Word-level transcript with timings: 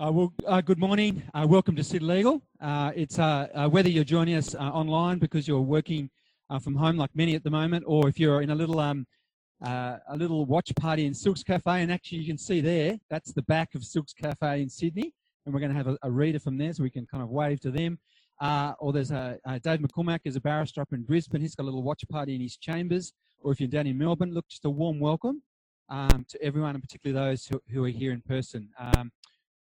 Uh, 0.00 0.10
well, 0.10 0.32
uh, 0.46 0.62
good 0.62 0.78
morning. 0.78 1.22
Uh, 1.34 1.46
welcome 1.46 1.76
to 1.76 1.84
City 1.84 2.02
Legal. 2.02 2.40
Uh, 2.58 2.90
it's 2.96 3.18
uh, 3.18 3.48
uh, 3.54 3.68
whether 3.68 3.90
you're 3.90 4.02
joining 4.02 4.34
us 4.34 4.54
online 4.54 5.18
because 5.18 5.46
you're 5.46 5.60
working 5.60 6.08
from 6.62 6.74
home, 6.74 6.96
like 6.96 7.10
many 7.14 7.34
at 7.34 7.44
the 7.44 7.50
moment, 7.50 7.84
or 7.86 8.08
if 8.08 8.18
you're 8.18 8.40
in 8.40 8.48
a 8.48 8.54
little 8.54 8.80
um, 8.80 9.06
a 9.62 10.16
little 10.16 10.46
watch 10.46 10.74
party 10.76 11.04
in 11.04 11.12
Silks 11.12 11.42
Cafe, 11.42 11.82
and 11.82 11.92
actually 11.92 12.16
you 12.16 12.26
can 12.26 12.38
see 12.38 12.62
there 12.62 12.96
that's 13.10 13.34
the 13.34 13.42
back 13.42 13.74
of 13.74 13.84
Silks 13.84 14.14
Cafe 14.14 14.62
in 14.62 14.70
Sydney, 14.70 15.12
and 15.44 15.52
we're 15.52 15.60
going 15.60 15.70
to 15.70 15.76
have 15.76 15.88
a, 15.88 15.98
a 16.02 16.10
reader 16.10 16.38
from 16.38 16.56
there, 16.56 16.72
so 16.72 16.82
we 16.82 16.88
can 16.88 17.04
kind 17.04 17.22
of 17.22 17.28
wave 17.28 17.60
to 17.60 17.70
them. 17.70 17.98
or 18.40 18.94
there's 18.94 19.10
a, 19.10 19.38
Dave 19.62 19.80
McCormack 19.80 20.20
is 20.24 20.34
a 20.34 20.40
barrister 20.40 20.80
up 20.80 20.94
in 20.94 21.02
Brisbane. 21.02 21.42
He's 21.42 21.54
got 21.54 21.64
a 21.64 21.66
little 21.66 21.82
watch 21.82 22.08
party 22.08 22.34
in 22.34 22.40
his 22.40 22.56
chambers. 22.56 23.12
Or 23.42 23.52
if 23.52 23.60
you're 23.60 23.68
down 23.68 23.86
in 23.86 23.98
Melbourne, 23.98 24.32
look, 24.32 24.48
just 24.48 24.64
a 24.64 24.70
warm 24.70 24.98
welcome 24.98 25.42
um, 25.90 26.24
to 26.30 26.42
everyone, 26.42 26.74
and 26.74 26.82
particularly 26.82 27.32
those 27.32 27.46
who, 27.46 27.60
who 27.70 27.84
are 27.84 27.88
here 27.88 28.12
in 28.12 28.22
person. 28.22 28.70
Um, 28.78 29.12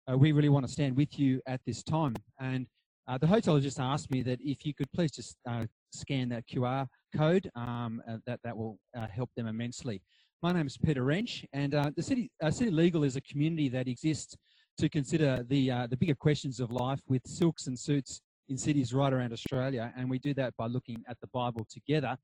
uh, 0.10 0.18
we 0.18 0.32
really 0.32 0.50
want 0.50 0.66
to 0.66 0.72
stand 0.72 0.96
with 0.96 1.20
you 1.20 1.42
at 1.46 1.62
this 1.66 1.84
time. 1.84 2.16
And 2.40 2.68
uh, 3.08 3.18
the 3.18 3.28
hotel 3.28 3.60
just 3.60 3.80
asked 3.80 4.12
me 4.12 4.22
that 4.24 4.40
if 4.42 4.66
you 4.66 4.74
could 4.74 4.92
please 4.94 5.12
just 5.12 5.38
uh, 5.48 5.66
scan 5.92 6.30
that 6.30 6.48
QR 6.48 6.88
code, 7.16 7.50
um, 7.56 8.02
uh, 8.08 8.18
that, 8.26 8.40
that 8.44 8.56
will 8.56 8.78
uh, 8.96 9.08
help 9.08 9.30
them 9.36 9.48
immensely. 9.48 10.02
My 10.42 10.52
name 10.54 10.68
is 10.68 10.78
Peter 10.78 11.04
Wrench, 11.04 11.46
and 11.52 11.76
uh, 11.76 11.92
the 11.98 12.04
City, 12.04 12.32
City 12.50 12.72
Legal 12.72 13.04
is 13.04 13.18
a 13.18 13.22
community 13.22 13.68
that 13.70 13.88
exists 13.88 14.38
to 14.78 14.88
consider 14.88 15.46
the, 15.50 15.70
the 15.90 15.98
bigger 15.98 16.16
questions 16.16 16.62
of 16.62 16.72
life 16.72 17.02
with 17.10 17.22
silks 17.26 17.68
and 17.68 17.78
suits 17.78 18.22
in 18.48 18.58
cities 18.58 18.94
right 18.94 19.12
around 19.12 19.34
Australia. 19.34 19.92
And 19.98 20.10
we 20.10 20.18
do 20.18 20.34
that 20.36 20.56
by 20.56 20.68
looking 20.68 21.04
at 21.10 21.18
the 21.20 21.28
Bible 21.34 21.68
together. 21.70 22.16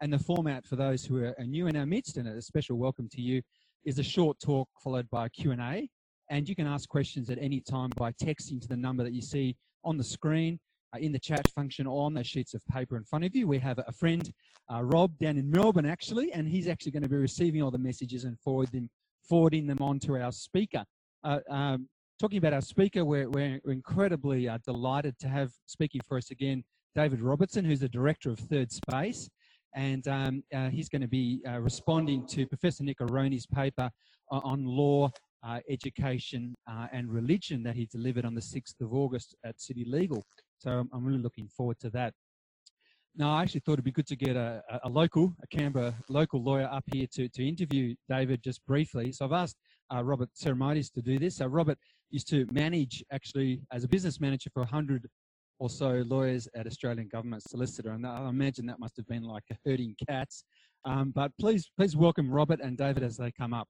And 0.00 0.10
the 0.10 0.18
format 0.18 0.66
for 0.66 0.76
those 0.76 1.04
who 1.04 1.22
are 1.22 1.34
new 1.44 1.66
in 1.66 1.76
our 1.76 1.84
midst, 1.84 2.16
and 2.16 2.26
a 2.26 2.40
special 2.40 2.78
welcome 2.78 3.08
to 3.12 3.20
you, 3.20 3.42
is 3.84 3.98
a 3.98 4.02
short 4.02 4.38
talk 4.40 4.68
followed 4.82 5.10
by 5.10 5.26
a 5.26 5.28
Q&A 5.28 5.90
and 6.30 6.48
you 6.48 6.54
can 6.54 6.66
ask 6.66 6.88
questions 6.88 7.30
at 7.30 7.38
any 7.40 7.60
time 7.60 7.90
by 7.96 8.12
texting 8.12 8.60
to 8.60 8.68
the 8.68 8.76
number 8.76 9.02
that 9.02 9.12
you 9.12 9.22
see 9.22 9.56
on 9.84 9.96
the 9.96 10.04
screen, 10.04 10.58
uh, 10.94 10.98
in 10.98 11.12
the 11.12 11.18
chat 11.18 11.46
function, 11.50 11.86
or 11.86 12.04
on 12.04 12.14
those 12.14 12.26
sheets 12.26 12.54
of 12.54 12.64
paper 12.66 12.96
in 12.96 13.04
front 13.04 13.24
of 13.24 13.34
you. 13.34 13.46
We 13.46 13.58
have 13.58 13.78
a 13.78 13.92
friend, 13.92 14.30
uh, 14.72 14.82
Rob, 14.82 15.18
down 15.18 15.36
in 15.36 15.50
Melbourne 15.50 15.86
actually, 15.86 16.32
and 16.32 16.48
he's 16.48 16.68
actually 16.68 16.92
going 16.92 17.02
to 17.02 17.08
be 17.08 17.16
receiving 17.16 17.62
all 17.62 17.70
the 17.70 17.78
messages 17.78 18.24
and 18.24 18.38
forward 18.40 18.70
them, 18.72 18.88
forwarding 19.28 19.66
them 19.66 19.78
on 19.80 19.98
to 20.00 20.16
our 20.16 20.32
speaker. 20.32 20.84
Uh, 21.24 21.40
um, 21.50 21.88
talking 22.20 22.38
about 22.38 22.52
our 22.52 22.60
speaker, 22.60 23.04
we're, 23.04 23.28
we're 23.28 23.60
incredibly 23.66 24.48
uh, 24.48 24.58
delighted 24.64 25.18
to 25.20 25.28
have 25.28 25.50
speaking 25.66 26.00
for 26.06 26.18
us 26.18 26.30
again 26.30 26.64
David 26.94 27.20
Robertson, 27.20 27.64
who's 27.64 27.80
the 27.80 27.88
director 27.88 28.30
of 28.30 28.38
Third 28.38 28.72
Space. 28.72 29.28
And 29.74 30.08
um, 30.08 30.42
uh, 30.54 30.70
he's 30.70 30.88
going 30.88 31.02
to 31.02 31.08
be 31.08 31.40
uh, 31.46 31.60
responding 31.60 32.26
to 32.28 32.46
Professor 32.46 32.82
Nick 32.82 33.00
Aroney's 33.00 33.46
paper 33.46 33.90
on 34.30 34.64
law 34.64 35.10
uh, 35.46 35.60
education 35.68 36.54
uh, 36.70 36.86
and 36.92 37.10
religion 37.10 37.62
that 37.62 37.76
he 37.76 37.86
delivered 37.86 38.24
on 38.24 38.34
the 38.34 38.40
6th 38.40 38.80
of 38.80 38.92
August 38.92 39.36
at 39.44 39.60
City 39.60 39.84
Legal. 39.86 40.24
So 40.58 40.70
I'm, 40.70 40.88
I'm 40.92 41.04
really 41.04 41.22
looking 41.22 41.48
forward 41.48 41.78
to 41.80 41.90
that. 41.90 42.12
Now, 43.16 43.34
I 43.34 43.42
actually 43.42 43.60
thought 43.60 43.74
it'd 43.74 43.84
be 43.84 43.90
good 43.90 44.06
to 44.08 44.16
get 44.16 44.36
a, 44.36 44.62
a 44.84 44.88
local, 44.88 45.34
a 45.42 45.46
Canberra 45.48 45.94
local 46.08 46.42
lawyer 46.42 46.68
up 46.70 46.84
here 46.92 47.06
to, 47.14 47.28
to 47.28 47.48
interview 47.48 47.94
David 48.08 48.42
just 48.44 48.64
briefly. 48.66 49.10
So 49.12 49.24
I've 49.24 49.32
asked 49.32 49.56
uh, 49.92 50.04
Robert 50.04 50.28
Ceramides 50.40 50.92
to 50.92 51.02
do 51.02 51.18
this. 51.18 51.36
So 51.36 51.46
Robert 51.46 51.78
used 52.10 52.28
to 52.28 52.46
manage, 52.52 53.02
actually, 53.12 53.60
as 53.72 53.84
a 53.84 53.88
business 53.88 54.20
manager 54.20 54.50
for 54.52 54.60
100 54.60 55.08
or 55.58 55.68
so 55.68 56.04
lawyers 56.06 56.48
at 56.54 56.66
Australian 56.66 57.08
Government 57.08 57.42
Solicitor, 57.42 57.90
and 57.90 58.06
I 58.06 58.28
imagine 58.28 58.66
that 58.66 58.78
must 58.78 58.96
have 58.96 59.06
been 59.08 59.24
like 59.24 59.42
herding 59.66 59.96
cats. 60.08 60.44
Um, 60.84 61.12
but 61.14 61.32
please, 61.40 61.70
please 61.76 61.96
welcome 61.96 62.30
Robert 62.30 62.60
and 62.62 62.76
David 62.78 63.02
as 63.02 63.16
they 63.16 63.32
come 63.32 63.52
up. 63.52 63.68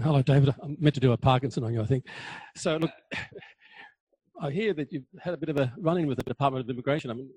Hello, 0.00 0.22
David. 0.22 0.54
I'm 0.62 0.76
meant 0.80 0.94
to 0.94 1.00
do 1.00 1.12
a 1.12 1.16
Parkinson 1.16 1.64
on 1.64 1.74
you, 1.74 1.82
I 1.82 1.86
think. 1.86 2.06
So, 2.56 2.76
look, 2.76 2.90
I 4.40 4.50
hear 4.50 4.72
that 4.74 4.90
you've 4.90 5.04
had 5.20 5.34
a 5.34 5.36
bit 5.36 5.50
of 5.50 5.58
a 5.58 5.72
run-in 5.78 6.06
with 6.06 6.16
the 6.16 6.24
Department 6.24 6.64
of 6.64 6.70
Immigration. 6.70 7.10
I 7.10 7.14
mean, 7.14 7.30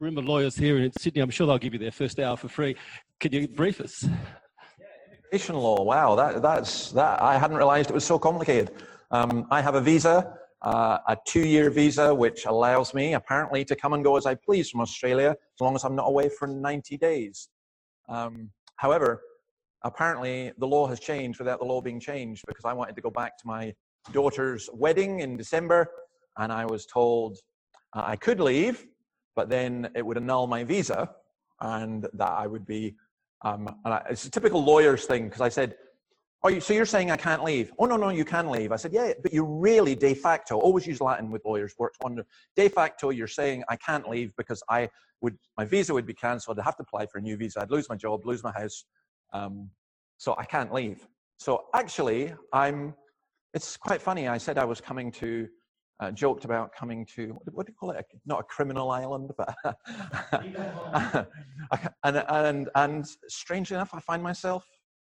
room 0.00 0.18
of 0.18 0.24
lawyers 0.24 0.56
here 0.56 0.78
in 0.78 0.92
Sydney. 0.98 1.22
I'm 1.22 1.30
sure 1.30 1.46
they'll 1.46 1.58
give 1.58 1.72
you 1.72 1.78
their 1.78 1.92
first 1.92 2.18
hour 2.18 2.36
for 2.36 2.48
free. 2.48 2.76
Can 3.20 3.32
you 3.32 3.46
brief 3.48 3.80
us? 3.80 4.06
Immigration 5.30 5.56
law. 5.56 5.82
Wow, 5.82 6.16
that, 6.16 6.42
that's 6.42 6.90
that. 6.92 7.22
I 7.22 7.38
hadn't 7.38 7.56
realised 7.56 7.90
it 7.90 7.94
was 7.94 8.04
so 8.04 8.18
complicated. 8.18 8.72
Um, 9.10 9.46
I 9.50 9.60
have 9.62 9.74
a 9.74 9.80
visa, 9.80 10.34
uh, 10.62 10.98
a 11.06 11.16
two-year 11.26 11.70
visa, 11.70 12.14
which 12.14 12.44
allows 12.44 12.92
me 12.92 13.14
apparently 13.14 13.64
to 13.64 13.76
come 13.76 13.92
and 13.92 14.02
go 14.02 14.16
as 14.16 14.26
I 14.26 14.34
please 14.34 14.68
from 14.68 14.80
Australia, 14.80 15.30
as 15.30 15.60
long 15.60 15.76
as 15.76 15.84
I'm 15.84 15.94
not 15.94 16.08
away 16.08 16.28
for 16.28 16.48
90 16.48 16.96
days. 16.98 17.48
Um, 18.08 18.50
however, 18.76 19.22
apparently 19.84 20.52
the 20.58 20.66
law 20.66 20.86
has 20.86 21.00
changed 21.00 21.38
without 21.38 21.60
the 21.60 21.64
law 21.64 21.80
being 21.80 22.00
changed 22.00 22.44
because 22.46 22.64
I 22.64 22.72
wanted 22.72 22.96
to 22.96 23.02
go 23.02 23.10
back 23.10 23.38
to 23.38 23.46
my 23.46 23.74
daughter's 24.12 24.68
wedding 24.72 25.20
in 25.20 25.36
December 25.36 25.90
and 26.38 26.52
I 26.52 26.64
was 26.64 26.86
told 26.86 27.38
uh, 27.94 28.02
I 28.04 28.16
could 28.16 28.40
leave, 28.40 28.86
but 29.36 29.48
then 29.48 29.90
it 29.94 30.04
would 30.04 30.16
annul 30.16 30.46
my 30.46 30.64
visa 30.64 31.10
and 31.60 32.06
that 32.12 32.30
I 32.30 32.46
would 32.46 32.66
be, 32.66 32.94
um, 33.42 33.76
I, 33.84 34.02
it's 34.10 34.24
a 34.24 34.30
typical 34.30 34.62
lawyer's 34.62 35.04
thing 35.06 35.24
because 35.24 35.40
I 35.40 35.48
said, 35.48 35.76
oh, 36.44 36.48
you, 36.48 36.60
so 36.60 36.72
you're 36.72 36.86
saying 36.86 37.10
I 37.10 37.16
can't 37.16 37.42
leave? 37.42 37.72
Oh, 37.78 37.86
no, 37.86 37.96
no, 37.96 38.10
you 38.10 38.24
can 38.24 38.48
leave. 38.48 38.70
I 38.72 38.76
said, 38.76 38.92
yeah, 38.92 39.12
but 39.22 39.32
you 39.32 39.44
really 39.44 39.94
de 39.94 40.14
facto, 40.14 40.58
always 40.58 40.86
use 40.86 41.00
Latin 41.00 41.30
with 41.30 41.44
lawyers, 41.44 41.74
works 41.78 41.98
wonder. 42.00 42.24
De 42.56 42.68
facto, 42.68 43.10
you're 43.10 43.26
saying 43.26 43.64
I 43.68 43.76
can't 43.76 44.08
leave 44.08 44.34
because 44.36 44.62
I 44.68 44.88
would, 45.20 45.36
my 45.56 45.64
visa 45.64 45.92
would 45.92 46.06
be 46.06 46.14
cancelled. 46.14 46.58
I'd 46.58 46.64
have 46.64 46.76
to 46.76 46.82
apply 46.82 47.06
for 47.06 47.18
a 47.18 47.20
new 47.20 47.36
visa. 47.36 47.62
I'd 47.62 47.70
lose 47.70 47.88
my 47.88 47.96
job, 47.96 48.24
lose 48.24 48.44
my 48.44 48.52
house, 48.52 48.84
um, 49.32 49.70
so 50.16 50.34
I 50.38 50.44
can't 50.44 50.72
leave. 50.72 51.06
So 51.38 51.64
actually, 51.74 52.34
I'm. 52.52 52.94
It's 53.54 53.76
quite 53.76 54.02
funny. 54.02 54.28
I 54.28 54.38
said 54.38 54.58
I 54.58 54.64
was 54.64 54.80
coming 54.80 55.10
to, 55.12 55.48
uh, 56.00 56.10
joked 56.10 56.44
about 56.44 56.70
coming 56.74 57.06
to 57.14 57.38
what 57.52 57.66
do 57.66 57.72
you 57.72 57.76
call 57.76 57.90
it? 57.90 58.04
Not 58.26 58.40
a 58.40 58.42
criminal 58.44 58.90
island, 58.90 59.30
but 59.36 59.54
and 62.04 62.24
and 62.28 62.68
and 62.74 63.06
strangely 63.28 63.76
enough, 63.76 63.90
I 63.94 64.00
find 64.00 64.22
myself 64.22 64.66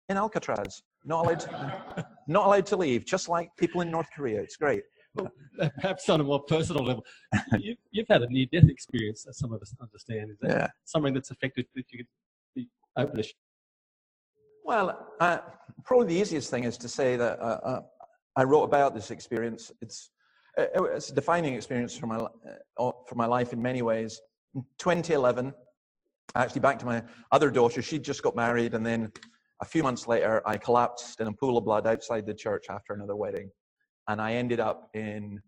in 0.09 0.16
Alcatraz, 0.16 0.83
not 1.04 1.25
allowed, 1.25 1.41
to, 1.41 2.06
not 2.28 2.47
allowed 2.47 2.66
to 2.66 2.77
leave, 2.77 3.04
just 3.04 3.28
like 3.28 3.48
people 3.59 3.81
in 3.81 3.91
North 3.91 4.09
Korea. 4.15 4.41
It's 4.41 4.56
great. 4.56 4.83
Well, 5.15 5.33
perhaps 5.81 6.09
on 6.09 6.21
a 6.21 6.25
more 6.25 6.43
personal 6.43 6.84
level, 6.84 7.04
you, 7.59 7.75
have 7.97 8.09
had 8.09 8.22
a 8.22 8.28
near-death 8.28 8.69
experience, 8.69 9.27
as 9.28 9.38
some 9.38 9.53
of 9.53 9.62
us 9.62 9.75
understand. 9.81 10.31
Is 10.31 10.38
that 10.43 10.50
yeah. 10.50 10.69
something 10.84 11.15
that's 11.15 11.31
affected 11.31 11.66
that 11.75 11.84
you 11.91 11.98
could 11.98 12.06
be 12.54 12.69
open 12.97 13.16
to 13.16 13.25
well, 14.66 15.06
uh, 15.21 15.38
probably 15.84 16.09
the 16.09 16.21
easiest 16.21 16.50
thing 16.50 16.65
is 16.65 16.77
to 16.78 16.88
say 16.88 17.16
that 17.16 17.38
uh, 17.41 17.60
uh, 17.62 17.81
I 18.34 18.43
wrote 18.43 18.65
about 18.65 18.94
this 18.94 19.12
experience. 19.12 19.71
It's, 19.81 20.10
it's 20.59 21.10
a 21.10 21.15
defining 21.15 21.54
experience 21.54 21.97
for 21.97 22.09
my, 22.09 22.16
uh, 22.16 22.91
for 23.06 23.15
my 23.15 23.27
life 23.27 23.53
in 23.53 23.62
many 23.62 23.82
ways. 23.82 24.21
In 24.56 24.65
2011, 24.78 25.54
actually 26.34 26.60
back 26.60 26.81
to 26.81 26.87
my 26.87 27.03
other 27.31 27.50
daughter, 27.50 27.81
she 27.81 28.00
just 28.00 28.22
got 28.22 28.34
married, 28.34 28.75
and 28.75 28.84
then 28.84 29.12
a 29.62 29.65
few 29.65 29.84
months 29.84 30.09
later, 30.09 30.43
I 30.44 30.56
collapsed 30.56 31.21
in 31.21 31.28
a 31.28 31.33
pool 31.33 31.56
of 31.56 31.65
blood 31.65 31.87
outside 31.87 32.27
the 32.27 32.34
church 32.34 32.66
after 32.69 32.93
another 32.93 33.15
wedding. 33.15 33.50
And 34.09 34.21
I 34.21 34.34
ended 34.34 34.59
up 34.59 34.91
in 34.94 35.41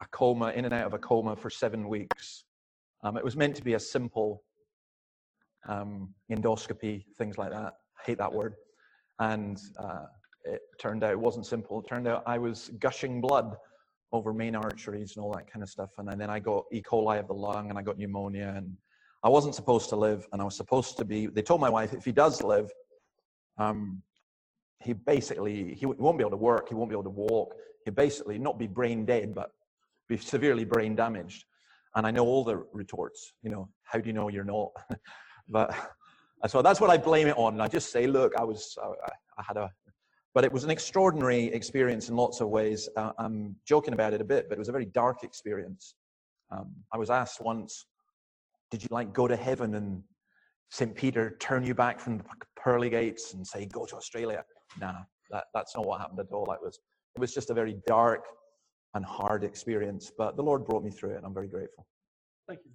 a 0.00 0.06
coma, 0.12 0.50
in 0.50 0.64
and 0.64 0.72
out 0.72 0.86
of 0.86 0.94
a 0.94 0.98
coma 0.98 1.34
for 1.34 1.50
seven 1.50 1.88
weeks. 1.88 2.44
Um, 3.02 3.16
it 3.16 3.24
was 3.24 3.36
meant 3.36 3.56
to 3.56 3.62
be 3.62 3.74
a 3.74 3.80
simple 3.80 4.44
um, 5.68 6.14
endoscopy, 6.30 7.04
things 7.18 7.36
like 7.36 7.50
that 7.50 7.74
hate 8.04 8.18
that 8.18 8.32
word. 8.32 8.54
And 9.18 9.58
uh, 9.78 10.04
it 10.44 10.60
turned 10.78 11.04
out 11.04 11.12
it 11.12 11.20
wasn't 11.20 11.46
simple. 11.46 11.80
It 11.80 11.88
turned 11.88 12.08
out 12.08 12.22
I 12.26 12.38
was 12.38 12.70
gushing 12.78 13.20
blood 13.20 13.56
over 14.12 14.32
main 14.32 14.54
arteries 14.54 15.16
and 15.16 15.24
all 15.24 15.32
that 15.32 15.50
kind 15.50 15.62
of 15.62 15.68
stuff. 15.68 15.90
And 15.98 16.08
then 16.20 16.28
I 16.28 16.38
got 16.38 16.64
E. 16.72 16.82
coli 16.82 17.18
of 17.18 17.28
the 17.28 17.34
lung 17.34 17.70
and 17.70 17.78
I 17.78 17.82
got 17.82 17.98
pneumonia. 17.98 18.54
And 18.56 18.76
I 19.24 19.28
wasn't 19.28 19.54
supposed 19.54 19.88
to 19.90 19.96
live. 19.96 20.26
And 20.32 20.42
I 20.42 20.44
was 20.44 20.56
supposed 20.56 20.96
to 20.98 21.04
be, 21.04 21.26
they 21.26 21.42
told 21.42 21.60
my 21.60 21.70
wife, 21.70 21.94
if 21.94 22.04
he 22.04 22.12
does 22.12 22.42
live, 22.42 22.70
um, 23.58 24.02
he 24.80 24.92
basically, 24.92 25.74
he 25.74 25.86
won't 25.86 26.18
be 26.18 26.22
able 26.22 26.32
to 26.32 26.36
work. 26.36 26.68
He 26.68 26.74
won't 26.74 26.90
be 26.90 26.94
able 26.94 27.04
to 27.04 27.10
walk. 27.10 27.54
He'll 27.84 27.94
basically 27.94 28.38
not 28.38 28.58
be 28.58 28.66
brain 28.66 29.04
dead, 29.04 29.34
but 29.34 29.50
be 30.08 30.16
severely 30.16 30.64
brain 30.64 30.94
damaged. 30.94 31.44
And 31.94 32.06
I 32.06 32.10
know 32.10 32.24
all 32.24 32.44
the 32.44 32.64
retorts, 32.72 33.32
you 33.42 33.50
know, 33.50 33.68
how 33.84 33.98
do 33.98 34.06
you 34.06 34.12
know 34.12 34.28
you're 34.28 34.44
not? 34.44 34.70
but 35.48 35.74
so 36.46 36.62
that's 36.62 36.80
what 36.80 36.90
I 36.90 36.96
blame 36.96 37.28
it 37.28 37.36
on. 37.36 37.60
I 37.60 37.68
just 37.68 37.92
say, 37.92 38.06
look, 38.06 38.32
I 38.36 38.44
was, 38.44 38.76
I, 38.82 38.88
I 39.38 39.44
had 39.46 39.56
a, 39.56 39.70
but 40.34 40.44
it 40.44 40.52
was 40.52 40.64
an 40.64 40.70
extraordinary 40.70 41.46
experience 41.46 42.08
in 42.08 42.16
lots 42.16 42.40
of 42.40 42.48
ways. 42.48 42.88
Uh, 42.96 43.12
I'm 43.18 43.54
joking 43.66 43.94
about 43.94 44.12
it 44.12 44.20
a 44.20 44.24
bit, 44.24 44.48
but 44.48 44.56
it 44.56 44.58
was 44.58 44.68
a 44.68 44.72
very 44.72 44.86
dark 44.86 45.22
experience. 45.22 45.94
Um, 46.50 46.72
I 46.92 46.98
was 46.98 47.10
asked 47.10 47.40
once, 47.40 47.86
did 48.70 48.82
you 48.82 48.88
like 48.90 49.12
go 49.12 49.28
to 49.28 49.36
heaven 49.36 49.74
and 49.74 50.02
St. 50.70 50.94
Peter 50.94 51.36
turn 51.38 51.64
you 51.64 51.74
back 51.74 52.00
from 52.00 52.18
the 52.18 52.24
pearly 52.56 52.90
gates 52.90 53.34
and 53.34 53.46
say, 53.46 53.66
go 53.66 53.84
to 53.84 53.96
Australia? 53.96 54.42
Nah, 54.80 54.94
that, 55.30 55.44
that's 55.54 55.76
not 55.76 55.86
what 55.86 56.00
happened 56.00 56.20
at 56.20 56.26
all. 56.32 56.50
It 56.52 56.60
was, 56.62 56.78
it 57.14 57.20
was 57.20 57.34
just 57.34 57.50
a 57.50 57.54
very 57.54 57.76
dark 57.86 58.24
and 58.94 59.04
hard 59.04 59.44
experience, 59.44 60.10
but 60.16 60.36
the 60.36 60.42
Lord 60.42 60.64
brought 60.64 60.82
me 60.82 60.90
through 60.90 61.12
it, 61.12 61.16
and 61.18 61.26
I'm 61.26 61.34
very 61.34 61.48
grateful. 61.48 61.86
Thank 62.48 62.60
you. 62.64 62.72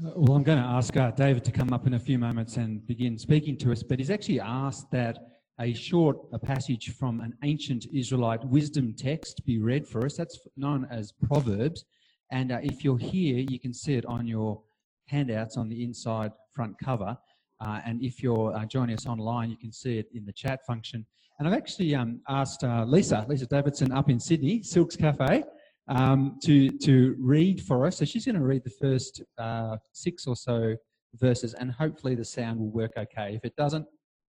Well, 0.00 0.36
I'm 0.36 0.42
going 0.42 0.58
to 0.58 0.64
ask 0.64 0.96
uh, 0.96 1.10
David 1.10 1.44
to 1.44 1.52
come 1.52 1.70
up 1.74 1.86
in 1.86 1.94
a 1.94 1.98
few 1.98 2.18
moments 2.18 2.56
and 2.56 2.84
begin 2.86 3.18
speaking 3.18 3.58
to 3.58 3.72
us, 3.72 3.82
but 3.82 3.98
he's 3.98 4.08
actually 4.08 4.40
asked 4.40 4.90
that 4.90 5.18
a 5.60 5.74
short 5.74 6.16
a 6.32 6.38
passage 6.38 6.94
from 6.98 7.20
an 7.20 7.34
ancient 7.44 7.84
Israelite 7.92 8.42
wisdom 8.46 8.94
text 8.94 9.44
be 9.44 9.58
read 9.58 9.86
for 9.86 10.06
us. 10.06 10.16
That's 10.16 10.38
known 10.56 10.88
as 10.90 11.12
Proverbs. 11.12 11.84
And 12.30 12.52
uh, 12.52 12.60
if 12.62 12.82
you're 12.82 12.96
here, 12.96 13.44
you 13.46 13.60
can 13.60 13.74
see 13.74 13.92
it 13.94 14.06
on 14.06 14.26
your 14.26 14.62
handouts 15.08 15.58
on 15.58 15.68
the 15.68 15.84
inside 15.84 16.32
front 16.54 16.74
cover. 16.82 17.14
Uh, 17.60 17.80
and 17.84 18.02
if 18.02 18.22
you're 18.22 18.56
uh, 18.56 18.64
joining 18.64 18.96
us 18.96 19.06
online, 19.06 19.50
you 19.50 19.58
can 19.58 19.72
see 19.72 19.98
it 19.98 20.08
in 20.14 20.24
the 20.24 20.32
chat 20.32 20.64
function. 20.66 21.04
And 21.38 21.46
I've 21.46 21.54
actually 21.54 21.94
um, 21.94 22.22
asked 22.30 22.64
uh, 22.64 22.86
Lisa, 22.88 23.26
Lisa 23.28 23.44
Davidson 23.44 23.92
up 23.92 24.08
in 24.08 24.18
Sydney, 24.18 24.62
Silks 24.62 24.96
Cafe, 24.96 25.44
um, 25.88 26.38
to, 26.42 26.70
to 26.78 27.16
read 27.18 27.62
for 27.62 27.86
us. 27.86 27.98
So 27.98 28.04
she's 28.04 28.24
going 28.24 28.36
to 28.36 28.42
read 28.42 28.64
the 28.64 28.70
first 28.70 29.22
uh, 29.38 29.76
six 29.92 30.26
or 30.26 30.36
so 30.36 30.76
verses, 31.16 31.54
and 31.54 31.70
hopefully 31.70 32.14
the 32.14 32.24
sound 32.24 32.58
will 32.58 32.70
work 32.70 32.92
okay. 32.96 33.34
If 33.34 33.44
it 33.44 33.56
doesn't, 33.56 33.86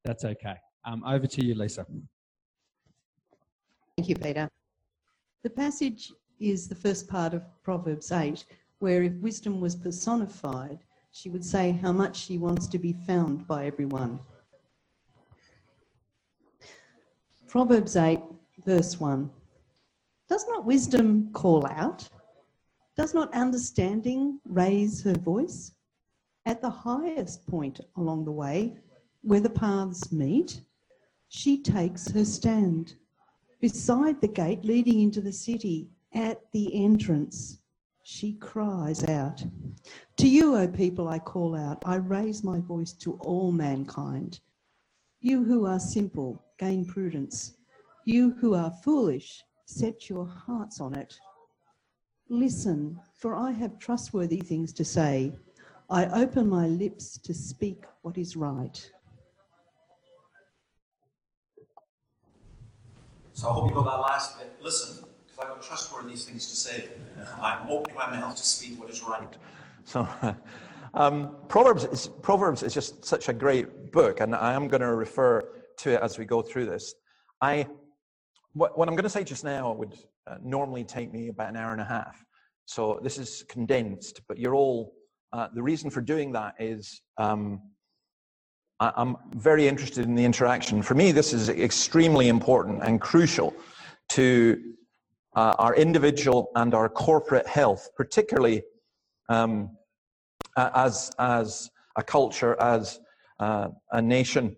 that's 0.06 0.25
okay. 0.25 0.56
Um, 0.86 1.04
over 1.06 1.28
to 1.28 1.46
you, 1.46 1.56
Lisa. 1.56 1.86
Thank 3.98 4.10
you, 4.10 4.16
Peter. 4.16 4.50
The 5.44 5.50
passage 5.50 6.13
is 6.40 6.68
the 6.68 6.75
first 6.75 7.07
part 7.07 7.34
of 7.34 7.44
Proverbs 7.63 8.12
8, 8.12 8.46
where 8.80 9.04
if 9.04 9.13
wisdom 9.16 9.60
was 9.60 9.75
personified, 9.75 10.80
she 11.12 11.30
would 11.30 11.44
say 11.44 11.72
how 11.72 11.92
much 11.92 12.16
she 12.16 12.38
wants 12.38 12.68
to 12.68 12.78
be 12.78 12.94
found 12.94 13.46
by 13.48 13.66
everyone. 13.66 14.19
Proverbs 17.48 17.96
8, 17.96 18.19
verse 18.66 19.00
1. 19.00 19.30
Does 20.29 20.45
not 20.47 20.63
wisdom 20.63 21.31
call 21.33 21.65
out? 21.65 22.07
Does 22.95 23.15
not 23.15 23.33
understanding 23.33 24.39
raise 24.45 25.01
her 25.01 25.15
voice? 25.15 25.73
At 26.45 26.61
the 26.61 26.69
highest 26.69 27.47
point 27.47 27.79
along 27.97 28.25
the 28.25 28.31
way, 28.31 28.77
where 29.23 29.39
the 29.39 29.49
paths 29.49 30.11
meet, 30.11 30.61
she 31.29 31.61
takes 31.61 32.11
her 32.11 32.25
stand. 32.25 32.95
Beside 33.59 34.21
the 34.21 34.27
gate 34.27 34.63
leading 34.63 34.99
into 35.01 35.19
the 35.19 35.33
city, 35.33 35.89
at 36.13 36.41
the 36.51 36.73
entrance, 36.83 37.59
she 38.03 38.33
cries 38.33 39.03
out. 39.05 39.43
To 40.17 40.27
you, 40.27 40.55
O 40.55 40.67
people, 40.67 41.07
I 41.07 41.17
call 41.17 41.55
out. 41.55 41.81
I 41.85 41.95
raise 41.95 42.43
my 42.43 42.59
voice 42.59 42.93
to 42.93 43.13
all 43.21 43.51
mankind. 43.51 44.39
You 45.21 45.43
who 45.43 45.65
are 45.65 45.79
simple, 45.79 46.43
gain 46.59 46.85
prudence. 46.85 47.55
You 48.05 48.31
who 48.39 48.53
are 48.53 48.71
foolish, 48.83 49.43
set 49.69 50.10
your 50.10 50.25
hearts 50.25 50.81
on 50.81 50.95
it. 50.95 51.16
Listen, 52.27 53.00
for 53.13 53.36
I 53.36 53.51
have 53.51 53.77
trustworthy 53.77 54.42
things 54.42 54.74
to 54.74 54.83
say. 54.83 55.31
I 55.89 56.07
open 56.07 56.50
my 56.50 56.68
lips 56.68 57.18
to 57.19 57.33
speak 57.33 57.83
what 58.01 58.18
is 58.18 58.36
right. 58.36 58.92
So 63.33 63.50
I 63.50 63.54
hope 63.54 63.69
you 63.69 63.75
got 63.75 63.86
that 63.86 64.01
last 64.01 64.39
bit. 64.39 64.56
Listen, 64.62 65.06
because 65.25 65.39
I've 65.39 65.48
got 65.50 65.62
trustworthy 65.62 66.15
things 66.15 66.48
to 66.50 66.56
say. 66.56 66.89
I'm 67.39 67.69
opening 67.69 67.95
my 67.95 68.19
mouth 68.19 68.36
to 68.36 68.44
speak 68.44 68.80
what 68.80 68.89
is 68.89 69.04
right. 69.04 69.38
So, 69.86 70.07
um, 70.95 71.36
Proverbs 71.48 71.86
is 71.86 72.07
Proverbs 72.22 72.63
is 72.63 72.74
just 72.74 73.06
such 73.06 73.30
a 73.30 73.33
great 73.33 73.92
book, 73.92 74.19
and 74.19 74.36
I 74.36 74.54
am 74.54 74.68
going 74.68 74.81
to 74.81 74.94
refer 74.94 75.44
to 75.77 75.92
it 75.92 76.01
as 76.01 76.18
we 76.18 76.25
go 76.25 76.42
through 76.42 76.65
this. 76.65 76.95
I 77.42 77.68
what, 78.54 78.78
what 78.78 78.88
I'm 78.88 78.96
going 78.96 79.04
to 79.04 79.10
say 79.10 79.24
just 79.24 79.44
now 79.44 79.72
would 79.74 79.96
uh, 80.28 80.36
normally 80.42 80.84
take 80.84 81.13
me 81.13 81.30
about 81.30 81.50
an 81.50 81.56
hour 81.56 81.72
and 81.72 81.81
a 81.81 81.86
half. 81.86 82.24
So 82.66 83.00
this 83.04 83.18
is 83.18 83.44
condensed, 83.50 84.22
but 84.28 84.38
you're 84.38 84.56
all. 84.56 84.94
Uh, 85.31 85.48
the 85.54 85.62
reason 85.62 85.92
for 85.92 86.01
doing 86.01 86.31
that 86.31 86.56
is 86.60 87.01
um, 87.18 87.62
I- 88.80 88.94
I'm 88.96 89.18
very 89.36 89.68
interested 89.68 90.06
in 90.06 90.16
the 90.16 90.25
interaction. 90.25 90.81
For 90.81 90.96
me, 90.96 91.12
this 91.12 91.34
is 91.34 91.50
extremely 91.50 92.30
important 92.30 92.81
and 92.84 93.00
crucial 93.00 93.54
to 94.10 94.74
uh, 95.36 95.56
our 95.60 95.75
individual 95.75 96.50
and 96.56 96.74
our 96.74 96.90
corporate 96.90 97.48
health, 97.48 97.90
particularly 97.96 98.63
um, 99.30 99.78
as, 100.57 101.12
as 101.19 101.69
a 101.96 102.04
culture, 102.04 102.60
as 102.60 103.00
uh, 103.40 103.69
a 103.92 104.01
nation. 104.01 104.56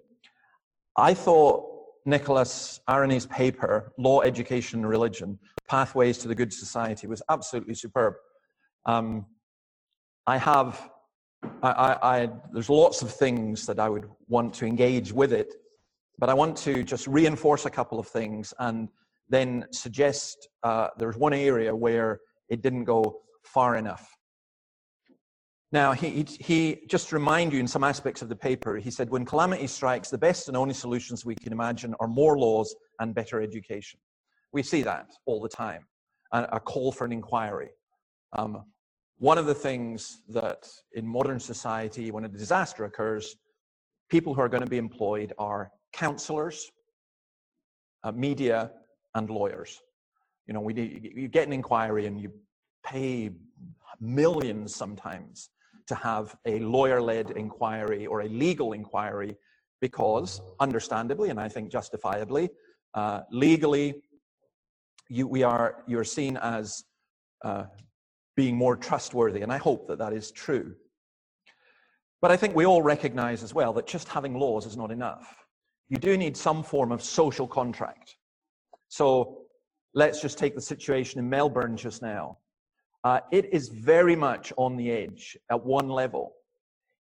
I 0.98 1.14
thought 1.14 1.70
Nicholas 2.06 2.80
Aroney's 2.89 3.25
paper, 3.27 3.92
Law, 3.98 4.21
Education, 4.21 4.80
and 4.80 4.89
Religion 4.89 5.39
Pathways 5.68 6.18
to 6.19 6.27
the 6.27 6.36
Good 6.36 6.51
Society, 6.51 7.07
was 7.07 7.21
absolutely 7.30 7.75
superb. 7.75 8.15
Um, 8.86 9.25
I 10.27 10.38
have 10.38 10.89
I, 11.63 11.69
I, 11.69 12.21
I, 12.21 12.30
there's 12.51 12.69
lots 12.69 13.01
of 13.01 13.12
things 13.13 13.65
that 13.65 13.80
I 13.80 13.89
would 13.89 14.06
want 14.27 14.53
to 14.56 14.65
engage 14.65 15.12
with 15.12 15.33
it, 15.33 15.53
but 16.19 16.30
I 16.30 16.33
want 16.33 16.56
to 16.57 16.83
just 16.83 17.07
reinforce 17.07 17.65
a 17.65 17.69
couple 17.69 18.00
of 18.00 18.07
things 18.07 18.54
and 18.59 18.89
then 19.30 19.65
suggest 19.71 20.50
uh, 20.63 20.89
there's 20.97 21.18
one 21.18 21.33
area 21.33 21.75
where 21.75 22.19
it 22.50 22.62
didn't 22.62 22.83
go 22.83 23.21
far 23.44 23.75
enough. 23.75 24.07
Now, 25.73 25.94
he, 25.94 26.25
he, 26.39 26.81
just 26.88 27.13
remind 27.13 27.53
you 27.53 27.59
in 27.59 27.68
some 27.68 27.83
aspects 27.83 28.21
of 28.21 28.27
the 28.27 28.35
paper, 28.35 28.75
he 28.75 28.91
said, 28.91 29.09
when 29.09 29.23
calamity 29.23 29.68
strikes, 29.68 30.09
the 30.09 30.18
best 30.18 30.50
and 30.50 30.57
only 30.57 30.73
solutions 30.73 31.23
we 31.23 31.35
can 31.35 31.53
imagine 31.53 31.95
are 32.01 32.09
more 32.09 32.38
laws 32.38 32.75
and 33.00 33.15
better 33.15 33.41
education. 33.41 33.97
We 34.51 34.63
see 34.63 34.81
that 34.83 35.07
all 35.25 35.39
the 35.39 35.47
time, 35.47 35.85
a, 36.33 36.44
a 36.53 36.59
call 36.59 36.91
for 36.91 37.06
an 37.06 37.13
inquiry. 37.13 37.69
Um, 38.33 38.65
one 39.18 39.38
of 39.38 39.45
the 39.45 39.53
things 39.53 40.23
that 40.29 40.68
in 40.94 41.07
modern 41.07 41.39
society, 41.39 42.12
when 42.12 42.25
a 42.25 42.27
disaster 42.27 42.83
occurs, 42.83 43.38
people 44.09 44.33
who 44.33 44.41
are 44.41 44.50
going 44.50 44.63
to 44.63 44.69
be 44.69 44.77
employed 44.77 45.31
are 45.38 45.71
counselors, 45.94 46.69
uh, 48.03 48.12
media, 48.12 48.71
and 49.15 49.29
lawyers. 49.29 49.79
You 50.47 50.53
know, 50.53 50.59
we 50.59 50.73
need, 50.73 51.13
you 51.15 51.29
get 51.29 51.47
an 51.47 51.53
inquiry 51.53 52.07
and 52.07 52.19
you 52.19 52.29
pay 52.85 53.29
millions 54.01 54.75
sometimes 54.75 55.50
to 55.92 55.96
have 55.96 56.36
a 56.46 56.60
lawyer-led 56.60 57.32
inquiry 57.32 58.08
or 58.08 58.22
a 58.22 58.30
legal 58.30 58.72
inquiry 58.72 59.36
because, 59.81 60.42
understandably, 60.60 61.30
and 61.30 61.40
I 61.40 61.50
think 61.50 61.69
justifiably, 61.69 62.50
uh, 62.94 63.21
legally, 63.31 64.02
you, 65.10 65.28
we 65.28 65.44
are, 65.44 65.83
you're 65.88 66.06
seen 66.06 66.38
as 66.38 66.86
uh, 67.44 67.66
being 68.38 68.56
more 68.56 68.78
trustworthy, 68.78 69.42
and 69.42 69.52
I 69.52 69.57
hope 69.57 69.88
that 69.90 70.00
that 70.00 70.14
is 70.14 70.31
true. 70.31 70.76
But 72.21 72.31
I 72.31 72.38
think 72.38 72.56
we 72.56 72.66
all 72.66 72.81
recognize 72.81 73.44
as 73.44 73.54
well 73.54 73.74
that 73.74 73.88
just 73.88 74.07
having 74.07 74.33
laws 74.36 74.66
is 74.66 74.78
not 74.78 74.92
enough. 74.92 75.28
You 75.90 75.98
do 75.98 76.16
need 76.18 76.38
some 76.38 76.64
form 76.64 76.92
of 76.92 77.04
social 77.04 77.48
contract. 77.48 78.16
So 78.88 79.40
let's 79.94 80.21
just 80.21 80.38
take 80.38 80.56
the 80.56 80.62
situation 80.62 81.19
in 81.19 81.30
Melbourne 81.30 81.76
just 81.76 82.02
now. 82.02 82.38
Uh, 83.04 83.20
it 83.31 83.52
is 83.52 83.70
very 83.70 84.16
much 84.16 84.54
on 84.58 84.78
the 84.78 84.92
edge 84.92 85.38
at 85.50 85.66
one 85.66 85.90
level. 85.90 86.34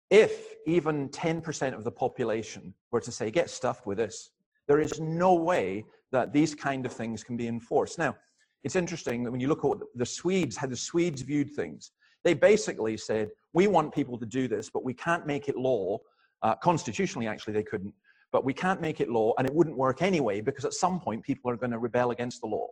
If 0.10 0.56
even 0.65 1.10
10% 1.10 1.74
of 1.74 1.84
the 1.84 1.92
population 1.92 2.74
were 2.92 3.01
to 3.01 3.12
say, 3.12 3.30
get 3.30 3.50
stuffed 3.50 3.86
with 3.86 3.98
this, 3.98 4.32
there 4.68 4.80
is 4.80 5.00
no 5.00 5.34
way 5.36 5.86
that 6.12 6.34
these 6.34 6.56
kind 6.56 6.86
of 6.86 6.94
things 6.94 7.24
can 7.24 7.38
be 7.38 7.48
enforced. 7.48 8.00
Now, 8.00 8.15
it's 8.63 8.75
interesting 8.75 9.24
that 9.24 9.32
when 9.32 9.39
you 9.39 9.48
look 9.48 9.63
at 9.63 9.77
the 9.94 10.06
Swedes, 10.06 10.58
how 10.58 10.68
the 10.68 10.75
Swedes 10.75 11.22
viewed 11.22 11.51
things, 11.51 11.92
they 12.24 12.34
basically 12.34 12.98
said, 12.98 13.30
we 13.54 13.68
want 13.68 13.94
people 13.94 14.18
to 14.18 14.25
do 14.25 14.48
this, 14.48 14.72
but 14.72 14.84
we 14.84 14.94
can't 14.94 15.27
make 15.27 15.48
it 15.48 15.56
law. 15.56 16.00
Uh, 16.42 16.56
constitutionally, 16.56 17.27
actually, 17.27 17.54
they 17.54 17.63
couldn't, 17.63 17.94
but 18.32 18.44
we 18.44 18.54
can't 18.54 18.82
make 18.82 19.00
it 19.00 19.10
law, 19.10 19.34
and 19.38 19.48
it 19.48 19.54
wouldn't 19.54 19.77
work 19.77 20.01
anyway, 20.01 20.42
because 20.42 20.65
at 20.65 20.74
some 20.74 21.00
point 21.00 21.24
people 21.24 21.51
are 21.51 21.56
going 21.56 21.72
to 21.72 21.77
rebel 21.77 22.10
against 22.10 22.42
the 22.42 22.48
law. 22.48 22.68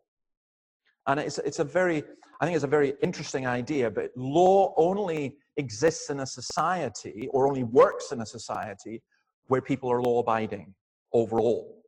And 1.08 1.20
it's, 1.20 1.38
it's 1.40 1.60
a 1.60 1.64
very, 1.64 2.04
I 2.40 2.46
think 2.46 2.56
it's 2.56 2.64
a 2.64 2.68
very 2.68 2.94
interesting 3.02 3.46
idea, 3.46 3.90
but 3.92 4.12
law 4.16 4.74
only 4.78 5.38
exists 5.58 6.10
in 6.10 6.22
a 6.22 6.26
society 6.26 7.28
or 7.32 7.48
only 7.48 7.64
works 7.64 8.12
in 8.12 8.22
a 8.22 8.26
society 8.26 9.02
where 9.48 9.62
people 9.62 9.92
are 9.92 10.02
law 10.02 10.20
abiding 10.20 10.74
overall. 11.12 11.84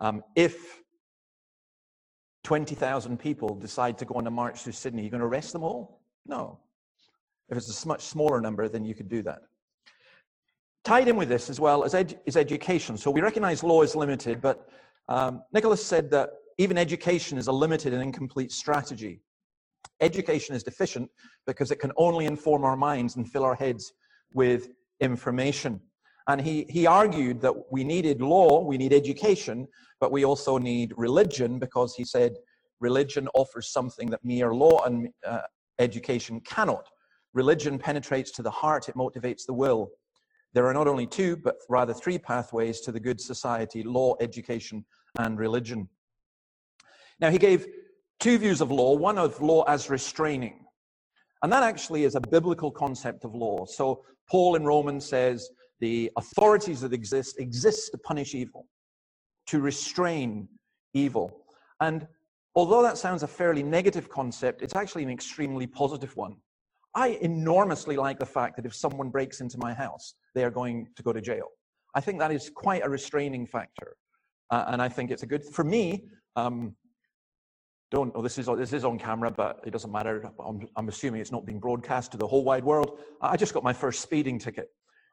Um, 0.00 0.22
if 0.36 0.82
20,000 2.44 3.18
people 3.18 3.54
decide 3.54 3.98
to 3.98 4.04
go 4.04 4.14
on 4.14 4.26
a 4.26 4.30
march 4.30 4.60
through 4.60 4.72
Sydney, 4.72 5.02
you're 5.02 5.10
going 5.10 5.20
to 5.20 5.26
arrest 5.26 5.52
them 5.52 5.62
all? 5.62 6.00
No. 6.26 6.58
If 7.48 7.56
it's 7.56 7.84
a 7.84 7.88
much 7.88 8.02
smaller 8.02 8.40
number, 8.40 8.68
then 8.68 8.84
you 8.84 8.94
could 8.94 9.08
do 9.08 9.22
that. 9.22 9.40
Tied 10.84 11.08
in 11.08 11.16
with 11.16 11.28
this 11.28 11.50
as 11.50 11.60
well 11.60 11.84
is, 11.84 11.94
ed- 11.94 12.20
is 12.26 12.36
education. 12.36 12.96
So 12.96 13.10
we 13.10 13.20
recognize 13.20 13.62
law 13.62 13.82
is 13.82 13.94
limited, 13.94 14.40
but 14.40 14.68
um, 15.08 15.42
Nicholas 15.52 15.84
said 15.84 16.10
that 16.10 16.30
even 16.58 16.76
education 16.76 17.38
is 17.38 17.46
a 17.46 17.52
limited 17.52 17.94
and 17.94 18.02
incomplete 18.02 18.52
strategy. 18.52 19.20
Education 20.00 20.54
is 20.54 20.62
deficient 20.62 21.08
because 21.46 21.70
it 21.70 21.78
can 21.80 21.92
only 21.96 22.26
inform 22.26 22.64
our 22.64 22.76
minds 22.76 23.16
and 23.16 23.30
fill 23.30 23.44
our 23.44 23.54
heads 23.54 23.92
with 24.34 24.68
information. 25.00 25.80
And 26.26 26.40
he, 26.40 26.66
he 26.68 26.86
argued 26.86 27.40
that 27.40 27.54
we 27.72 27.84
needed 27.84 28.20
law, 28.20 28.62
we 28.62 28.76
need 28.76 28.92
education, 28.92 29.66
but 30.00 30.12
we 30.12 30.24
also 30.24 30.58
need 30.58 30.92
religion 30.96 31.58
because 31.58 31.94
he 31.94 32.04
said 32.04 32.34
religion 32.80 33.28
offers 33.34 33.72
something 33.72 34.10
that 34.10 34.24
mere 34.24 34.52
law 34.52 34.84
and 34.84 35.08
uh, 35.26 35.40
education 35.78 36.40
cannot. 36.40 36.86
religion 37.34 37.78
penetrates 37.78 38.30
to 38.32 38.42
the 38.42 38.50
heart, 38.50 38.88
it 38.88 38.96
motivates 38.96 39.46
the 39.46 39.52
will. 39.52 39.90
There 40.54 40.66
are 40.66 40.74
not 40.74 40.88
only 40.88 41.06
two, 41.06 41.36
but 41.36 41.56
rather 41.68 41.94
three 41.94 42.18
pathways 42.18 42.80
to 42.80 42.92
the 42.92 43.00
good 43.00 43.20
society 43.20 43.82
law, 43.82 44.16
education, 44.20 44.84
and 45.18 45.38
religion. 45.38 45.88
Now, 47.20 47.30
he 47.30 47.38
gave 47.38 47.66
two 48.20 48.38
views 48.38 48.60
of 48.60 48.70
law 48.70 48.94
one 48.94 49.18
of 49.18 49.40
law 49.40 49.64
as 49.64 49.90
restraining. 49.90 50.64
And 51.42 51.52
that 51.52 51.62
actually 51.62 52.04
is 52.04 52.14
a 52.14 52.20
biblical 52.20 52.70
concept 52.70 53.24
of 53.24 53.34
law. 53.34 53.64
So, 53.64 54.04
Paul 54.30 54.56
in 54.56 54.64
Romans 54.64 55.06
says 55.06 55.48
the 55.80 56.10
authorities 56.16 56.80
that 56.80 56.92
exist 56.92 57.38
exist 57.38 57.92
to 57.92 57.98
punish 57.98 58.34
evil, 58.34 58.66
to 59.46 59.60
restrain 59.60 60.48
evil. 60.94 61.44
And 61.80 62.06
although 62.54 62.82
that 62.82 62.98
sounds 62.98 63.22
a 63.22 63.28
fairly 63.28 63.62
negative 63.62 64.08
concept, 64.08 64.62
it's 64.62 64.74
actually 64.74 65.04
an 65.04 65.10
extremely 65.10 65.66
positive 65.66 66.14
one. 66.16 66.36
I 66.94 67.18
enormously 67.20 67.96
like 67.96 68.18
the 68.18 68.26
fact 68.26 68.56
that 68.56 68.66
if 68.66 68.74
someone 68.74 69.10
breaks 69.10 69.40
into 69.40 69.58
my 69.58 69.72
house, 69.72 70.14
they 70.34 70.44
are 70.44 70.50
going 70.50 70.88
to 70.96 71.02
go 71.02 71.12
to 71.12 71.20
jail. 71.20 71.46
I 71.94 72.00
think 72.00 72.18
that 72.18 72.32
is 72.32 72.50
quite 72.54 72.84
a 72.84 72.88
restraining 72.88 73.46
factor. 73.46 73.96
Uh, 74.50 74.64
and 74.68 74.82
I 74.82 74.88
think 74.88 75.10
it's 75.10 75.22
a 75.22 75.26
good, 75.26 75.44
for 75.44 75.64
me, 75.64 76.08
um, 76.36 76.74
don't, 77.90 78.12
oh, 78.14 78.22
this 78.22 78.38
is, 78.38 78.46
this 78.46 78.72
is 78.72 78.84
on 78.84 78.98
camera, 78.98 79.30
but 79.30 79.60
it 79.64 79.70
doesn't 79.70 79.90
matter. 79.90 80.30
I'm, 80.44 80.68
I'm 80.76 80.88
assuming 80.88 81.20
it's 81.20 81.32
not 81.32 81.46
being 81.46 81.58
broadcast 81.58 82.12
to 82.12 82.18
the 82.18 82.26
whole 82.26 82.44
wide 82.44 82.64
world. 82.64 82.98
I 83.22 83.36
just 83.36 83.54
got 83.54 83.64
my 83.64 83.72
first 83.72 84.00
speeding 84.00 84.38
ticket, 84.38 84.68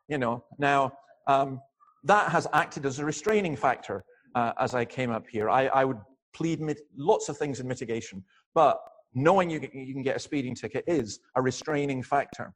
you 0.08 0.18
know. 0.18 0.44
Now, 0.58 0.92
um, 1.28 1.62
that 2.04 2.30
has 2.32 2.48
acted 2.54 2.86
as 2.86 3.00
a 3.00 3.06
restraining 3.06 3.56
factor 3.56 4.04
uh, 4.36 4.52
as 4.60 4.76
I 4.76 4.84
came 4.84 5.10
up 5.10 5.26
here. 5.28 5.50
I, 5.50 5.68
I 5.68 5.86
would 5.86 6.00
plead 6.34 6.60
mit- 6.60 6.88
lots 6.98 7.30
of 7.30 7.38
things 7.38 7.62
in 7.62 7.68
mitigation, 7.68 8.24
but 8.54 8.78
knowing 9.14 9.50
you, 9.50 9.62
you 9.74 9.94
can 9.94 10.04
get 10.04 10.18
a 10.18 10.20
speeding 10.20 10.54
ticket 10.54 10.84
is 10.86 11.20
a 11.36 11.42
restraining 11.42 12.04
factor. 12.04 12.54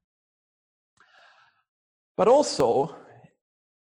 But 2.18 2.28
also, 2.28 2.94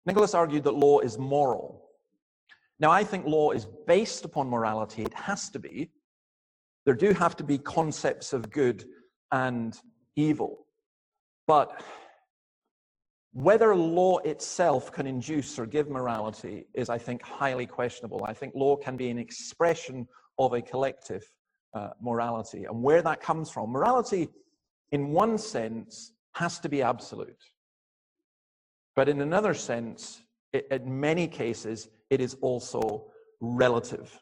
Nicholas 0.04 0.34
argued 0.34 0.64
that 0.64 0.74
law 0.74 1.00
is 1.00 1.16
moral. 1.18 1.86
Now, 2.78 2.90
I 2.90 3.02
think 3.02 3.24
law 3.24 3.52
is 3.52 3.66
based 3.86 4.26
upon 4.26 4.48
morality. 4.48 5.02
It 5.02 5.14
has 5.14 5.48
to 5.50 5.58
be. 5.58 5.90
There 6.86 6.94
do 6.94 7.12
have 7.12 7.36
to 7.36 7.44
be 7.44 7.58
concepts 7.58 8.32
of 8.32 8.50
good 8.50 8.84
and 9.32 9.78
evil. 10.14 10.66
But 11.46 11.82
whether 13.32 13.76
law 13.76 14.18
itself 14.18 14.92
can 14.92 15.06
induce 15.06 15.58
or 15.58 15.66
give 15.66 15.90
morality 15.90 16.66
is, 16.72 16.88
I 16.88 16.96
think, 16.96 17.22
highly 17.22 17.66
questionable. 17.66 18.24
I 18.24 18.32
think 18.32 18.54
law 18.54 18.76
can 18.76 18.96
be 18.96 19.10
an 19.10 19.18
expression 19.18 20.08
of 20.38 20.54
a 20.54 20.62
collective 20.62 21.22
uh, 21.74 21.90
morality. 22.00 22.64
And 22.64 22.82
where 22.82 23.02
that 23.02 23.20
comes 23.20 23.50
from, 23.50 23.70
morality, 23.70 24.28
in 24.92 25.08
one 25.08 25.36
sense, 25.38 26.12
has 26.32 26.58
to 26.60 26.68
be 26.68 26.82
absolute. 26.82 27.42
But 28.94 29.08
in 29.08 29.20
another 29.20 29.54
sense, 29.54 30.22
it, 30.52 30.66
in 30.70 31.00
many 31.00 31.26
cases, 31.26 31.88
it 32.10 32.20
is 32.20 32.36
also 32.40 33.08
relative. 33.40 34.18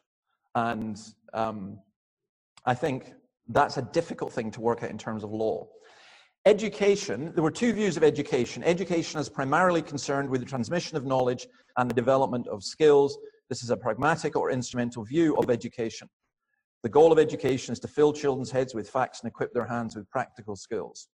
And 0.55 0.99
um, 1.33 1.79
I 2.65 2.73
think 2.73 3.13
that's 3.49 3.77
a 3.77 3.81
difficult 3.81 4.33
thing 4.33 4.51
to 4.51 4.61
work 4.61 4.83
out 4.83 4.89
in 4.89 4.97
terms 4.97 5.23
of 5.23 5.31
law. 5.31 5.67
Education, 6.45 7.31
there 7.33 7.43
were 7.43 7.51
two 7.51 7.73
views 7.73 7.97
of 7.97 8.03
education. 8.03 8.63
Education 8.63 9.19
is 9.19 9.29
primarily 9.29 9.81
concerned 9.81 10.29
with 10.29 10.41
the 10.41 10.47
transmission 10.47 10.95
of 10.97 11.05
knowledge 11.05 11.47
and 11.77 11.89
the 11.89 11.93
development 11.93 12.47
of 12.47 12.63
skills. 12.63 13.17
This 13.49 13.63
is 13.63 13.71
a 13.71 13.77
pragmatic 13.77 14.35
or 14.35 14.51
instrumental 14.51 15.03
view 15.03 15.35
of 15.37 15.49
education. 15.49 16.07
The 16.83 16.89
goal 16.89 17.11
of 17.11 17.17
education 17.17 17.73
is 17.73 17.79
to 17.79 17.87
fill 17.87 18.13
children's 18.13 18.51
heads 18.51 18.75
with 18.75 18.89
facts 18.89 19.21
and 19.21 19.27
equip 19.27 19.53
their 19.53 19.65
hands 19.65 19.95
with 19.95 20.09
practical 20.11 20.55
skills. 20.55 21.07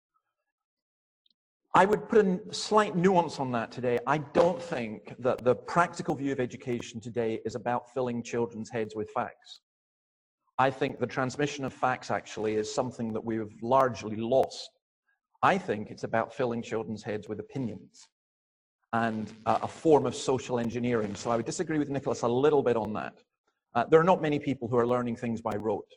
I 1.74 1.86
would 1.86 2.10
put 2.10 2.26
a 2.26 2.54
slight 2.54 2.98
nuance 2.98 3.40
on 3.40 3.54
that 3.54 3.72
today. 3.72 3.98
I 4.06 4.18
don't 4.18 4.62
think 4.62 5.16
that 5.20 5.42
the 5.46 5.56
practical 5.56 6.14
view 6.16 6.34
of 6.34 6.42
education 6.42 7.00
today 7.00 7.40
is 7.46 7.56
about 7.56 7.94
filling 7.94 8.22
children's 8.22 8.70
heads 8.70 8.94
with 8.98 9.10
facts. 9.12 9.62
I 10.62 10.70
think 10.70 11.00
the 11.00 11.08
transmission 11.08 11.66
of 11.66 11.74
facts 11.74 12.12
actually 12.12 12.54
is 12.54 12.72
something 12.72 13.14
that 13.14 13.26
we've 13.26 13.52
largely 13.64 14.16
lost. 14.16 14.70
I 15.42 15.58
think 15.58 15.90
it's 15.90 16.04
about 16.04 16.36
filling 16.36 16.62
children's 16.62 17.02
heads 17.02 17.28
with 17.28 17.40
opinions 17.40 18.08
and 18.94 19.34
uh, 19.48 19.58
a 19.64 19.68
form 19.68 20.06
of 20.06 20.14
social 20.14 20.60
engineering. 20.60 21.16
So 21.16 21.32
I 21.32 21.36
would 21.36 21.48
disagree 21.48 21.80
with 21.80 21.90
Nicholas 21.90 22.22
a 22.22 22.28
little 22.28 22.62
bit 22.62 22.78
on 22.78 22.94
that. 22.94 23.16
Uh, 23.74 23.86
there 23.90 24.00
are 24.00 24.04
not 24.04 24.22
many 24.22 24.38
people 24.38 24.68
who 24.68 24.78
are 24.78 24.86
learning 24.86 25.16
things 25.16 25.42
by 25.42 25.56
rote. 25.56 25.92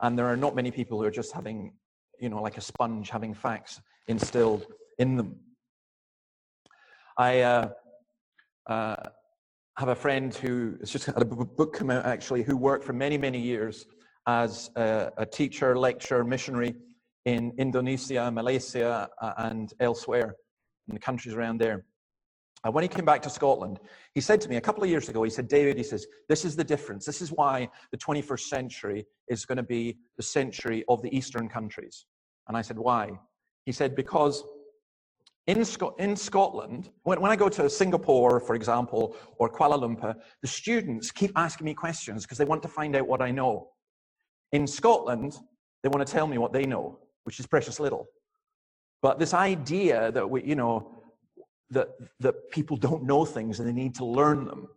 And 0.00 0.18
there 0.18 0.28
are 0.32 0.38
not 0.38 0.54
many 0.56 0.70
people 0.70 0.98
who 0.98 1.04
are 1.04 1.10
just 1.10 1.32
having, 1.32 1.74
you 2.18 2.30
know, 2.30 2.40
like 2.40 2.56
a 2.56 2.62
sponge, 2.62 3.10
having 3.10 3.34
facts 3.34 3.78
instilled 4.08 4.64
in 4.98 5.16
them. 5.16 5.38
I 7.18 7.42
uh, 7.42 7.68
uh, 8.66 8.96
have 9.80 9.88
a 9.88 9.94
friend 9.94 10.34
who 10.34 10.76
has 10.80 10.90
just 10.90 11.06
had 11.06 11.22
a 11.22 11.24
book 11.24 11.72
come 11.72 11.88
out 11.88 12.04
actually, 12.04 12.42
who 12.42 12.54
worked 12.54 12.84
for 12.84 12.92
many, 12.92 13.16
many 13.16 13.40
years 13.40 13.86
as 14.26 14.70
a, 14.76 15.10
a 15.16 15.24
teacher, 15.24 15.74
lecturer, 15.74 16.22
missionary 16.22 16.74
in 17.24 17.54
Indonesia, 17.56 18.30
Malaysia, 18.30 19.08
and 19.38 19.72
elsewhere 19.80 20.36
in 20.86 20.92
the 20.92 21.00
countries 21.00 21.34
around 21.34 21.58
there. 21.58 21.86
And 22.62 22.74
when 22.74 22.82
he 22.82 22.88
came 22.88 23.06
back 23.06 23.22
to 23.22 23.30
Scotland, 23.30 23.80
he 24.12 24.20
said 24.20 24.38
to 24.42 24.50
me 24.50 24.56
a 24.56 24.60
couple 24.60 24.84
of 24.84 24.90
years 24.90 25.08
ago, 25.08 25.22
he 25.22 25.30
said, 25.30 25.48
David, 25.48 25.78
he 25.78 25.82
says, 25.82 26.06
this 26.28 26.44
is 26.44 26.54
the 26.54 26.64
difference. 26.64 27.06
This 27.06 27.22
is 27.22 27.32
why 27.32 27.66
the 27.90 27.96
21st 27.96 28.40
century 28.40 29.06
is 29.28 29.46
going 29.46 29.56
to 29.56 29.62
be 29.62 29.96
the 30.18 30.22
century 30.22 30.84
of 30.90 31.00
the 31.00 31.16
Eastern 31.16 31.48
countries. 31.48 32.04
And 32.48 32.56
I 32.56 32.60
said, 32.60 32.76
why? 32.76 33.12
He 33.64 33.72
said, 33.72 33.96
because 33.96 34.44
in, 35.50 35.64
in 35.98 36.16
Scotland, 36.16 36.90
when, 37.02 37.20
when 37.20 37.30
I 37.32 37.36
go 37.36 37.48
to 37.48 37.68
Singapore, 37.68 38.38
for 38.38 38.54
example, 38.54 39.16
or 39.38 39.50
Kuala 39.50 39.80
Lumpur, 39.80 40.14
the 40.42 40.48
students 40.48 41.10
keep 41.10 41.32
asking 41.34 41.64
me 41.64 41.74
questions 41.74 42.24
because 42.24 42.38
they 42.38 42.44
want 42.44 42.62
to 42.62 42.68
find 42.68 42.94
out 42.94 43.08
what 43.08 43.20
I 43.20 43.32
know. 43.32 43.70
In 44.52 44.66
Scotland, 44.66 45.38
they 45.82 45.88
want 45.88 46.06
to 46.06 46.12
tell 46.12 46.28
me 46.28 46.38
what 46.38 46.52
they 46.52 46.66
know, 46.66 47.00
which 47.24 47.40
is 47.40 47.46
precious 47.46 47.80
little. 47.80 48.06
But 49.02 49.18
this 49.18 49.34
idea 49.34 50.12
that 50.12 50.28
we, 50.28 50.44
you 50.44 50.54
know, 50.54 51.02
that, 51.70 51.88
that 52.20 52.50
people 52.52 52.76
don't 52.76 53.02
know 53.02 53.24
things 53.24 53.58
and 53.58 53.68
they 53.68 53.72
need 53.72 53.94
to 53.96 54.04
learn 54.04 54.44
them. 54.44 54.68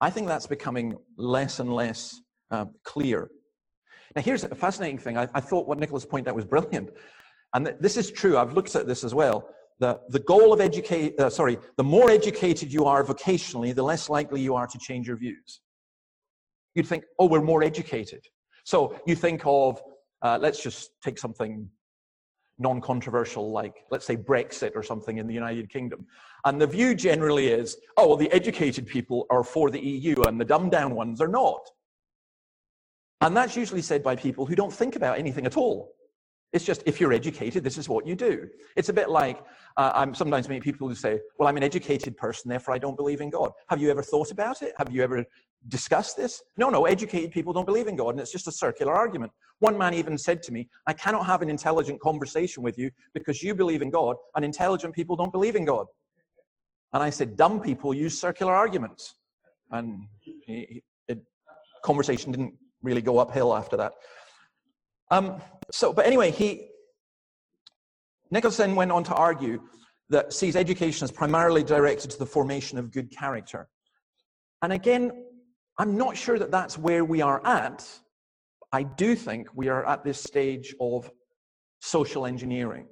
I 0.00 0.10
think 0.10 0.26
that's 0.26 0.48
becoming 0.48 0.96
less 1.16 1.60
and 1.60 1.72
less 1.72 2.20
uh, 2.50 2.64
clear. 2.84 3.30
Now, 4.16 4.22
here's 4.22 4.42
a 4.42 4.54
fascinating 4.54 4.98
thing. 4.98 5.16
I, 5.16 5.28
I 5.32 5.40
thought 5.40 5.68
what 5.68 5.78
Nicholas 5.78 6.04
pointed 6.04 6.28
out 6.28 6.34
was 6.34 6.44
brilliant. 6.44 6.90
And 7.54 7.66
th- 7.66 7.76
this 7.78 7.96
is 7.96 8.10
true. 8.10 8.36
I've 8.36 8.54
looked 8.54 8.74
at 8.74 8.88
this 8.88 9.04
as 9.04 9.14
well. 9.14 9.48
The, 9.82 9.98
the 10.10 10.20
goal 10.20 10.52
of 10.52 10.60
educate, 10.60 11.18
uh, 11.18 11.28
sorry, 11.28 11.58
the 11.76 11.82
more 11.82 12.08
educated 12.08 12.72
you 12.72 12.84
are 12.84 13.02
vocationally, 13.02 13.74
the 13.74 13.82
less 13.82 14.08
likely 14.08 14.40
you 14.40 14.54
are 14.54 14.68
to 14.68 14.78
change 14.78 15.08
your 15.08 15.16
views. 15.16 15.60
You'd 16.76 16.86
think, 16.86 17.02
oh, 17.18 17.26
we're 17.26 17.42
more 17.42 17.64
educated. 17.64 18.24
So 18.62 18.96
you 19.08 19.16
think 19.16 19.42
of, 19.44 19.82
uh, 20.22 20.38
let's 20.40 20.62
just 20.62 20.90
take 21.02 21.18
something 21.18 21.68
non-controversial 22.60 23.50
like 23.50 23.74
let's 23.90 24.04
say 24.06 24.14
brexit 24.14 24.72
or 24.76 24.82
something 24.84 25.16
in 25.16 25.26
the 25.26 25.32
united 25.32 25.68
kingdom 25.70 26.06
and 26.44 26.60
the 26.60 26.66
view 26.66 26.94
generally 26.94 27.48
is 27.48 27.78
oh 27.96 28.06
well 28.06 28.16
the 28.16 28.30
educated 28.30 28.86
people 28.86 29.26
are 29.30 29.42
for 29.42 29.70
the 29.70 29.80
eu 29.80 30.14
and 30.28 30.38
the 30.38 30.44
dumbed 30.44 30.70
down 30.70 30.94
ones 30.94 31.20
are 31.20 31.26
not 31.26 31.62
and 33.22 33.34
that's 33.34 33.56
usually 33.56 33.80
said 33.80 34.02
by 34.02 34.14
people 34.14 34.44
who 34.44 34.54
don't 34.54 34.72
think 34.72 34.96
about 34.96 35.18
anything 35.18 35.46
at 35.46 35.56
all 35.56 35.92
it's 36.52 36.64
just 36.64 36.82
if 36.86 37.00
you're 37.00 37.12
educated 37.12 37.64
this 37.64 37.78
is 37.78 37.88
what 37.88 38.06
you 38.06 38.14
do 38.14 38.48
it's 38.76 38.88
a 38.88 38.92
bit 38.92 39.08
like 39.08 39.42
uh, 39.76 39.92
i'm 39.94 40.14
sometimes 40.14 40.48
meet 40.48 40.62
people 40.62 40.88
who 40.88 40.94
say 40.94 41.18
well 41.38 41.48
i'm 41.48 41.56
an 41.56 41.62
educated 41.62 42.16
person 42.16 42.48
therefore 42.48 42.74
i 42.74 42.78
don't 42.78 42.96
believe 42.96 43.20
in 43.20 43.30
god 43.30 43.50
have 43.68 43.80
you 43.80 43.90
ever 43.90 44.02
thought 44.02 44.30
about 44.30 44.62
it 44.62 44.72
have 44.76 44.90
you 44.92 45.02
ever 45.02 45.24
discussed 45.68 46.16
this? 46.16 46.42
No, 46.56 46.70
no, 46.70 46.86
educated 46.86 47.30
people 47.30 47.52
don't 47.52 47.64
believe 47.64 47.86
in 47.86 47.96
God, 47.96 48.10
and 48.10 48.20
it's 48.20 48.32
just 48.32 48.48
a 48.48 48.52
circular 48.52 48.94
argument. 48.94 49.32
One 49.60 49.78
man 49.78 49.94
even 49.94 50.18
said 50.18 50.42
to 50.44 50.52
me, 50.52 50.68
I 50.86 50.92
cannot 50.92 51.26
have 51.26 51.42
an 51.42 51.50
intelligent 51.50 52.00
conversation 52.00 52.62
with 52.62 52.78
you 52.78 52.90
because 53.14 53.42
you 53.42 53.54
believe 53.54 53.82
in 53.82 53.90
God, 53.90 54.16
and 54.34 54.44
intelligent 54.44 54.94
people 54.94 55.16
don't 55.16 55.32
believe 55.32 55.56
in 55.56 55.64
God. 55.64 55.86
And 56.92 57.02
I 57.02 57.10
said, 57.10 57.36
dumb 57.36 57.60
people 57.60 57.94
use 57.94 58.20
circular 58.20 58.54
arguments. 58.54 59.14
And 59.70 60.06
he, 60.18 60.82
it, 61.08 61.18
conversation 61.82 62.30
didn't 62.30 62.54
really 62.82 63.02
go 63.02 63.18
uphill 63.18 63.54
after 63.56 63.76
that. 63.76 63.92
Um, 65.10 65.40
so, 65.72 65.92
but 65.92 66.06
anyway, 66.06 66.30
he, 66.30 66.68
Nicholas 68.30 68.58
went 68.58 68.92
on 68.92 69.04
to 69.04 69.14
argue 69.14 69.62
that 70.10 70.32
sees 70.32 70.54
education 70.54 71.04
as 71.04 71.10
primarily 71.10 71.64
directed 71.64 72.10
to 72.10 72.18
the 72.18 72.26
formation 72.26 72.78
of 72.78 72.92
good 72.92 73.10
character. 73.10 73.68
And 74.60 74.72
again, 74.72 75.24
I'm 75.78 75.96
not 75.96 76.16
sure 76.16 76.38
that 76.38 76.50
that's 76.50 76.76
where 76.76 77.04
we 77.04 77.22
are 77.22 77.44
at. 77.46 77.88
I 78.72 78.82
do 78.82 79.16
think 79.16 79.48
we 79.54 79.68
are 79.68 79.86
at 79.86 80.04
this 80.04 80.22
stage 80.22 80.74
of 80.78 81.10
social 81.80 82.26
engineering. 82.26 82.86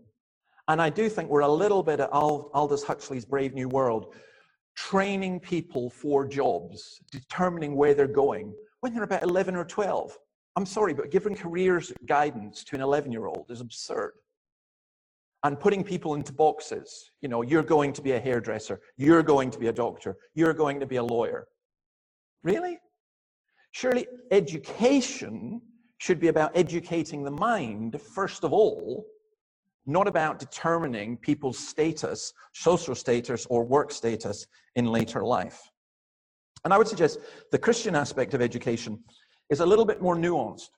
And 0.69 0.81
I 0.81 0.89
do 0.89 1.09
think 1.09 1.29
we're 1.29 1.41
a 1.41 1.49
little 1.49 1.83
bit 1.83 2.01
at 2.01 2.11
Aldous 2.13 2.83
Huxley's 2.83 3.25
Brave 3.27 3.55
New 3.55 3.69
World, 3.69 4.15
training 4.75 5.41
people 5.41 5.91
for 5.91 6.27
jobs, 6.27 7.01
determining 7.11 7.77
where 7.77 7.93
they're 7.93 8.07
going 8.07 8.55
when 8.81 8.95
they're 8.95 9.05
about 9.05 9.23
11 9.23 9.55
or 9.55 9.65
12. 9.65 10.17
I'm 10.57 10.67
sorry, 10.67 10.95
but 10.95 11.11
giving 11.11 11.35
careers 11.35 11.93
guidance 12.07 12.65
to 12.65 12.77
an 12.77 12.83
11 12.83 13.13
year 13.13 13.27
old 13.27 13.47
is 13.51 13.61
absurd. 13.61 14.13
and 15.43 15.59
putting 15.59 15.83
people 15.83 16.15
into 16.15 16.33
boxes. 16.35 17.11
You 17.23 17.29
know, 17.31 17.41
you're 17.43 17.63
going 17.63 17.95
to 17.95 18.03
be 18.03 18.13
a 18.13 18.21
hairdresser, 18.21 18.81
you're 18.99 19.23
going 19.23 19.51
to 19.53 19.59
be 19.59 19.69
a 19.69 19.73
doctor, 19.73 20.17
you're 20.35 20.53
going 20.53 20.81
to 20.81 20.87
be 20.87 20.97
a 20.97 21.03
lawyer. 21.03 21.47
Really? 22.43 22.79
Surely 23.73 24.07
education 24.31 25.63
should 25.99 26.21
be 26.21 26.29
about 26.29 26.51
educating 26.55 27.23
the 27.25 27.31
mind, 27.31 28.01
first 28.01 28.45
of 28.45 28.53
all, 28.53 29.07
not 29.87 30.07
about 30.09 30.39
determining 30.39 31.17
people's 31.17 31.59
status, 31.59 32.33
social 32.53 32.95
status, 32.95 33.47
or 33.47 33.65
work 33.65 33.91
status 33.93 34.47
in 34.77 34.87
later 34.87 35.23
life. 35.25 35.71
And 36.65 36.75
I 36.75 36.79
would 36.79 36.89
suggest 36.89 37.19
the 37.51 37.59
Christian 37.59 37.95
aspect 37.95 38.35
of 38.35 38.43
education 38.43 39.03
is 39.51 39.61
a 39.61 39.67
little 39.67 39.85
bit 39.85 40.01
more 40.01 40.17
nuanced. 40.17 40.71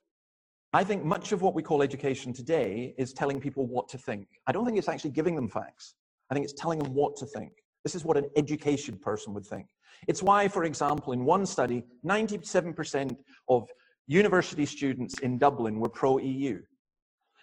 I 0.73 0.83
think 0.83 1.05
much 1.05 1.33
of 1.33 1.43
what 1.43 1.55
we 1.55 1.63
call 1.63 1.83
education 1.83 2.33
today 2.33 2.95
is 2.97 3.13
telling 3.13 3.41
people 3.41 3.67
what 3.67 3.89
to 3.91 3.99
think. 3.99 4.27
I 4.47 4.53
don't 4.53 4.65
think 4.65 4.79
it's 4.79 4.89
actually 4.89 5.11
giving 5.11 5.37
them 5.37 5.49
facts. 5.49 5.95
I 6.31 6.35
think 6.35 6.45
it's 6.45 6.55
telling 6.55 6.79
them 6.79 6.95
what 6.95 7.15
to 7.17 7.27
think. 7.27 7.53
This 7.85 7.95
is 7.95 8.05
what 8.05 8.17
an 8.17 8.31
education 8.37 8.97
person 8.97 9.35
would 9.35 9.45
think. 9.45 9.67
It's 10.09 10.23
why, 10.23 10.49
for 10.49 10.65
example, 10.65 11.13
in 11.13 11.25
one 11.25 11.45
study, 11.45 11.85
97% 12.07 13.17
of 13.49 13.69
university 14.07 14.65
students 14.65 15.19
in 15.19 15.39
Dublin 15.39 15.79
were 15.79 15.89
pro 15.89 16.19
EU. 16.19 16.63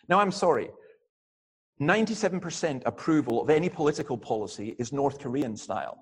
Now, 0.08 0.20
I'm 0.20 0.32
sorry, 0.32 0.70
97% 1.82 2.82
approval 2.86 3.42
of 3.42 3.50
any 3.50 3.70
political 3.70 4.18
policy 4.18 4.76
is 4.80 4.92
North 4.92 5.20
Korean 5.20 5.56
style. 5.56 5.98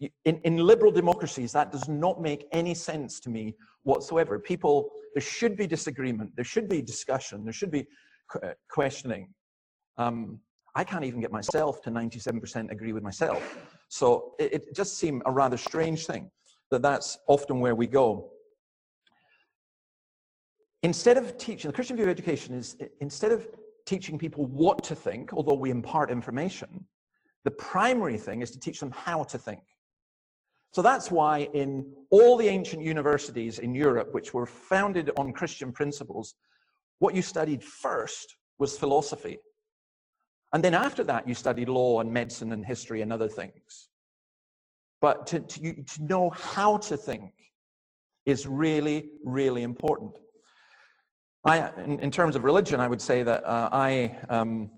In, 0.00 0.40
in 0.42 0.56
liberal 0.56 0.90
democracies, 0.90 1.52
that 1.52 1.70
does 1.70 1.88
not 1.88 2.20
make 2.20 2.46
any 2.50 2.74
sense 2.74 3.20
to 3.20 3.30
me 3.30 3.54
whatsoever. 3.84 4.38
People, 4.38 4.90
there 5.14 5.22
should 5.22 5.56
be 5.56 5.66
disagreement, 5.66 6.30
there 6.36 6.44
should 6.44 6.68
be 6.68 6.82
discussion, 6.82 7.44
there 7.44 7.52
should 7.52 7.70
be 7.70 7.86
uh, 8.42 8.48
questioning. 8.68 9.28
Um, 9.96 10.40
I 10.74 10.82
can't 10.82 11.04
even 11.04 11.20
get 11.20 11.30
myself 11.30 11.80
to 11.82 11.90
97% 11.90 12.70
agree 12.70 12.92
with 12.92 13.02
myself. 13.02 13.58
So 13.88 14.34
it, 14.40 14.54
it 14.54 14.74
just 14.74 14.98
seemed 14.98 15.22
a 15.24 15.30
rather 15.30 15.56
strange 15.56 16.06
thing 16.06 16.30
that 16.70 16.82
that's 16.82 17.18
often 17.28 17.60
where 17.60 17.76
we 17.76 17.86
go. 17.86 18.30
Instead 20.82 21.16
of 21.16 21.38
teaching, 21.38 21.70
the 21.70 21.74
Christian 21.74 21.96
view 21.96 22.04
of 22.04 22.10
education 22.10 22.54
is 22.54 22.76
instead 23.00 23.32
of 23.32 23.46
teaching 23.86 24.18
people 24.18 24.46
what 24.46 24.82
to 24.84 24.94
think, 24.94 25.32
although 25.32 25.54
we 25.54 25.70
impart 25.70 26.10
information, 26.10 26.84
the 27.44 27.50
primary 27.52 28.18
thing 28.18 28.42
is 28.42 28.50
to 28.50 28.58
teach 28.58 28.80
them 28.80 28.90
how 28.90 29.22
to 29.24 29.38
think. 29.38 29.60
So 30.74 30.82
that's 30.82 31.08
why 31.08 31.48
in 31.54 31.86
all 32.10 32.36
the 32.36 32.48
ancient 32.48 32.82
universities 32.82 33.60
in 33.60 33.76
Europe, 33.76 34.12
which 34.12 34.34
were 34.34 34.44
founded 34.44 35.08
on 35.16 35.32
Christian 35.32 35.70
principles, 35.70 36.34
what 36.98 37.14
you 37.14 37.22
studied 37.22 37.62
first 37.62 38.34
was 38.58 38.76
philosophy. 38.76 39.38
And 40.52 40.64
then 40.64 40.74
after 40.74 41.04
that, 41.04 41.28
you 41.28 41.34
studied 41.34 41.68
law 41.68 42.00
and 42.00 42.12
medicine 42.12 42.50
and 42.50 42.66
history 42.66 43.02
and 43.02 43.12
other 43.12 43.28
things. 43.28 43.88
But 45.00 45.28
to, 45.28 45.40
to, 45.40 45.82
to 45.84 46.02
know 46.02 46.30
how 46.30 46.78
to 46.78 46.96
think 46.96 47.30
is 48.26 48.48
really, 48.48 49.10
really 49.24 49.62
important. 49.62 50.12
I, 51.44 51.70
in, 51.84 52.00
in 52.00 52.10
terms 52.10 52.34
of 52.34 52.42
religion, 52.42 52.80
I 52.80 52.88
would 52.88 53.00
say 53.00 53.22
that 53.22 53.44
uh, 53.44 53.68
I 53.70 54.16
um, 54.28 54.70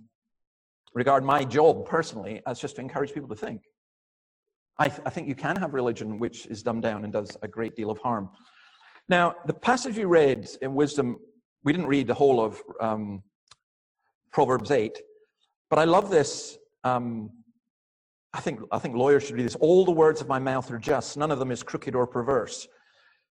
regard 0.93 1.25
my 1.25 1.43
job 1.43 1.87
personally 1.87 2.43
as 2.47 2.61
just 2.61 2.77
to 2.77 2.83
encourage 2.83 3.15
people 3.15 3.31
to 3.31 3.37
think. 3.37 3.63
I, 4.79 4.89
th- 4.89 5.01
I, 5.07 5.11
think 5.11 5.27
you 5.29 5.35
can 5.35 5.57
have 5.57 5.73
religion 5.73 6.19
which 6.19 6.47
is 6.47 6.63
dumbed 6.63 6.83
down 6.83 7.05
and 7.05 7.13
does 7.13 7.37
a 7.43 7.49
great 7.49 7.75
deal 7.77 7.91
of 7.91 7.99
harm. 7.99 8.29
Now, 9.09 9.35
the 9.47 9.55
passage 9.55 9.97
you 9.97 10.07
read 10.07 10.49
in 10.61 10.75
Wisdom, 10.75 11.17
we 11.65 11.73
didn't 11.73 11.87
read 11.87 12.07
the 12.07 12.15
whole 12.15 12.45
of 12.45 12.63
um, 12.81 13.23
Proverbs 14.33 14.71
8, 14.71 14.99
but 15.71 15.79
I 15.79 15.85
love 15.85 16.11
this. 16.11 16.59
Um, 16.85 17.31
I, 18.35 18.41
think, 18.41 18.61
I 18.71 18.79
think 18.79 18.97
lawyers 18.97 19.25
should 19.25 19.37
read 19.37 19.47
this. 19.47 19.57
All 19.57 19.85
the 19.85 19.93
words 19.93 20.21
of 20.21 20.29
my 20.29 20.39
mouth 20.39 20.71
are 20.71 20.79
just, 20.79 21.17
none 21.17 21.31
of 21.31 21.39
them 21.39 21.51
is 21.51 21.63
crooked 21.63 21.95
or 21.95 22.07
perverse. 22.07 22.69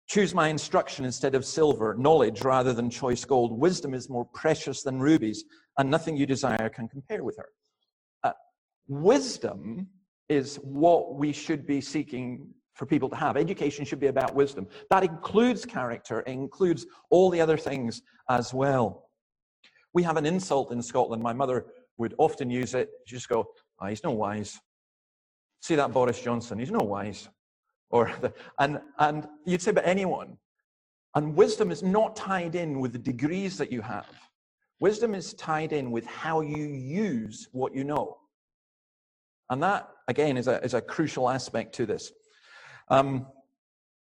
Choose 0.07 0.35
my 0.35 0.49
instruction 0.49 1.05
instead 1.05 1.33
of 1.33 1.45
silver, 1.45 1.95
knowledge 1.97 2.43
rather 2.43 2.73
than 2.73 2.89
choice 2.89 3.25
gold. 3.25 3.57
Wisdom 3.57 3.93
is 3.93 4.09
more 4.09 4.25
precious 4.25 4.83
than 4.83 4.99
rubies, 4.99 5.43
and 5.77 5.89
nothing 5.89 6.17
you 6.17 6.25
desire 6.25 6.69
can 6.69 6.87
compare 6.87 7.23
with 7.23 7.37
her. 7.37 7.47
Uh, 8.23 8.33
wisdom 8.87 9.87
is 10.31 10.55
what 10.63 11.15
we 11.15 11.33
should 11.33 11.67
be 11.67 11.81
seeking 11.81 12.47
for 12.73 12.85
people 12.85 13.09
to 13.09 13.15
have. 13.17 13.35
Education 13.35 13.83
should 13.83 13.99
be 13.99 14.07
about 14.07 14.33
wisdom. 14.33 14.65
That 14.89 15.03
includes 15.03 15.65
character, 15.65 16.21
it 16.21 16.27
includes 16.27 16.85
all 17.09 17.29
the 17.29 17.41
other 17.41 17.57
things 17.57 18.01
as 18.29 18.53
well. 18.53 19.09
We 19.93 20.03
have 20.03 20.15
an 20.15 20.25
insult 20.25 20.71
in 20.71 20.81
Scotland. 20.81 21.21
My 21.21 21.33
mother 21.33 21.65
would 21.97 22.15
often 22.17 22.49
use 22.49 22.73
it. 22.73 22.89
She'd 23.05 23.15
just 23.15 23.27
go, 23.27 23.45
oh, 23.81 23.87
he's 23.87 24.05
no 24.05 24.11
wise. 24.11 24.57
See 25.61 25.75
that 25.75 25.91
Boris 25.91 26.21
Johnson? 26.21 26.59
He's 26.59 26.71
no 26.71 26.79
wise. 26.79 27.27
Or 27.89 28.09
the, 28.21 28.33
and, 28.57 28.79
and 28.99 29.27
you'd 29.45 29.61
say 29.61 29.71
about 29.71 29.85
anyone. 29.85 30.37
And 31.13 31.35
wisdom 31.35 31.71
is 31.71 31.83
not 31.83 32.15
tied 32.15 32.55
in 32.55 32.79
with 32.79 32.93
the 32.93 32.99
degrees 32.99 33.57
that 33.57 33.69
you 33.69 33.81
have. 33.81 34.07
Wisdom 34.79 35.13
is 35.13 35.33
tied 35.33 35.73
in 35.73 35.91
with 35.91 36.05
how 36.05 36.39
you 36.39 36.63
use 36.63 37.49
what 37.51 37.75
you 37.75 37.83
know. 37.83 38.20
And 39.51 39.61
that, 39.61 39.89
again, 40.07 40.37
is 40.37 40.47
a, 40.47 40.63
is 40.63 40.73
a 40.73 40.81
crucial 40.81 41.29
aspect 41.29 41.75
to 41.75 41.85
this. 41.85 42.13
Um, 42.87 43.27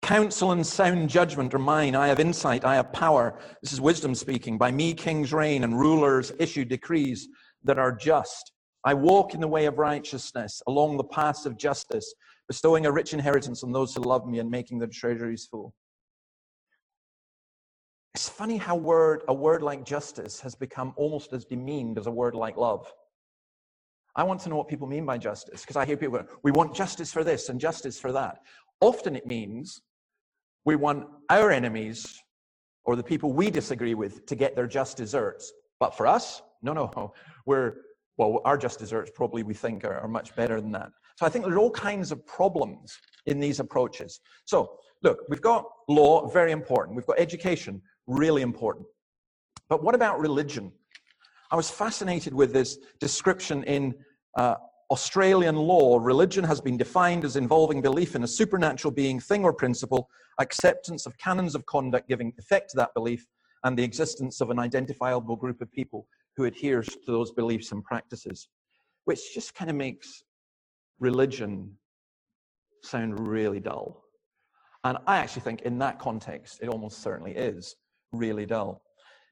counsel 0.03 0.51
and 0.51 0.67
sound 0.67 1.09
judgment 1.09 1.55
are 1.55 1.61
mine. 1.61 1.95
I 1.95 2.09
have 2.09 2.19
insight. 2.19 2.65
I 2.65 2.75
have 2.75 2.93
power. 2.93 3.39
This 3.63 3.73
is 3.73 3.81
wisdom 3.81 4.17
speaking. 4.17 4.59
By 4.59 4.73
me, 4.73 4.93
kings 4.95 5.33
reign 5.33 5.63
and 5.63 5.79
rulers 5.79 6.33
issue 6.41 6.65
decrees 6.65 7.29
that 7.63 7.79
are 7.79 7.93
just. 7.93 8.53
I 8.85 8.95
walk 8.95 9.33
in 9.33 9.41
the 9.41 9.47
way 9.47 9.67
of 9.67 9.79
righteousness 9.79 10.61
along 10.67 10.97
the 10.97 11.05
paths 11.05 11.47
of 11.47 11.57
justice, 11.57 12.13
bestowing 12.49 12.87
a 12.87 12.93
rich 12.93 13.15
inheritance 13.15 13.63
on 13.63 13.71
those 13.71 13.95
who 13.95 14.03
love 14.03 14.27
me 14.27 14.41
and 14.41 14.51
making 14.51 14.81
their 14.81 14.89
treasuries 14.89 15.47
full. 15.49 15.73
It's 18.15 18.29
funny 18.29 18.57
how 18.57 18.75
word, 18.75 19.23
a 19.29 19.35
word 19.35 19.63
like 19.63 19.85
justice 19.85 20.41
has 20.41 20.57
become 20.57 20.95
almost 20.97 21.33
as 21.33 21.45
demeaned 21.45 21.97
as 21.97 22.09
a 22.09 22.11
word 22.11 22.35
like 22.35 22.57
love. 22.57 22.93
I 24.19 24.25
want 24.25 24.41
to 24.41 24.49
know 24.49 24.57
what 24.57 24.67
people 24.67 24.89
mean 24.89 25.07
by 25.07 25.17
justice 25.17 25.61
because 25.61 25.77
I 25.77 25.87
hear 25.87 25.97
people, 25.97 26.21
we 26.43 26.51
want 26.51 26.75
justice 26.75 27.13
for 27.13 27.23
this 27.23 27.49
and 27.51 27.61
justice 27.61 28.01
for 28.01 28.11
that. 28.11 28.39
Often 28.81 29.15
it 29.15 29.29
means 29.29 29.81
we 30.65 30.75
want 30.75 31.07
our 31.31 31.53
enemies 31.53 32.21
or 32.85 32.97
the 32.97 33.03
people 33.03 33.33
we 33.33 33.49
disagree 33.49 33.95
with 33.95 34.27
to 34.27 34.35
get 34.35 34.57
their 34.57 34.67
just 34.67 34.97
desserts. 34.97 35.53
But 35.79 35.97
for 35.97 36.09
us, 36.09 36.43
no, 36.63 36.73
no, 36.73 37.13
we're, 37.47 37.75
well, 38.17 38.41
our 38.45 38.59
just 38.59 38.81
desserts 38.81 39.13
probably 39.15 39.45
we 39.45 39.55
think 39.55 39.85
are, 39.85 40.01
are 40.01 40.09
much 40.09 40.35
better 40.35 40.61
than 40.61 40.73
that. 40.73 40.91
So 41.17 41.25
I 41.25 41.29
think 41.29 41.45
there 41.45 41.55
are 41.55 41.61
all 41.61 41.71
kinds 41.71 42.11
of 42.11 42.27
problems 42.27 42.99
in 43.27 43.39
these 43.39 43.61
approaches. 43.61 44.19
So 44.47 44.79
look, 45.05 45.21
we've 45.29 45.41
got 45.41 45.65
law, 45.89 46.29
very 46.29 46.51
important. 46.51 46.97
We've 46.97 47.07
got 47.07 47.21
education, 47.21 47.81
really 48.09 48.43
important. 48.43 48.87
But 49.69 49.85
what 49.85 49.95
about 49.95 50.19
religion? 50.19 50.73
I 51.53 51.57
was 51.57 51.71
fascinated 51.71 52.35
with 52.35 52.53
this 52.53 52.79
description 53.01 53.63
in 53.65 53.95
uh, 54.39 54.55
Australian 54.91 55.57
law, 55.57 55.99
religion 56.01 56.45
has 56.45 56.61
been 56.61 56.77
defined 56.77 57.25
as 57.25 57.37
involving 57.37 57.83
belief 57.83 58.15
in 58.15 58.23
a 58.23 58.27
supernatural 58.27 58.93
being, 58.93 59.19
thing, 59.21 59.45
or 59.45 59.53
principle, 59.53 60.09
acceptance 60.39 61.07
of 61.07 61.19
canons 61.19 61.55
of 61.57 61.67
conduct 61.67 62.09
giving 62.09 62.33
effect 62.39 62.71
to 62.71 62.77
that 62.77 62.95
belief, 62.95 63.27
and 63.65 63.77
the 63.77 63.83
existence 63.83 64.41
of 64.41 64.51
an 64.51 64.59
identifiable 64.59 65.35
group 65.35 65.61
of 65.61 65.71
people 65.73 66.07
who 66.37 66.45
adheres 66.45 66.87
to 66.87 67.11
those 67.13 67.33
beliefs 67.33 67.73
and 67.73 67.83
practices, 67.83 68.49
which 69.07 69.35
just 69.35 69.55
kind 69.57 69.71
of 69.71 69.77
makes 69.77 70.23
religion 71.01 71.77
sound 72.85 73.27
really 73.27 73.59
dull. 73.59 74.05
And 74.85 74.99
I 75.09 75.19
actually 75.19 75.43
think 75.43 75.63
in 75.63 75.79
that 75.81 75.99
context, 75.99 76.61
it 76.63 76.69
almost 76.69 77.03
certainly 77.03 77.33
is 77.33 77.75
really 78.13 78.47
dull. 78.47 78.83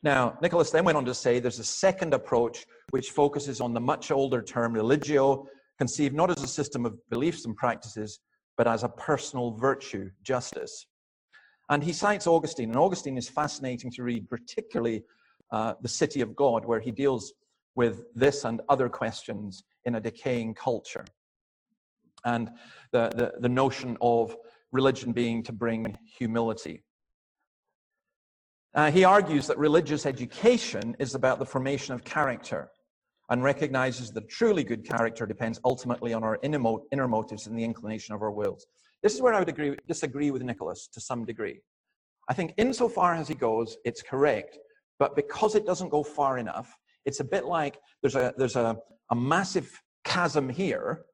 Now, 0.06 0.38
Nicholas 0.40 0.70
then 0.70 0.84
went 0.84 0.96
on 0.96 1.04
to 1.06 1.14
say 1.14 1.40
there's 1.40 1.58
a 1.58 1.64
second 1.64 2.14
approach 2.14 2.64
which 2.90 3.10
focuses 3.10 3.60
on 3.60 3.74
the 3.74 3.80
much 3.80 4.12
older 4.12 4.40
term 4.40 4.72
religio, 4.72 5.48
conceived 5.78 6.14
not 6.14 6.30
as 6.30 6.44
a 6.44 6.46
system 6.46 6.86
of 6.86 6.96
beliefs 7.10 7.44
and 7.44 7.56
practices, 7.56 8.20
but 8.56 8.68
as 8.68 8.84
a 8.84 8.88
personal 8.88 9.56
virtue, 9.56 10.08
justice. 10.22 10.86
And 11.70 11.82
he 11.82 11.92
cites 11.92 12.28
Augustine, 12.28 12.70
and 12.70 12.78
Augustine 12.78 13.18
is 13.18 13.28
fascinating 13.28 13.90
to 13.96 14.04
read, 14.04 14.30
particularly 14.30 15.02
uh, 15.50 15.74
The 15.82 15.88
City 15.88 16.20
of 16.20 16.36
God, 16.36 16.64
where 16.64 16.78
he 16.78 16.92
deals 16.92 17.32
with 17.74 18.04
this 18.14 18.44
and 18.44 18.60
other 18.68 18.88
questions 18.88 19.64
in 19.86 19.96
a 19.96 20.00
decaying 20.00 20.54
culture. 20.54 21.04
And 22.24 22.48
the, 22.92 23.08
the, 23.08 23.40
the 23.40 23.48
notion 23.48 23.98
of 24.00 24.36
religion 24.70 25.10
being 25.10 25.42
to 25.42 25.52
bring 25.52 25.98
humility. 26.16 26.84
Uh, 28.76 28.90
he 28.90 29.04
argues 29.04 29.46
that 29.46 29.56
religious 29.56 30.04
education 30.04 30.94
is 30.98 31.14
about 31.14 31.38
the 31.38 31.46
formation 31.46 31.94
of 31.94 32.04
character 32.04 32.68
and 33.30 33.42
recognizes 33.42 34.12
that 34.12 34.28
truly 34.28 34.62
good 34.62 34.84
character 34.84 35.24
depends 35.24 35.58
ultimately 35.64 36.12
on 36.12 36.22
our 36.22 36.38
inner, 36.42 36.58
mo- 36.58 36.84
inner 36.92 37.08
motives 37.08 37.46
and 37.46 37.58
the 37.58 37.64
inclination 37.64 38.14
of 38.14 38.20
our 38.20 38.30
wills. 38.30 38.66
This 39.02 39.14
is 39.14 39.22
where 39.22 39.32
I 39.32 39.38
would 39.38 39.48
agree, 39.48 39.74
disagree 39.88 40.30
with 40.30 40.42
Nicholas 40.42 40.88
to 40.92 41.00
some 41.00 41.24
degree. 41.24 41.60
I 42.28 42.34
think, 42.34 42.52
insofar 42.58 43.14
as 43.14 43.28
he 43.28 43.34
goes, 43.34 43.78
it's 43.84 44.02
correct, 44.02 44.58
but 44.98 45.16
because 45.16 45.54
it 45.54 45.64
doesn't 45.64 45.88
go 45.88 46.02
far 46.02 46.36
enough, 46.36 46.68
It's 47.06 47.20
a 47.20 47.24
bit 47.24 47.46
like 47.46 47.78
there's 48.02 48.16
a, 48.16 48.34
there's 48.36 48.56
a, 48.56 48.76
a 49.10 49.14
massive 49.14 49.70
chasm 50.04 50.48
here, 50.48 51.06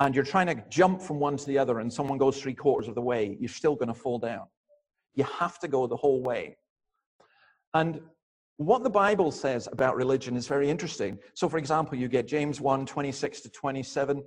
and 0.00 0.14
you're 0.14 0.24
trying 0.24 0.46
to 0.46 0.64
jump 0.70 1.00
from 1.00 1.20
one 1.20 1.36
to 1.36 1.46
the 1.46 1.58
other, 1.58 1.78
and 1.78 1.92
someone 1.92 2.18
goes 2.18 2.40
three 2.40 2.54
quarters 2.54 2.88
of 2.88 2.94
the 2.94 3.02
way, 3.02 3.36
you're 3.38 3.48
still 3.48 3.76
going 3.76 3.88
to 3.88 3.94
fall 3.94 4.18
down. 4.18 4.46
You 5.14 5.24
have 5.24 5.58
to 5.60 5.68
go 5.68 5.86
the 5.86 5.96
whole 5.96 6.22
way. 6.22 6.56
And 7.76 8.00
what 8.56 8.82
the 8.82 8.90
Bible 8.90 9.30
says 9.30 9.68
about 9.70 9.96
religion 9.96 10.34
is 10.34 10.48
very 10.48 10.70
interesting. 10.70 11.18
So, 11.34 11.46
for 11.46 11.58
example, 11.58 11.98
you 11.98 12.08
get 12.08 12.26
James 12.26 12.58
1 12.58 12.86
26 12.86 13.42
to 13.42 13.50
27, 13.50 14.22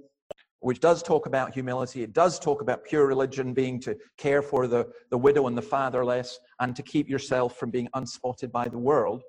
which 0.60 0.80
does 0.80 1.02
talk 1.02 1.26
about 1.26 1.52
humility. 1.52 2.04
It 2.04 2.14
does 2.14 2.40
talk 2.40 2.62
about 2.62 2.84
pure 2.84 3.08
religion 3.08 3.56
being 3.56 3.82
to 3.82 3.98
care 4.20 4.44
for 4.44 4.68
the, 4.68 4.86
the 5.10 5.18
widow 5.18 5.48
and 5.48 5.58
the 5.58 5.64
fatherless 5.64 6.38
and 6.60 6.76
to 6.76 6.84
keep 6.84 7.10
yourself 7.10 7.58
from 7.58 7.72
being 7.72 7.90
unspotted 7.96 8.52
by 8.52 8.70
the 8.70 8.78
world. 8.78 9.24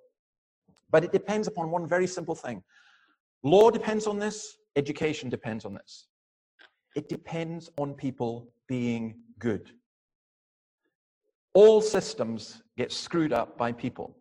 But 0.90 1.02
it 1.02 1.12
depends 1.12 1.48
upon 1.48 1.70
one 1.70 1.87
very 1.87 2.06
simple 2.06 2.35
thing 2.35 2.62
law 3.42 3.70
depends 3.70 4.06
on 4.06 4.18
this, 4.18 4.59
education 4.76 5.30
depends 5.30 5.64
on 5.64 5.72
this. 5.72 6.09
It 6.94 7.09
depends 7.09 7.70
on 7.78 7.94
people 7.94 8.50
being 8.68 9.14
good. 9.38 9.70
All 11.54 11.80
systems 11.80 12.62
get 12.80 12.92
screwed 12.92 13.32
up 13.32 13.58
by 13.58 13.70
people. 13.72 14.16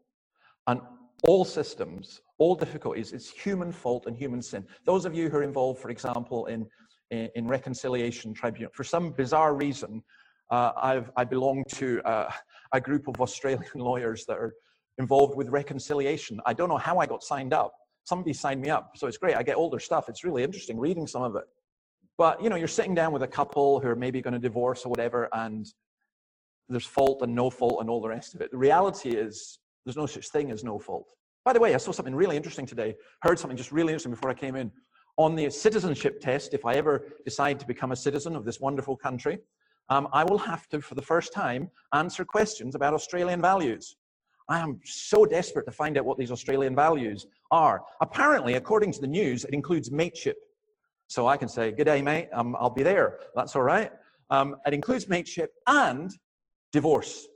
And 0.67 0.81
all 1.23 1.45
systems, 1.45 2.21
all 2.39 2.55
difficulties, 2.55 3.13
it's 3.13 3.29
human 3.29 3.71
fault 3.71 4.05
and 4.05 4.15
human 4.17 4.41
sin. 4.41 4.65
Those 4.85 5.05
of 5.05 5.15
you 5.15 5.29
who 5.29 5.37
are 5.37 5.43
involved, 5.43 5.79
for 5.79 5.89
example, 5.89 6.45
in, 6.47 6.65
in, 7.11 7.29
in 7.35 7.47
reconciliation 7.47 8.33
tribunal, 8.33 8.71
for 8.73 8.83
some 8.83 9.11
bizarre 9.11 9.55
reason, 9.55 10.03
uh, 10.51 10.71
I've, 10.75 11.09
I 11.15 11.23
belong 11.23 11.63
to 11.75 12.01
uh, 12.03 12.31
a 12.73 12.81
group 12.81 13.07
of 13.07 13.21
Australian 13.21 13.63
lawyers 13.75 14.25
that 14.25 14.37
are 14.37 14.53
involved 14.97 15.35
with 15.37 15.47
reconciliation. 15.49 16.39
I 16.45 16.53
don't 16.53 16.69
know 16.69 16.77
how 16.89 16.97
I 16.97 17.05
got 17.05 17.23
signed 17.23 17.53
up. 17.53 17.73
Somebody 18.03 18.33
signed 18.33 18.61
me 18.61 18.69
up, 18.69 18.91
so 18.95 19.07
it's 19.07 19.17
great. 19.17 19.35
I 19.37 19.43
get 19.43 19.55
older 19.55 19.79
stuff. 19.79 20.09
It's 20.09 20.23
really 20.23 20.43
interesting 20.43 20.77
reading 20.79 21.07
some 21.07 21.23
of 21.23 21.35
it. 21.35 21.45
But 22.17 22.43
you 22.43 22.49
know, 22.49 22.57
you're 22.57 22.67
sitting 22.67 22.95
down 22.95 23.13
with 23.13 23.23
a 23.23 23.27
couple 23.27 23.79
who 23.79 23.87
are 23.87 23.95
maybe 23.95 24.19
going 24.21 24.33
to 24.33 24.39
divorce 24.39 24.85
or 24.85 24.89
whatever, 24.89 25.29
and 25.31 25.65
there's 26.69 26.85
fault 26.85 27.21
and 27.21 27.33
no 27.33 27.49
fault 27.49 27.81
and 27.81 27.89
all 27.89 28.01
the 28.01 28.09
rest 28.09 28.35
of 28.35 28.41
it. 28.41 28.51
The 28.51 28.57
reality 28.57 29.09
is 29.09 29.59
there's 29.85 29.97
no 29.97 30.05
such 30.05 30.29
thing 30.29 30.51
as 30.51 30.63
no 30.63 30.77
fault. 30.79 31.11
By 31.45 31.53
the 31.53 31.59
way, 31.59 31.73
I 31.73 31.77
saw 31.77 31.91
something 31.91 32.15
really 32.15 32.37
interesting 32.37 32.65
today, 32.65 32.95
heard 33.21 33.39
something 33.39 33.57
just 33.57 33.71
really 33.71 33.93
interesting 33.93 34.11
before 34.11 34.29
I 34.29 34.35
came 34.35 34.55
in. 34.55 34.71
On 35.17 35.35
the 35.35 35.49
citizenship 35.49 36.21
test, 36.21 36.53
if 36.53 36.65
I 36.65 36.75
ever 36.75 37.07
decide 37.25 37.59
to 37.59 37.67
become 37.67 37.91
a 37.91 37.95
citizen 37.95 38.35
of 38.35 38.45
this 38.45 38.59
wonderful 38.59 38.95
country, 38.95 39.39
um, 39.89 40.07
I 40.13 40.23
will 40.23 40.37
have 40.37 40.67
to, 40.69 40.81
for 40.81 40.95
the 40.95 41.01
first 41.01 41.33
time, 41.33 41.69
answer 41.93 42.23
questions 42.23 42.75
about 42.75 42.93
Australian 42.93 43.41
values. 43.41 43.95
I 44.47 44.59
am 44.59 44.79
so 44.83 45.25
desperate 45.25 45.65
to 45.65 45.71
find 45.71 45.97
out 45.97 46.05
what 46.05 46.17
these 46.17 46.31
Australian 46.31 46.75
values 46.75 47.25
are. 47.51 47.81
Apparently, 48.01 48.55
according 48.55 48.91
to 48.93 49.01
the 49.01 49.07
news, 49.07 49.45
it 49.45 49.53
includes 49.53 49.91
mateship. 49.91 50.37
So 51.07 51.27
I 51.27 51.37
can 51.37 51.49
say, 51.49 51.71
Good 51.71 51.85
day, 51.85 52.01
mate, 52.01 52.29
um, 52.33 52.55
I'll 52.59 52.69
be 52.69 52.83
there. 52.83 53.19
That's 53.35 53.55
all 53.55 53.63
right. 53.63 53.91
Um, 54.29 54.55
it 54.65 54.73
includes 54.73 55.09
mateship 55.09 55.51
and 55.67 56.11
divorce. 56.71 57.27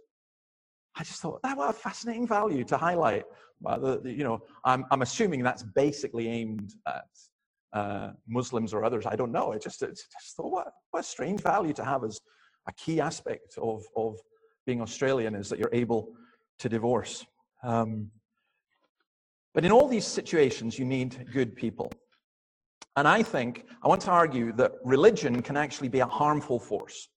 I 0.96 1.04
just 1.04 1.22
thought 1.22 1.42
that 1.44 1.58
was 1.58 1.72
a 1.72 1.74
fascinating 1.74 2.28
value 2.28 2.64
to 2.66 2.78
highlight. 2.78 3.24
Uh, 3.66 3.80
the, 3.80 4.02
the, 4.02 4.12
you 4.12 4.24
know, 4.24 4.40
I'm, 4.64 4.86
I'm 4.92 5.02
assuming 5.02 5.42
that's 5.42 5.64
basically 5.64 6.28
aimed 6.28 6.74
at 6.88 7.06
uh, 7.74 8.12
Muslims 8.28 8.74
or 8.74 8.86
others. 8.86 9.06
I 9.08 9.16
don't 9.16 9.32
know. 9.32 9.54
It 9.54 9.64
just, 9.64 9.82
it 9.82 9.96
just 9.96 10.36
thought 10.36 10.52
what, 10.52 10.68
what 10.92 11.00
a 11.00 11.04
strange 11.04 11.42
value 11.42 11.74
to 11.74 11.84
have 11.84 12.04
as 12.04 12.20
a 12.68 12.74
key 12.74 13.02
aspect 13.02 13.58
of, 13.58 13.84
of 13.96 14.20
being 14.66 14.82
Australian 14.82 15.36
is 15.36 15.50
that 15.50 15.60
you're 15.60 15.74
able 15.74 16.10
to 16.60 16.70
divorce. 16.70 17.26
Um, 17.64 18.12
but 19.54 19.66
in 19.66 19.72
all 19.72 19.88
these 19.88 20.06
situations, 20.06 20.78
you 20.78 20.86
need 20.86 21.28
good 21.32 21.56
people. 21.56 21.92
And 22.96 23.08
I 23.08 23.24
think, 23.24 23.66
I 23.82 23.88
want 23.88 24.02
to 24.02 24.12
argue 24.12 24.54
that 24.54 24.74
religion 24.84 25.42
can 25.42 25.58
actually 25.58 25.90
be 25.90 26.00
a 26.00 26.06
harmful 26.06 26.60
force. 26.60 27.10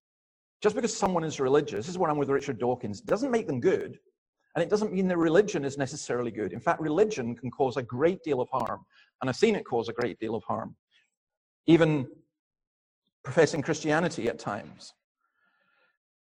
Just 0.61 0.75
because 0.75 0.95
someone 0.95 1.23
is 1.23 1.39
religious, 1.39 1.85
this 1.85 1.89
is 1.89 1.97
what 1.97 2.09
I'm 2.09 2.17
with 2.17 2.29
Richard 2.29 2.59
Dawkins, 2.59 3.01
doesn't 3.01 3.31
make 3.31 3.47
them 3.47 3.59
good. 3.59 3.99
And 4.55 4.63
it 4.63 4.69
doesn't 4.69 4.91
mean 4.91 5.07
that 5.09 5.17
religion 5.17 5.63
is 5.63 5.77
necessarily 5.77 6.31
good. 6.31 6.51
In 6.51 6.59
fact, 6.59 6.81
religion 6.81 7.35
can 7.35 7.51
cause 7.51 7.77
a 7.77 7.83
great 7.83 8.23
deal 8.23 8.41
of 8.41 8.49
harm. 8.49 8.83
And 9.21 9.29
I've 9.29 9.35
seen 9.35 9.55
it 9.55 9.63
cause 9.65 9.87
a 9.87 9.93
great 9.93 10.19
deal 10.19 10.33
of 10.33 10.43
harm. 10.43 10.75
Even 11.67 12.07
professing 13.23 13.61
Christianity 13.61 14.27
at 14.29 14.39
times. 14.39 14.93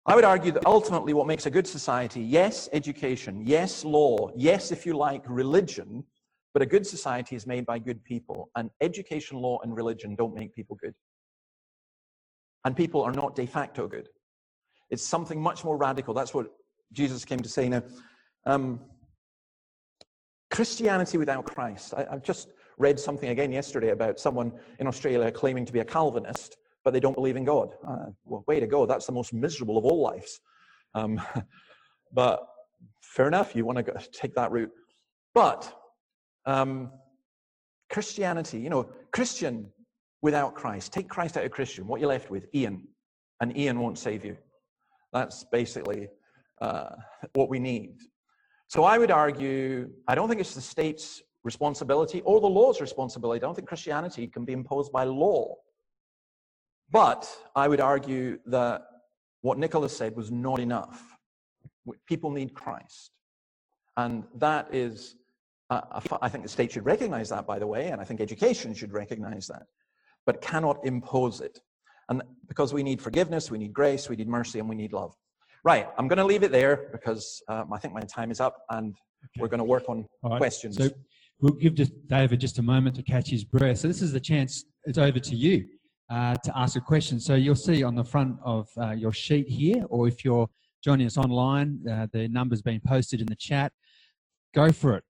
I 0.05 0.15
would 0.15 0.25
argue 0.25 0.51
that 0.53 0.65
ultimately 0.65 1.13
what 1.13 1.27
makes 1.27 1.45
a 1.45 1.51
good 1.51 1.67
society, 1.67 2.19
yes, 2.19 2.67
education, 2.73 3.43
yes, 3.45 3.85
law, 3.85 4.31
yes, 4.35 4.71
if 4.71 4.85
you 4.85 4.97
like, 4.97 5.23
religion, 5.29 6.03
but 6.53 6.63
a 6.63 6.65
good 6.65 6.85
society 6.85 7.35
is 7.35 7.45
made 7.45 7.65
by 7.65 7.77
good 7.79 8.03
people. 8.03 8.49
And 8.55 8.69
education, 8.81 9.37
law, 9.37 9.59
and 9.61 9.75
religion 9.75 10.15
don't 10.15 10.33
make 10.33 10.53
people 10.53 10.75
good. 10.81 10.95
And 12.65 12.75
people 12.75 13.01
are 13.01 13.11
not 13.11 13.35
de 13.35 13.45
facto 13.45 13.87
good. 13.87 14.09
It's 14.89 15.05
something 15.05 15.41
much 15.41 15.63
more 15.63 15.77
radical. 15.77 16.13
That's 16.13 16.33
what 16.33 16.47
Jesus 16.91 17.23
came 17.25 17.39
to 17.39 17.49
say. 17.49 17.69
Now, 17.69 17.83
um, 18.45 18.79
Christianity 20.51 21.17
without 21.17 21.45
Christ. 21.45 21.93
I, 21.93 22.07
have 22.09 22.23
just 22.23 22.49
read 22.77 22.99
something 22.99 23.29
again 23.29 23.51
yesterday 23.51 23.89
about 23.89 24.19
someone 24.19 24.51
in 24.79 24.87
Australia 24.87 25.31
claiming 25.31 25.65
to 25.65 25.73
be 25.73 25.79
a 25.79 25.85
Calvinist, 25.85 26.57
but 26.83 26.91
they 26.91 26.99
don't 26.99 27.13
believe 27.13 27.35
in 27.35 27.43
God. 27.43 27.75
Uh, 27.87 28.05
well, 28.25 28.43
way 28.47 28.59
to 28.59 28.67
go. 28.67 28.85
That's 28.85 29.05
the 29.05 29.11
most 29.11 29.33
miserable 29.33 29.77
of 29.77 29.85
all 29.85 30.01
lives. 30.01 30.39
Um, 30.95 31.21
but 32.13 32.45
fair 33.01 33.27
enough, 33.27 33.55
you 33.55 33.65
want 33.65 33.85
to 33.85 33.93
take 34.11 34.33
that 34.35 34.51
route. 34.51 34.71
But 35.35 35.71
um, 36.45 36.91
Christianity, 37.89 38.59
you 38.59 38.69
know, 38.69 38.89
Christian 39.11 39.71
without 40.21 40.55
Christ. 40.55 40.91
Take 40.93 41.07
Christ 41.07 41.37
out 41.37 41.45
of 41.45 41.51
Christian. 41.51 41.87
What 41.87 41.99
you're 41.99 42.09
left 42.09 42.29
with? 42.29 42.47
Ian. 42.53 42.87
And 43.41 43.55
Ian 43.57 43.79
won't 43.79 43.97
save 43.97 44.25
you. 44.25 44.37
That's 45.13 45.45
basically 45.51 46.07
uh, 46.61 46.95
what 47.33 47.49
we 47.49 47.59
need. 47.59 47.95
So 48.67 48.83
I 48.83 48.97
would 48.97 49.11
argue, 49.11 49.89
I 50.07 50.15
don't 50.15 50.29
think 50.29 50.41
it's 50.41 50.53
the 50.53 50.61
state's 50.61 51.21
responsibility 51.43 52.21
or 52.21 52.39
the 52.39 52.47
law's 52.47 52.81
responsibility. 52.81 53.41
I 53.41 53.45
don't 53.45 53.55
think 53.55 53.67
Christianity 53.67 54.27
can 54.27 54.45
be 54.45 54.53
imposed 54.53 54.91
by 54.91 55.05
law. 55.05 55.55
But 56.91 57.29
I 57.55 57.67
would 57.67 57.79
argue 57.79 58.39
that 58.47 58.81
what 59.41 59.57
Nicholas 59.57 59.95
said 59.95 60.15
was 60.15 60.31
not 60.31 60.59
enough. 60.59 61.01
People 62.07 62.29
need 62.29 62.53
Christ. 62.53 63.11
And 63.95 64.23
that 64.35 64.73
is, 64.73 65.15
uh, 65.69 65.81
I 66.21 66.29
think 66.29 66.43
the 66.43 66.49
state 66.49 66.71
should 66.71 66.85
recognize 66.85 67.29
that, 67.29 67.45
by 67.47 67.59
the 67.59 67.67
way, 67.67 67.87
and 67.89 68.01
I 68.01 68.03
think 68.03 68.21
education 68.21 68.73
should 68.73 68.91
recognize 68.91 69.47
that 69.47 69.63
but 70.29 70.41
cannot 70.41 70.77
impose 70.85 71.41
it. 71.41 71.59
And 72.09 72.21
because 72.47 72.71
we 72.71 72.83
need 72.83 73.01
forgiveness, 73.01 73.49
we 73.49 73.57
need 73.57 73.73
grace, 73.73 74.09
we 74.09 74.15
need 74.15 74.27
mercy, 74.27 74.59
and 74.59 74.69
we 74.69 74.75
need 74.75 74.93
love. 74.93 75.15
Right, 75.63 75.87
I'm 75.97 76.07
going 76.07 76.19
to 76.19 76.23
leave 76.23 76.43
it 76.43 76.51
there 76.51 76.89
because 76.91 77.41
um, 77.47 77.73
I 77.73 77.79
think 77.79 77.95
my 77.95 78.01
time 78.01 78.29
is 78.29 78.39
up 78.39 78.55
and 78.69 78.93
okay. 78.93 79.41
we're 79.41 79.47
going 79.47 79.57
to 79.57 79.63
work 79.63 79.89
on 79.89 80.05
right. 80.23 80.37
questions. 80.37 80.77
So 80.77 80.91
we'll 81.41 81.55
give 81.55 81.73
just 81.73 81.93
David 82.07 82.39
just 82.39 82.59
a 82.59 82.61
moment 82.61 82.95
to 82.97 83.01
catch 83.01 83.27
his 83.27 83.43
breath. 83.43 83.79
So 83.79 83.87
this 83.87 84.03
is 84.03 84.13
the 84.13 84.19
chance, 84.19 84.65
it's 84.83 84.99
over 84.99 85.19
to 85.19 85.35
you 85.35 85.65
uh, 86.11 86.35
to 86.43 86.55
ask 86.55 86.75
a 86.75 86.81
question. 86.81 87.19
So 87.19 87.33
you'll 87.33 87.55
see 87.55 87.81
on 87.81 87.95
the 87.95 88.03
front 88.03 88.37
of 88.43 88.67
uh, 88.79 88.91
your 88.91 89.11
sheet 89.11 89.47
here, 89.49 89.83
or 89.89 90.07
if 90.07 90.23
you're 90.23 90.47
joining 90.83 91.07
us 91.07 91.17
online, 91.17 91.79
uh, 91.91 92.05
the 92.13 92.27
number's 92.27 92.61
been 92.61 92.81
posted 92.85 93.19
in 93.19 93.25
the 93.25 93.35
chat. 93.35 93.71
Go 94.53 94.71
for 94.71 94.95
it. 94.95 95.03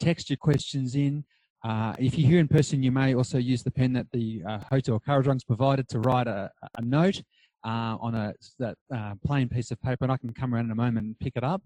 Text 0.00 0.30
your 0.30 0.38
questions 0.38 0.94
in. 0.94 1.26
Uh, 1.64 1.94
if 1.98 2.18
you're 2.18 2.28
here 2.28 2.40
in 2.40 2.48
person, 2.48 2.82
you 2.82 2.90
may 2.90 3.14
also 3.14 3.38
use 3.38 3.62
the 3.62 3.70
pen 3.70 3.92
that 3.92 4.10
the 4.12 4.42
uh, 4.48 4.58
Hotel 4.68 5.00
Kurrajong's 5.00 5.44
provided 5.44 5.88
to 5.90 6.00
write 6.00 6.26
a, 6.26 6.50
a 6.76 6.82
note 6.82 7.22
uh, 7.64 7.96
on 8.00 8.14
a 8.16 8.34
that 8.58 8.76
uh, 8.92 9.14
plain 9.24 9.48
piece 9.48 9.70
of 9.70 9.80
paper, 9.80 10.04
and 10.04 10.12
I 10.12 10.16
can 10.16 10.32
come 10.32 10.52
around 10.52 10.64
in 10.66 10.72
a 10.72 10.76
moment 10.76 11.06
and 11.06 11.18
pick 11.20 11.34
it 11.36 11.44
up. 11.44 11.62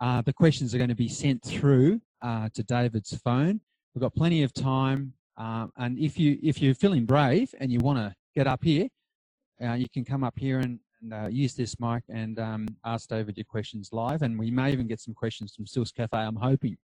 Uh, 0.00 0.22
the 0.22 0.32
questions 0.32 0.74
are 0.74 0.78
going 0.78 0.88
to 0.88 0.96
be 0.96 1.08
sent 1.08 1.44
through 1.44 2.00
to 2.22 2.62
David's 2.64 3.16
phone. 3.18 3.60
We've 3.94 4.02
got 4.02 4.14
plenty 4.14 4.42
of 4.42 4.52
time, 4.52 5.12
um, 5.36 5.72
and 5.76 5.96
if 5.98 6.18
you 6.18 6.38
if 6.42 6.60
you're 6.60 6.74
feeling 6.74 7.04
brave 7.04 7.54
and 7.60 7.70
you 7.70 7.78
want 7.78 7.98
to 7.98 8.14
get 8.34 8.48
up 8.48 8.64
here, 8.64 8.88
you 9.60 9.88
can 9.88 10.04
come 10.04 10.24
up 10.24 10.36
here 10.36 10.58
and, 10.58 10.80
and 11.00 11.32
use 11.32 11.54
this 11.54 11.78
mic 11.78 12.02
and 12.08 12.40
um, 12.40 12.66
ask 12.84 13.08
David 13.08 13.36
your 13.36 13.44
questions 13.44 13.90
live, 13.92 14.22
and 14.22 14.36
we 14.36 14.50
may 14.50 14.72
even 14.72 14.88
get 14.88 14.98
some 14.98 15.14
questions 15.14 15.54
from 15.54 15.64
Silks 15.64 15.92
Cafe. 15.92 16.16
I'm 16.18 16.34
hoping. 16.34 16.76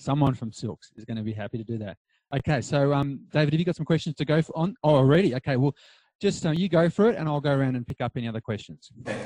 Someone 0.00 0.32
from 0.32 0.50
Silks 0.50 0.92
is 0.96 1.04
going 1.04 1.18
to 1.18 1.22
be 1.22 1.32
happy 1.32 1.58
to 1.58 1.64
do 1.64 1.76
that. 1.76 1.98
Okay, 2.34 2.62
so 2.62 2.94
um, 2.94 3.20
David, 3.32 3.52
have 3.52 3.60
you 3.60 3.66
got 3.66 3.76
some 3.76 3.84
questions 3.84 4.16
to 4.16 4.24
go 4.24 4.40
for 4.40 4.56
on 4.56 4.74
oh, 4.82 4.94
already? 4.94 5.34
Okay, 5.34 5.56
well, 5.56 5.74
just 6.22 6.46
uh, 6.46 6.52
you 6.52 6.70
go 6.70 6.88
for 6.88 7.10
it, 7.10 7.16
and 7.16 7.28
I'll 7.28 7.40
go 7.40 7.52
around 7.52 7.76
and 7.76 7.86
pick 7.86 8.00
up 8.00 8.12
any 8.16 8.26
other 8.26 8.40
questions. 8.40 8.90
Okay. 9.06 9.20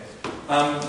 Um, 0.48 0.80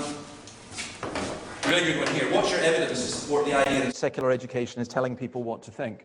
really 1.68 1.92
good 1.92 2.04
one 2.04 2.14
here. 2.14 2.32
What's 2.32 2.50
your 2.50 2.58
evidence 2.60 3.00
to 3.00 3.12
support 3.12 3.44
the 3.44 3.54
idea 3.54 3.84
that 3.84 3.94
secular 3.94 4.32
education 4.32 4.82
is 4.82 4.88
telling 4.88 5.14
people 5.14 5.44
what 5.44 5.62
to 5.62 5.70
think? 5.70 6.04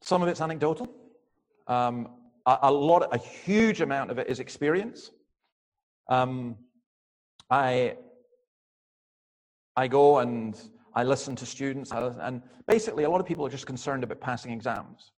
Some 0.00 0.20
of 0.20 0.26
it's 0.26 0.40
anecdotal. 0.40 0.92
Um, 1.68 2.08
a, 2.44 2.58
a, 2.62 2.72
lot, 2.72 3.06
a 3.14 3.18
huge 3.18 3.82
amount 3.82 4.10
of 4.10 4.18
it 4.18 4.26
is 4.28 4.40
experience. 4.40 5.12
Um, 6.08 6.56
I, 7.48 7.98
I 9.76 9.86
go 9.86 10.18
and 10.18 10.60
I 10.94 11.04
listen 11.04 11.34
to 11.36 11.46
students, 11.46 11.90
and 11.92 12.42
basically, 12.66 13.04
a 13.04 13.10
lot 13.10 13.20
of 13.20 13.26
people 13.26 13.46
are 13.46 13.50
just 13.50 13.66
concerned 13.66 14.04
about 14.04 14.20
passing 14.20 14.52
exams. 14.52 15.12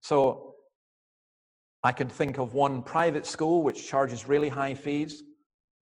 So 0.00 0.54
I 1.84 1.92
can 1.92 2.08
think 2.08 2.38
of 2.38 2.54
one 2.54 2.82
private 2.82 3.26
school 3.26 3.62
which 3.62 3.86
charges 3.86 4.26
really 4.26 4.48
high 4.48 4.74
fees. 4.74 5.22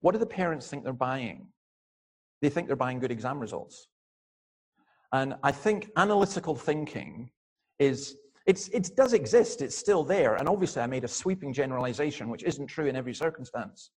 What 0.01 0.11
do 0.11 0.19
the 0.19 0.25
parents 0.25 0.67
think 0.67 0.83
they're 0.83 0.93
buying? 0.93 1.47
They 2.41 2.49
think 2.49 2.67
they're 2.67 2.75
buying 2.75 2.99
good 2.99 3.11
exam 3.11 3.39
results. 3.39 3.87
And 5.13 5.35
I 5.41 5.51
think 5.51 5.89
analytical 5.95 6.55
thinking 6.55 7.31
is, 7.79 8.15
it's, 8.45 8.67
it 8.69 8.91
does 8.95 9.13
exist, 9.13 9.61
it's 9.61 9.75
still 9.75 10.03
there. 10.03 10.35
And 10.35 10.47
obviously, 10.47 10.81
I 10.81 10.87
made 10.87 11.03
a 11.03 11.07
sweeping 11.07 11.53
generalization, 11.53 12.29
which 12.29 12.43
isn't 12.43 12.67
true 12.67 12.85
in 12.85 12.95
every 12.95 13.13
circumstance. 13.13 13.89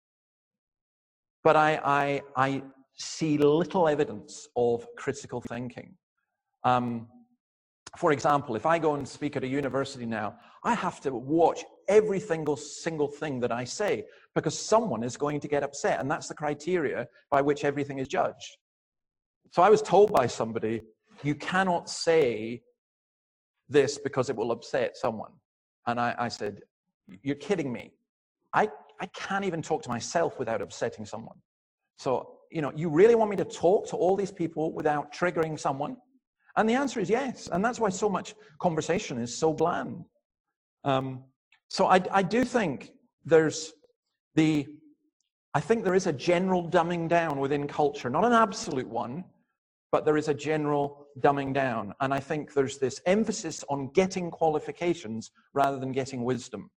But 1.42 1.56
I, 1.56 1.80
I, 1.84 2.22
I 2.36 2.62
see 3.00 3.38
little 3.38 3.88
evidence 3.88 4.46
of 4.56 4.86
critical 4.96 5.40
thinking. 5.40 5.94
Um, 6.64 7.08
for 7.96 8.12
example, 8.12 8.54
if 8.56 8.66
I 8.66 8.78
go 8.78 8.94
and 8.94 9.08
speak 9.08 9.36
at 9.36 9.42
a 9.42 9.48
university 9.48 10.04
now, 10.04 10.36
I 10.62 10.74
have 10.74 11.00
to 11.00 11.14
watch 11.14 11.64
every 11.88 12.20
single, 12.20 12.56
single 12.56 13.08
thing 13.08 13.40
that 13.40 13.50
I 13.50 13.64
say 13.64 14.04
because 14.34 14.56
someone 14.56 15.02
is 15.02 15.16
going 15.16 15.40
to 15.40 15.48
get 15.48 15.62
upset. 15.62 15.98
And 15.98 16.10
that's 16.10 16.28
the 16.28 16.34
criteria 16.34 17.08
by 17.30 17.40
which 17.40 17.64
everything 17.64 17.98
is 17.98 18.06
judged. 18.06 18.58
So 19.50 19.62
I 19.62 19.70
was 19.70 19.82
told 19.82 20.12
by 20.12 20.26
somebody, 20.26 20.82
you 21.22 21.34
cannot 21.34 21.88
say 21.88 22.62
this 23.68 23.98
because 23.98 24.28
it 24.28 24.36
will 24.36 24.52
upset 24.52 24.96
someone. 24.96 25.32
And 25.86 25.98
I, 25.98 26.14
I 26.18 26.28
said, 26.28 26.60
You're 27.22 27.36
kidding 27.36 27.72
me. 27.72 27.92
I, 28.52 28.68
I 29.00 29.06
can't 29.06 29.44
even 29.44 29.62
talk 29.62 29.82
to 29.84 29.88
myself 29.88 30.38
without 30.38 30.60
upsetting 30.60 31.06
someone. 31.06 31.38
So, 31.98 32.39
you 32.50 32.62
know, 32.62 32.72
you 32.74 32.88
really 32.88 33.14
want 33.14 33.30
me 33.30 33.36
to 33.36 33.44
talk 33.44 33.88
to 33.88 33.96
all 33.96 34.16
these 34.16 34.32
people 34.32 34.72
without 34.72 35.12
triggering 35.12 35.58
someone? 35.58 35.96
And 36.56 36.68
the 36.68 36.74
answer 36.74 37.00
is 37.00 37.08
yes. 37.08 37.48
And 37.50 37.64
that's 37.64 37.78
why 37.78 37.90
so 37.90 38.08
much 38.08 38.34
conversation 38.60 39.18
is 39.18 39.36
so 39.36 39.52
bland. 39.52 40.04
Um, 40.84 41.24
so 41.68 41.86
I, 41.86 42.02
I 42.10 42.22
do 42.22 42.44
think 42.44 42.92
there's 43.24 43.72
the, 44.34 44.66
I 45.54 45.60
think 45.60 45.84
there 45.84 45.94
is 45.94 46.06
a 46.06 46.12
general 46.12 46.68
dumbing 46.68 47.08
down 47.08 47.38
within 47.38 47.68
culture, 47.68 48.10
not 48.10 48.24
an 48.24 48.32
absolute 48.32 48.88
one, 48.88 49.24
but 49.92 50.04
there 50.04 50.16
is 50.16 50.28
a 50.28 50.34
general 50.34 51.06
dumbing 51.20 51.52
down. 51.52 51.94
And 52.00 52.12
I 52.12 52.20
think 52.20 52.52
there's 52.54 52.78
this 52.78 53.00
emphasis 53.06 53.64
on 53.68 53.90
getting 53.92 54.30
qualifications 54.30 55.30
rather 55.52 55.78
than 55.78 55.92
getting 55.92 56.24
wisdom. 56.24 56.70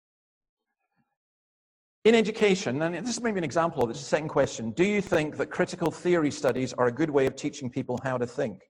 In 2.05 2.17
education, 2.17 2.83
and 2.83 2.95
this 3.07 3.17
is 3.17 3.23
maybe 3.23 3.38
an 3.38 3.45
example 3.45 3.85
of 3.85 3.88
this, 3.88 4.01
second 4.01 4.29
question 4.29 4.73
Do 4.73 4.85
you 4.85 5.01
think 5.01 5.37
that 5.37 5.51
critical 5.51 5.91
theory 5.91 6.33
studies 6.33 6.73
are 6.73 6.88
a 6.88 6.93
good 6.93 7.11
way 7.11 7.27
of 7.27 7.37
teaching 7.37 7.71
people 7.71 7.99
how 8.03 8.19
to 8.19 8.27
think? 8.27 8.61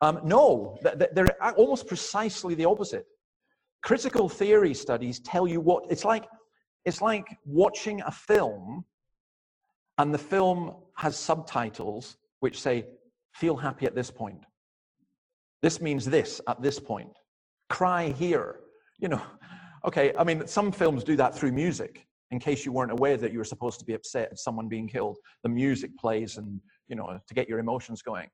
Um, 0.00 0.20
no, 0.24 0.78
they're 1.12 1.54
almost 1.56 1.86
precisely 1.86 2.54
the 2.54 2.64
opposite. 2.64 3.04
Critical 3.82 4.30
theory 4.30 4.72
studies 4.72 5.20
tell 5.20 5.46
you 5.46 5.60
what 5.60 5.84
it's 5.90 6.06
like. 6.06 6.24
It's 6.86 7.02
like 7.02 7.26
watching 7.44 8.00
a 8.02 8.10
film, 8.10 8.84
and 9.98 10.12
the 10.12 10.18
film 10.18 10.74
has 10.96 11.18
subtitles 11.18 12.16
which 12.40 12.60
say, 12.60 12.86
feel 13.34 13.56
happy 13.56 13.84
at 13.84 13.94
this 13.94 14.10
point. 14.10 14.44
This 15.62 15.80
means 15.80 16.06
this 16.06 16.40
at 16.48 16.62
this 16.62 16.78
point. 16.78 17.10
Cry 17.68 18.08
here. 18.08 18.60
You 19.00 19.08
know, 19.08 19.22
okay, 19.86 20.14
I 20.18 20.24
mean, 20.24 20.46
some 20.46 20.72
films 20.72 21.04
do 21.04 21.16
that 21.16 21.34
through 21.34 21.52
music. 21.52 22.06
In 22.30 22.40
case 22.40 22.64
you 22.64 22.72
weren't 22.72 22.92
aware 22.92 23.16
that 23.16 23.32
you 23.32 23.38
were 23.38 23.44
supposed 23.44 23.78
to 23.78 23.84
be 23.84 23.94
upset 23.94 24.28
at 24.32 24.38
someone 24.38 24.68
being 24.68 24.88
killed, 24.88 25.18
the 25.42 25.48
music 25.48 25.96
plays 25.98 26.36
and, 26.36 26.60
you 26.88 26.96
know, 26.96 27.18
to 27.26 27.34
get 27.34 27.48
your 27.48 27.58
emotions 27.58 28.02
going 28.02 28.28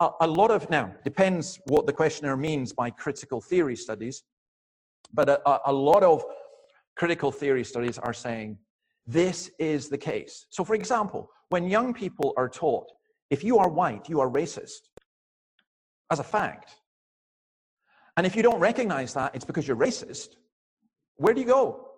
a, 0.00 0.10
a 0.22 0.26
lot 0.26 0.50
of, 0.50 0.68
now, 0.70 0.92
depends 1.04 1.60
what 1.66 1.86
the 1.86 1.92
questioner 1.92 2.36
means 2.36 2.72
by 2.72 2.90
critical 2.90 3.40
theory 3.40 3.76
studies, 3.76 4.24
but 5.12 5.28
a, 5.28 5.70
a 5.70 5.72
lot 5.72 6.02
of 6.02 6.24
critical 6.96 7.30
theory 7.30 7.64
studies 7.64 7.98
are 7.98 8.14
saying 8.14 8.58
this 9.06 9.50
is 9.58 9.88
the 9.88 9.98
case. 9.98 10.46
So, 10.50 10.64
for 10.64 10.74
example, 10.74 11.30
when 11.50 11.68
young 11.68 11.92
people 11.92 12.32
are 12.36 12.48
taught, 12.48 12.86
if 13.30 13.44
you 13.44 13.58
are 13.58 13.68
white, 13.68 14.08
you 14.08 14.20
are 14.20 14.30
racist, 14.30 14.88
as 16.10 16.18
a 16.18 16.24
fact. 16.24 16.76
And 18.16 18.26
if 18.26 18.34
you 18.34 18.42
don't 18.42 18.58
recognize 18.58 19.14
that, 19.14 19.34
it's 19.34 19.44
because 19.44 19.68
you're 19.68 19.76
racist. 19.76 20.36
Where 21.16 21.32
do 21.32 21.40
you 21.40 21.46
go? 21.46 21.89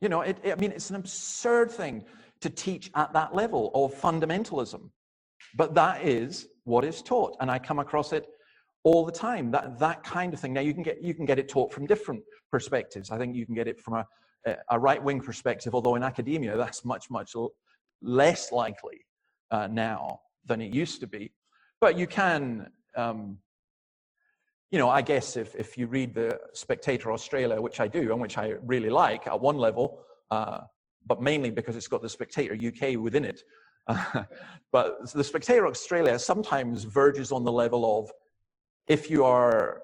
You 0.00 0.08
know, 0.08 0.22
it, 0.22 0.38
it, 0.42 0.52
I 0.52 0.56
mean, 0.56 0.72
it's 0.72 0.90
an 0.90 0.96
absurd 0.96 1.70
thing 1.70 2.04
to 2.40 2.50
teach 2.50 2.90
at 2.94 3.12
that 3.12 3.34
level 3.34 3.70
of 3.74 3.94
fundamentalism. 3.94 4.90
But 5.56 5.74
that 5.74 6.06
is 6.06 6.48
what 6.64 6.84
is 6.84 7.02
taught. 7.02 7.36
And 7.40 7.50
I 7.50 7.58
come 7.58 7.78
across 7.78 8.12
it 8.12 8.26
all 8.82 9.04
the 9.04 9.12
time, 9.12 9.50
that, 9.50 9.78
that 9.78 10.02
kind 10.02 10.32
of 10.32 10.40
thing. 10.40 10.54
Now, 10.54 10.62
you 10.62 10.72
can, 10.72 10.82
get, 10.82 11.02
you 11.02 11.12
can 11.12 11.26
get 11.26 11.38
it 11.38 11.48
taught 11.48 11.72
from 11.72 11.86
different 11.86 12.22
perspectives. 12.50 13.10
I 13.10 13.18
think 13.18 13.36
you 13.36 13.44
can 13.44 13.54
get 13.54 13.68
it 13.68 13.78
from 13.78 13.94
a, 13.94 14.06
a 14.70 14.78
right 14.78 15.02
wing 15.02 15.20
perspective, 15.20 15.74
although 15.74 15.96
in 15.96 16.02
academia, 16.02 16.56
that's 16.56 16.84
much, 16.84 17.10
much 17.10 17.32
less 18.00 18.52
likely 18.52 19.04
uh, 19.50 19.66
now 19.66 20.20
than 20.46 20.62
it 20.62 20.72
used 20.72 21.00
to 21.00 21.06
be. 21.06 21.30
But 21.80 21.98
you 21.98 22.06
can, 22.06 22.70
um, 22.96 23.38
you 24.70 24.78
know, 24.78 24.88
I 24.88 25.02
guess 25.02 25.36
if, 25.36 25.54
if 25.56 25.76
you 25.76 25.86
read 25.86 26.14
the 26.14 26.38
Spectator 26.52 27.12
Australia, 27.12 27.60
which 27.60 27.80
I 27.80 27.88
do, 27.88 28.12
and 28.12 28.20
which 28.20 28.38
I 28.38 28.54
really 28.64 28.90
like 28.90 29.26
at 29.26 29.40
one 29.40 29.56
level, 29.56 30.00
uh, 30.30 30.60
but 31.06 31.20
mainly 31.20 31.50
because 31.50 31.74
it's 31.76 31.88
got 31.88 32.02
the 32.02 32.08
Spectator 32.08 32.54
UK 32.54 32.96
within 32.96 33.24
it, 33.24 33.42
but 34.72 35.12
the 35.12 35.24
Spectator 35.24 35.66
Australia 35.66 36.18
sometimes 36.18 36.84
verges 36.84 37.32
on 37.32 37.44
the 37.44 37.50
level 37.50 37.98
of 37.98 38.10
if 38.86 39.10
you 39.10 39.24
are 39.24 39.82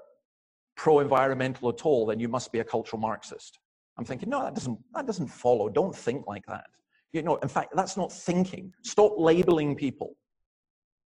pro 0.77 1.01
environmental 1.01 1.69
at 1.69 1.85
all, 1.85 2.07
then 2.07 2.21
you 2.21 2.29
must 2.29 2.53
be 2.53 2.61
a 2.61 2.65
cultural 2.65 3.01
Marxist. 3.01 3.59
I'm 3.99 4.05
thinking, 4.05 4.29
no, 4.29 4.43
that 4.43 4.55
doesn't, 4.55 4.79
that 4.95 5.07
doesn't 5.07 5.29
follow. 5.29 5.69
Don't 5.69 5.95
think 5.95 6.27
like 6.27 6.45
that. 6.47 6.67
You 7.13 7.23
know, 7.23 7.37
in 7.37 7.49
fact, 7.49 7.73
that's 7.75 7.97
not 7.97 8.13
thinking. 8.13 8.73
Stop 8.83 9.15
labeling 9.17 9.75
people. 9.75 10.17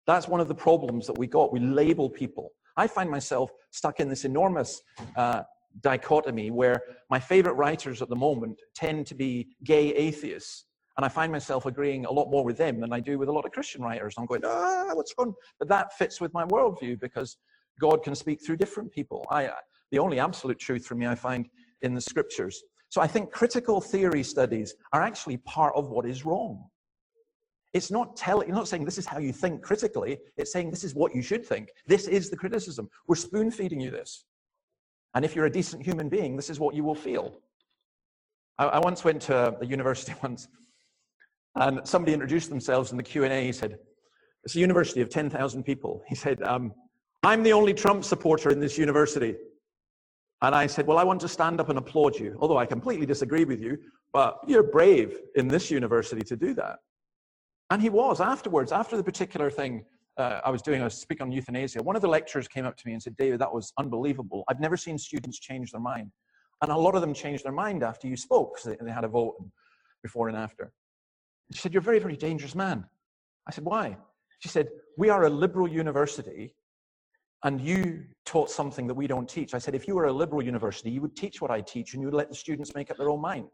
That's 0.06 0.28
one 0.28 0.40
of 0.40 0.46
the 0.46 0.54
problems 0.54 1.06
that 1.08 1.18
we 1.18 1.26
got. 1.26 1.52
We 1.52 1.58
label 1.58 2.08
people. 2.08 2.52
I 2.76 2.86
find 2.86 3.10
myself 3.10 3.50
stuck 3.70 4.00
in 4.00 4.08
this 4.08 4.24
enormous 4.24 4.82
uh, 5.16 5.42
dichotomy 5.80 6.50
where 6.50 6.82
my 7.10 7.18
favorite 7.18 7.54
writers 7.54 8.02
at 8.02 8.08
the 8.08 8.16
moment 8.16 8.60
tend 8.74 9.06
to 9.06 9.14
be 9.14 9.48
gay 9.64 9.94
atheists 9.94 10.66
and 10.96 11.04
I 11.04 11.08
find 11.08 11.30
myself 11.30 11.66
agreeing 11.66 12.06
a 12.06 12.10
lot 12.10 12.30
more 12.30 12.44
with 12.44 12.56
them 12.56 12.80
than 12.80 12.92
I 12.92 13.00
do 13.00 13.18
with 13.18 13.28
a 13.28 13.32
lot 13.32 13.44
of 13.44 13.52
Christian 13.52 13.82
writers. 13.82 14.14
I'm 14.16 14.24
going, 14.24 14.42
ah, 14.44 14.90
what's 14.94 15.12
wrong? 15.18 15.34
But 15.58 15.68
that 15.68 15.92
fits 15.92 16.20
with 16.20 16.32
my 16.32 16.44
worldview 16.46 16.98
because 17.00 17.36
God 17.80 18.02
can 18.02 18.14
speak 18.14 18.44
through 18.44 18.56
different 18.56 18.90
people. 18.92 19.26
I, 19.30 19.50
the 19.90 19.98
only 19.98 20.18
absolute 20.18 20.58
truth 20.58 20.86
for 20.86 20.94
me 20.94 21.06
I 21.06 21.14
find 21.14 21.48
in 21.82 21.94
the 21.94 22.00
scriptures. 22.00 22.62
So 22.88 23.02
I 23.02 23.06
think 23.06 23.30
critical 23.30 23.80
theory 23.80 24.22
studies 24.22 24.74
are 24.92 25.02
actually 25.02 25.36
part 25.38 25.74
of 25.76 25.90
what 25.90 26.06
is 26.06 26.24
wrong. 26.24 26.64
It's 27.76 27.90
not 27.90 28.16
telling, 28.16 28.48
you're 28.48 28.56
not 28.56 28.68
saying 28.68 28.86
this 28.86 28.96
is 28.96 29.04
how 29.04 29.18
you 29.18 29.34
think 29.34 29.60
critically. 29.60 30.16
It's 30.38 30.50
saying 30.50 30.70
this 30.70 30.82
is 30.82 30.94
what 30.94 31.14
you 31.14 31.20
should 31.20 31.44
think. 31.44 31.68
This 31.86 32.08
is 32.08 32.30
the 32.30 32.36
criticism. 32.36 32.88
We're 33.06 33.16
spoon 33.16 33.50
feeding 33.50 33.80
you 33.80 33.90
this. 33.90 34.24
And 35.14 35.26
if 35.26 35.36
you're 35.36 35.44
a 35.44 35.52
decent 35.52 35.84
human 35.84 36.08
being, 36.08 36.36
this 36.36 36.48
is 36.48 36.58
what 36.58 36.74
you 36.74 36.82
will 36.82 36.94
feel. 36.94 37.34
I, 38.58 38.64
I 38.64 38.78
once 38.78 39.04
went 39.04 39.20
to 39.22 39.54
a 39.60 39.66
university 39.66 40.14
once 40.22 40.48
and 41.56 41.86
somebody 41.86 42.14
introduced 42.14 42.48
themselves 42.48 42.92
in 42.92 42.96
the 42.96 43.02
Q&A. 43.02 43.44
He 43.44 43.52
said, 43.52 43.78
it's 44.42 44.56
a 44.56 44.58
university 44.58 45.02
of 45.02 45.10
10,000 45.10 45.62
people. 45.62 46.02
He 46.08 46.14
said, 46.14 46.42
um, 46.44 46.72
I'm 47.24 47.42
the 47.42 47.52
only 47.52 47.74
Trump 47.74 48.04
supporter 48.04 48.48
in 48.48 48.58
this 48.58 48.78
university. 48.78 49.36
And 50.40 50.54
I 50.54 50.66
said, 50.66 50.86
well, 50.86 50.96
I 50.96 51.04
want 51.04 51.20
to 51.20 51.28
stand 51.28 51.60
up 51.60 51.68
and 51.68 51.78
applaud 51.78 52.18
you, 52.18 52.38
although 52.40 52.56
I 52.56 52.64
completely 52.64 53.04
disagree 53.04 53.44
with 53.44 53.60
you, 53.60 53.76
but 54.14 54.38
you're 54.46 54.62
brave 54.62 55.18
in 55.34 55.46
this 55.46 55.70
university 55.70 56.22
to 56.22 56.36
do 56.36 56.54
that. 56.54 56.78
And 57.70 57.83
he 57.83 57.88
was 57.88 58.20
afterwards, 58.20 58.72
after 58.72 58.96
the 58.96 59.02
particular 59.02 59.50
thing 59.50 59.85
uh, 60.18 60.40
I 60.44 60.50
was 60.50 60.62
doing, 60.62 60.81
I 60.81 60.85
was 60.85 60.94
speaking 60.94 61.22
on 61.22 61.33
euthanasia. 61.33 61.83
One 61.83 61.96
of 61.96 62.02
the 62.02 62.09
lecturers 62.09 62.48
came 62.48 62.64
up 62.64 62.76
to 62.76 62.87
me 62.87 62.92
and 62.92 63.02
said, 63.02 63.16
David, 63.16 63.40
that 63.40 63.52
was 63.52 63.72
unbelievable. 63.79 64.44
I've 64.48 64.61
never 64.61 64.76
seen 64.76 64.98
students 64.98 65.38
change 65.38 65.72
their 65.72 65.81
mind. 65.81 66.11
And 66.62 66.72
a 66.72 66.76
lot 66.76 66.94
of 66.94 67.00
them 67.00 67.12
changed 67.12 67.44
their 67.44 67.52
mind 67.52 67.83
after 67.83 68.07
you 68.07 68.16
spoke, 68.16 68.55
because 68.55 68.79
they, 68.79 68.85
they 68.85 68.90
had 68.90 69.05
a 69.05 69.09
vote 69.09 69.35
before 70.02 70.29
and 70.29 70.37
after. 70.37 70.72
She 71.52 71.59
said, 71.61 71.72
You're 71.72 71.81
a 71.81 71.85
very, 71.85 71.98
very 71.98 72.16
dangerous 72.16 72.55
man. 72.55 72.85
I 73.46 73.50
said, 73.50 73.64
Why? 73.64 73.96
She 74.38 74.48
said, 74.48 74.68
We 74.96 75.11
are 75.11 75.24
a 75.24 75.31
liberal 75.31 75.68
university, 75.68 76.55
and 77.44 77.61
you 77.61 78.05
taught 78.24 78.50
something 78.50 78.87
that 78.87 78.94
we 78.94 79.07
don't 79.07 79.29
teach. 79.29 79.55
I 79.55 79.59
said, 79.59 79.74
If 79.74 79.87
you 79.87 79.96
were 79.96 80.07
a 80.07 80.12
liberal 80.12 80.42
university, 80.42 80.90
you 80.90 81.02
would 81.02 81.16
teach 81.16 81.42
what 81.42 81.50
I 81.50 81.61
teach, 81.61 81.92
and 81.92 82.00
you 82.00 82.07
would 82.07 82.14
let 82.14 82.29
the 82.31 82.35
students 82.35 82.74
make 82.74 82.90
up 82.90 82.96
their 82.96 83.11
own 83.11 83.20
mind. 83.20 83.48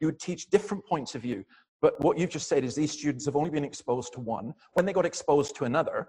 You 0.00 0.08
would 0.08 0.18
teach 0.18 0.50
different 0.50 0.84
points 0.84 1.14
of 1.14 1.22
view. 1.22 1.44
But 1.82 2.00
what 2.00 2.16
you've 2.16 2.30
just 2.30 2.48
said 2.48 2.64
is 2.64 2.74
these 2.74 2.92
students 2.92 3.26
have 3.26 3.36
only 3.36 3.50
been 3.50 3.64
exposed 3.64 4.12
to 4.14 4.20
one. 4.20 4.54
When 4.74 4.86
they 4.86 4.92
got 4.92 5.04
exposed 5.04 5.56
to 5.56 5.64
another, 5.64 6.08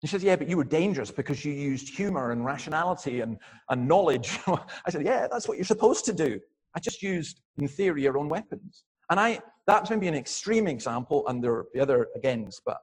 he 0.00 0.08
says, 0.08 0.24
Yeah, 0.24 0.36
but 0.36 0.48
you 0.48 0.56
were 0.56 0.64
dangerous 0.64 1.10
because 1.10 1.44
you 1.44 1.52
used 1.52 1.94
humor 1.94 2.32
and 2.32 2.44
rationality 2.44 3.20
and, 3.20 3.38
and 3.68 3.86
knowledge. 3.86 4.38
I 4.46 4.90
said, 4.90 5.04
Yeah, 5.04 5.28
that's 5.30 5.46
what 5.46 5.58
you're 5.58 5.64
supposed 5.64 6.04
to 6.06 6.14
do. 6.14 6.40
I 6.74 6.80
just 6.80 7.02
used, 7.02 7.42
in 7.58 7.68
theory, 7.68 8.02
your 8.02 8.18
own 8.18 8.28
weapons. 8.28 8.84
And 9.10 9.20
I, 9.20 9.40
that's 9.66 9.90
maybe 9.90 10.08
an 10.08 10.14
extreme 10.14 10.66
example, 10.66 11.28
and 11.28 11.42
there 11.44 11.52
are 11.52 11.66
the 11.74 11.80
other 11.80 12.08
agains, 12.16 12.60
but 12.64 12.78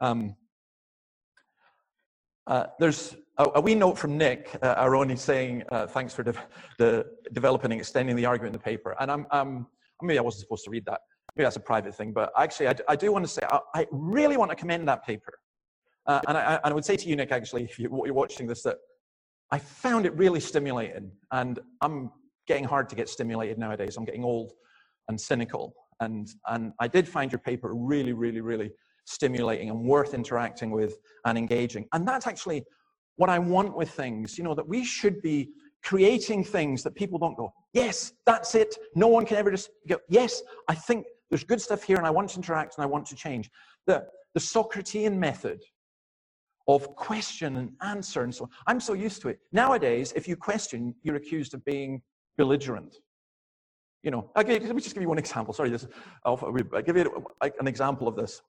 um, 0.00 0.34
Uh, 2.46 2.66
there's 2.80 3.14
a, 3.38 3.46
a, 3.54 3.60
wee 3.60 3.76
note 3.76 3.96
from 3.96 4.18
Nick 4.18 4.56
uh, 4.62 4.82
Aroney 4.84 5.16
saying, 5.16 5.62
uh, 5.70 5.86
thanks 5.86 6.12
for 6.12 6.24
de- 6.24 6.34
the 6.78 7.06
developing 7.32 7.70
and 7.70 7.80
extending 7.80 8.16
the 8.16 8.26
argument 8.26 8.54
in 8.54 8.58
the 8.58 8.64
paper. 8.64 8.96
And 8.98 9.10
I'm, 9.10 9.26
um, 9.30 9.66
maybe 10.02 10.18
I 10.18 10.22
wasn't 10.22 10.42
supposed 10.42 10.64
to 10.64 10.70
read 10.70 10.84
that. 10.86 11.00
Maybe 11.36 11.44
that's 11.44 11.56
a 11.56 11.60
private 11.60 11.94
thing. 11.94 12.12
But 12.12 12.32
actually, 12.36 12.68
I, 12.68 12.74
I 12.88 12.96
do 12.96 13.12
want 13.12 13.24
to 13.24 13.30
say, 13.30 13.42
I, 13.48 13.60
I, 13.74 13.86
really 13.90 14.36
want 14.36 14.50
to 14.50 14.56
commend 14.56 14.88
that 14.88 15.04
paper. 15.04 15.32
Uh, 16.06 16.20
and, 16.28 16.36
I, 16.36 16.58
I, 16.64 16.72
would 16.72 16.84
say 16.84 16.96
to 16.96 17.08
you, 17.08 17.14
Nick, 17.16 17.30
actually, 17.30 17.64
if 17.64 17.78
you, 17.78 17.86
are 17.88 18.12
watching 18.12 18.46
this, 18.46 18.62
that 18.62 18.78
I 19.50 19.58
found 19.58 20.06
it 20.06 20.14
really 20.16 20.40
stimulating. 20.40 21.12
And 21.30 21.58
I'm 21.80 22.10
getting 22.46 22.64
hard 22.64 22.88
to 22.88 22.96
get 22.96 23.08
stimulated 23.08 23.58
nowadays. 23.58 23.96
I'm 23.96 24.04
getting 24.04 24.24
old 24.24 24.52
and 25.08 25.20
cynical. 25.20 25.74
And, 26.00 26.28
and 26.48 26.72
I 26.80 26.88
did 26.88 27.06
find 27.06 27.30
your 27.30 27.38
paper 27.38 27.74
really, 27.74 28.12
really, 28.12 28.40
really 28.40 28.72
stimulating 29.04 29.70
and 29.70 29.84
worth 29.84 30.14
interacting 30.14 30.70
with 30.70 30.96
and 31.26 31.36
engaging. 31.36 31.86
And 31.92 32.06
that's 32.06 32.26
actually 32.26 32.64
what 33.16 33.28
I 33.28 33.38
want 33.38 33.76
with 33.76 33.90
things, 33.90 34.38
you 34.38 34.44
know, 34.44 34.54
that 34.54 34.66
we 34.66 34.84
should 34.84 35.20
be 35.20 35.50
creating 35.82 36.44
things 36.44 36.82
that 36.82 36.94
people 36.94 37.18
don't 37.18 37.36
go, 37.36 37.52
yes, 37.72 38.12
that's 38.26 38.54
it. 38.54 38.76
No 38.94 39.08
one 39.08 39.26
can 39.26 39.36
ever 39.36 39.50
just 39.50 39.70
go, 39.88 39.98
yes, 40.08 40.42
I 40.68 40.74
think 40.74 41.06
there's 41.30 41.44
good 41.44 41.60
stuff 41.60 41.82
here 41.82 41.96
and 41.96 42.06
I 42.06 42.10
want 42.10 42.30
to 42.30 42.36
interact 42.36 42.76
and 42.76 42.82
I 42.82 42.86
want 42.86 43.06
to 43.06 43.14
change. 43.14 43.50
The, 43.86 44.04
the 44.34 44.40
Socratean 44.40 45.16
method 45.16 45.60
of 46.68 46.94
question 46.94 47.56
and 47.56 47.72
answer 47.82 48.22
and 48.22 48.34
so 48.34 48.44
on. 48.44 48.50
I'm 48.66 48.80
so 48.80 48.92
used 48.92 49.22
to 49.22 49.28
it. 49.28 49.38
Nowadays, 49.52 50.12
if 50.14 50.28
you 50.28 50.36
question, 50.36 50.94
you're 51.02 51.16
accused 51.16 51.54
of 51.54 51.64
being 51.64 52.02
belligerent. 52.36 52.96
You 54.02 54.10
know, 54.10 54.30
I 54.34 54.42
let 54.42 54.62
me 54.62 54.80
just 54.80 54.94
give 54.94 55.02
you 55.02 55.08
one 55.08 55.18
example. 55.18 55.52
Sorry, 55.52 55.68
this, 55.70 55.86
I'll, 56.24 56.38
I'll 56.42 56.82
give 56.82 56.96
you 56.96 57.24
an 57.40 57.66
example 57.66 58.08
of 58.08 58.16
this. 58.16 58.40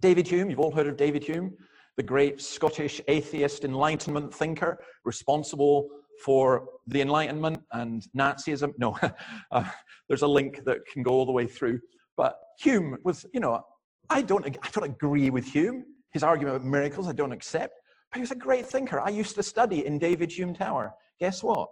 David 0.00 0.26
Hume, 0.26 0.50
you've 0.50 0.60
all 0.60 0.74
heard 0.74 0.86
of 0.86 0.96
David 0.96 1.22
Hume, 1.22 1.52
the 1.96 2.02
great 2.02 2.40
Scottish 2.40 3.00
atheist 3.06 3.64
Enlightenment 3.64 4.34
thinker, 4.34 4.82
responsible 5.04 5.88
for 6.24 6.68
the 6.86 7.00
Enlightenment 7.00 7.62
and 7.72 8.06
Nazism. 8.16 8.72
No, 8.78 8.98
uh, 9.50 9.64
there's 10.08 10.22
a 10.22 10.28
link 10.28 10.64
that 10.64 10.78
can 10.92 11.02
go 11.02 11.12
all 11.12 11.26
the 11.26 11.32
way 11.32 11.46
through. 11.46 11.80
But 12.16 12.36
Hume 12.58 12.98
was, 13.04 13.24
you 13.32 13.40
know, 13.40 13.62
I 14.10 14.22
don't, 14.22 14.46
I 14.46 14.68
don't 14.72 14.84
agree 14.84 15.30
with 15.30 15.46
Hume. 15.46 15.84
His 16.12 16.22
argument 16.22 16.56
about 16.56 16.68
miracles, 16.68 17.08
I 17.08 17.12
don't 17.12 17.32
accept. 17.32 17.74
But 18.10 18.18
he 18.18 18.20
was 18.20 18.32
a 18.32 18.36
great 18.36 18.66
thinker. 18.66 19.00
I 19.00 19.10
used 19.10 19.36
to 19.36 19.42
study 19.42 19.86
in 19.86 19.98
David 19.98 20.32
Hume 20.32 20.54
Tower. 20.54 20.92
Guess 21.20 21.42
what? 21.42 21.68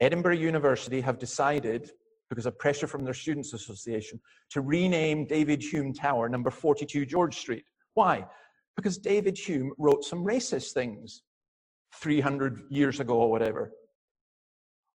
Edinburgh 0.00 0.34
University 0.34 1.00
have 1.00 1.18
decided, 1.18 1.90
because 2.28 2.46
of 2.46 2.58
pressure 2.58 2.86
from 2.86 3.04
their 3.04 3.14
Students' 3.14 3.52
Association, 3.52 4.20
to 4.50 4.60
rename 4.60 5.26
David 5.26 5.62
Hume 5.62 5.92
Tower 5.92 6.28
number 6.28 6.50
42 6.50 7.06
George 7.06 7.36
Street. 7.36 7.64
Why? 7.94 8.26
Because 8.76 8.98
David 8.98 9.38
Hume 9.38 9.72
wrote 9.78 10.04
some 10.04 10.24
racist 10.24 10.72
things 10.72 11.22
300 11.94 12.62
years 12.70 13.00
ago 13.00 13.14
or 13.14 13.30
whatever. 13.30 13.72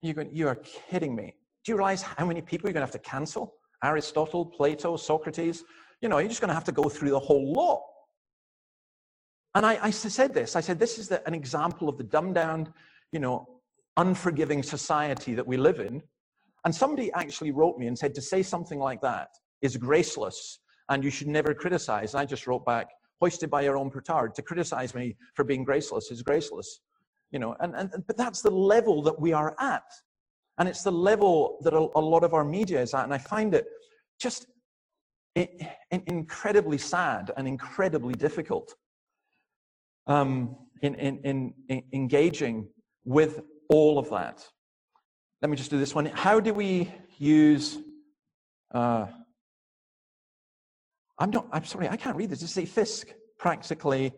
You're 0.02 0.14
going, 0.14 0.36
you 0.36 0.48
are 0.48 0.56
kidding 0.90 1.16
me. 1.16 1.36
Do 1.64 1.72
you 1.72 1.78
realize 1.78 2.02
how 2.02 2.26
many 2.26 2.42
people 2.42 2.68
you're 2.68 2.74
going 2.74 2.86
to 2.86 2.92
have 2.92 3.02
to 3.02 3.10
cancel? 3.10 3.56
Aristotle, 3.84 4.46
Plato, 4.46 4.98
Socrates. 4.98 5.64
You 6.02 6.10
know, 6.10 6.18
you're 6.18 6.30
just 6.30 6.42
going 6.42 6.50
to 6.50 6.54
have 6.54 6.66
to 6.66 6.72
go 6.72 6.90
through 6.90 7.12
the 7.12 7.20
whole 7.20 7.54
lot. 7.54 7.82
And 9.56 9.66
I, 9.66 9.80
I 9.84 9.90
said 9.92 10.34
this. 10.34 10.56
I 10.56 10.62
said, 10.62 10.80
this 10.80 10.98
is 10.98 11.08
the, 11.08 11.26
an 11.28 11.34
example 11.34 11.88
of 11.88 11.98
the 11.98 12.04
dumbed 12.04 12.36
down, 12.36 12.74
you 13.12 13.20
know, 13.20 13.48
unforgiving 13.98 14.64
society 14.64 15.36
that 15.36 15.46
we 15.46 15.58
live 15.58 15.80
in. 15.80 16.02
And 16.66 16.74
somebody 16.74 17.12
actually 17.14 17.52
wrote 17.52 17.78
me 17.78 17.88
and 17.88 17.98
said 17.98 18.16
to 18.16 18.22
say 18.22 18.42
something 18.42 18.80
like 18.80 19.02
that 19.02 19.30
is 19.62 19.78
graceless 19.78 20.60
and 20.90 21.04
you 21.04 21.10
should 21.10 21.28
never 21.28 21.54
criticize. 21.54 22.14
And 22.14 22.22
I 22.22 22.26
just 22.26 22.48
wrote 22.48 22.66
back, 22.66 22.88
hoisted 23.24 23.50
by 23.50 23.62
your 23.68 23.78
own 23.82 23.90
petard, 23.96 24.30
to 24.36 24.42
criticize 24.50 24.92
me 25.00 25.06
for 25.36 25.44
being 25.52 25.64
graceless 25.70 26.06
is 26.12 26.22
graceless. 26.30 26.70
You 27.34 27.40
know, 27.40 27.52
and, 27.62 27.72
and 27.80 27.90
but 28.08 28.18
that's 28.24 28.42
the 28.48 28.56
level 28.74 29.02
that 29.08 29.18
we 29.26 29.32
are 29.42 29.52
at. 29.60 29.90
And 30.58 30.66
it's 30.72 30.84
the 30.90 30.98
level 31.10 31.34
that 31.64 31.74
a, 31.74 31.84
a 32.02 32.04
lot 32.14 32.24
of 32.28 32.32
our 32.38 32.46
media 32.58 32.80
is 32.86 32.94
at. 32.94 33.04
And 33.06 33.14
I 33.20 33.22
find 33.36 33.50
it 33.56 33.66
just 34.26 34.42
incredibly 36.12 36.78
sad 36.78 37.32
and 37.38 37.48
incredibly 37.48 38.16
difficult 38.28 38.68
um, 40.14 40.56
in, 40.82 40.94
in, 40.96 41.14
in, 41.30 41.54
in 41.70 41.84
engaging 42.02 42.68
with 43.16 43.34
all 43.70 43.98
of 44.04 44.08
that. 44.10 44.38
Let 45.42 45.50
me 45.50 45.58
just 45.62 45.72
do 45.72 45.80
this 45.80 45.96
one. 45.96 46.08
How 46.26 46.40
do 46.48 46.54
we 46.54 46.92
use? 47.18 47.80
Uh, 48.80 49.06
I'm 51.24 51.30
not. 51.30 51.48
I'm 51.54 51.64
sorry. 51.64 51.88
I 51.88 51.96
can't 51.96 52.18
read 52.18 52.30
this. 52.32 52.42
Just 52.42 52.54
say 52.54 52.66
Fisk. 52.66 53.14
Practically. 53.40 54.12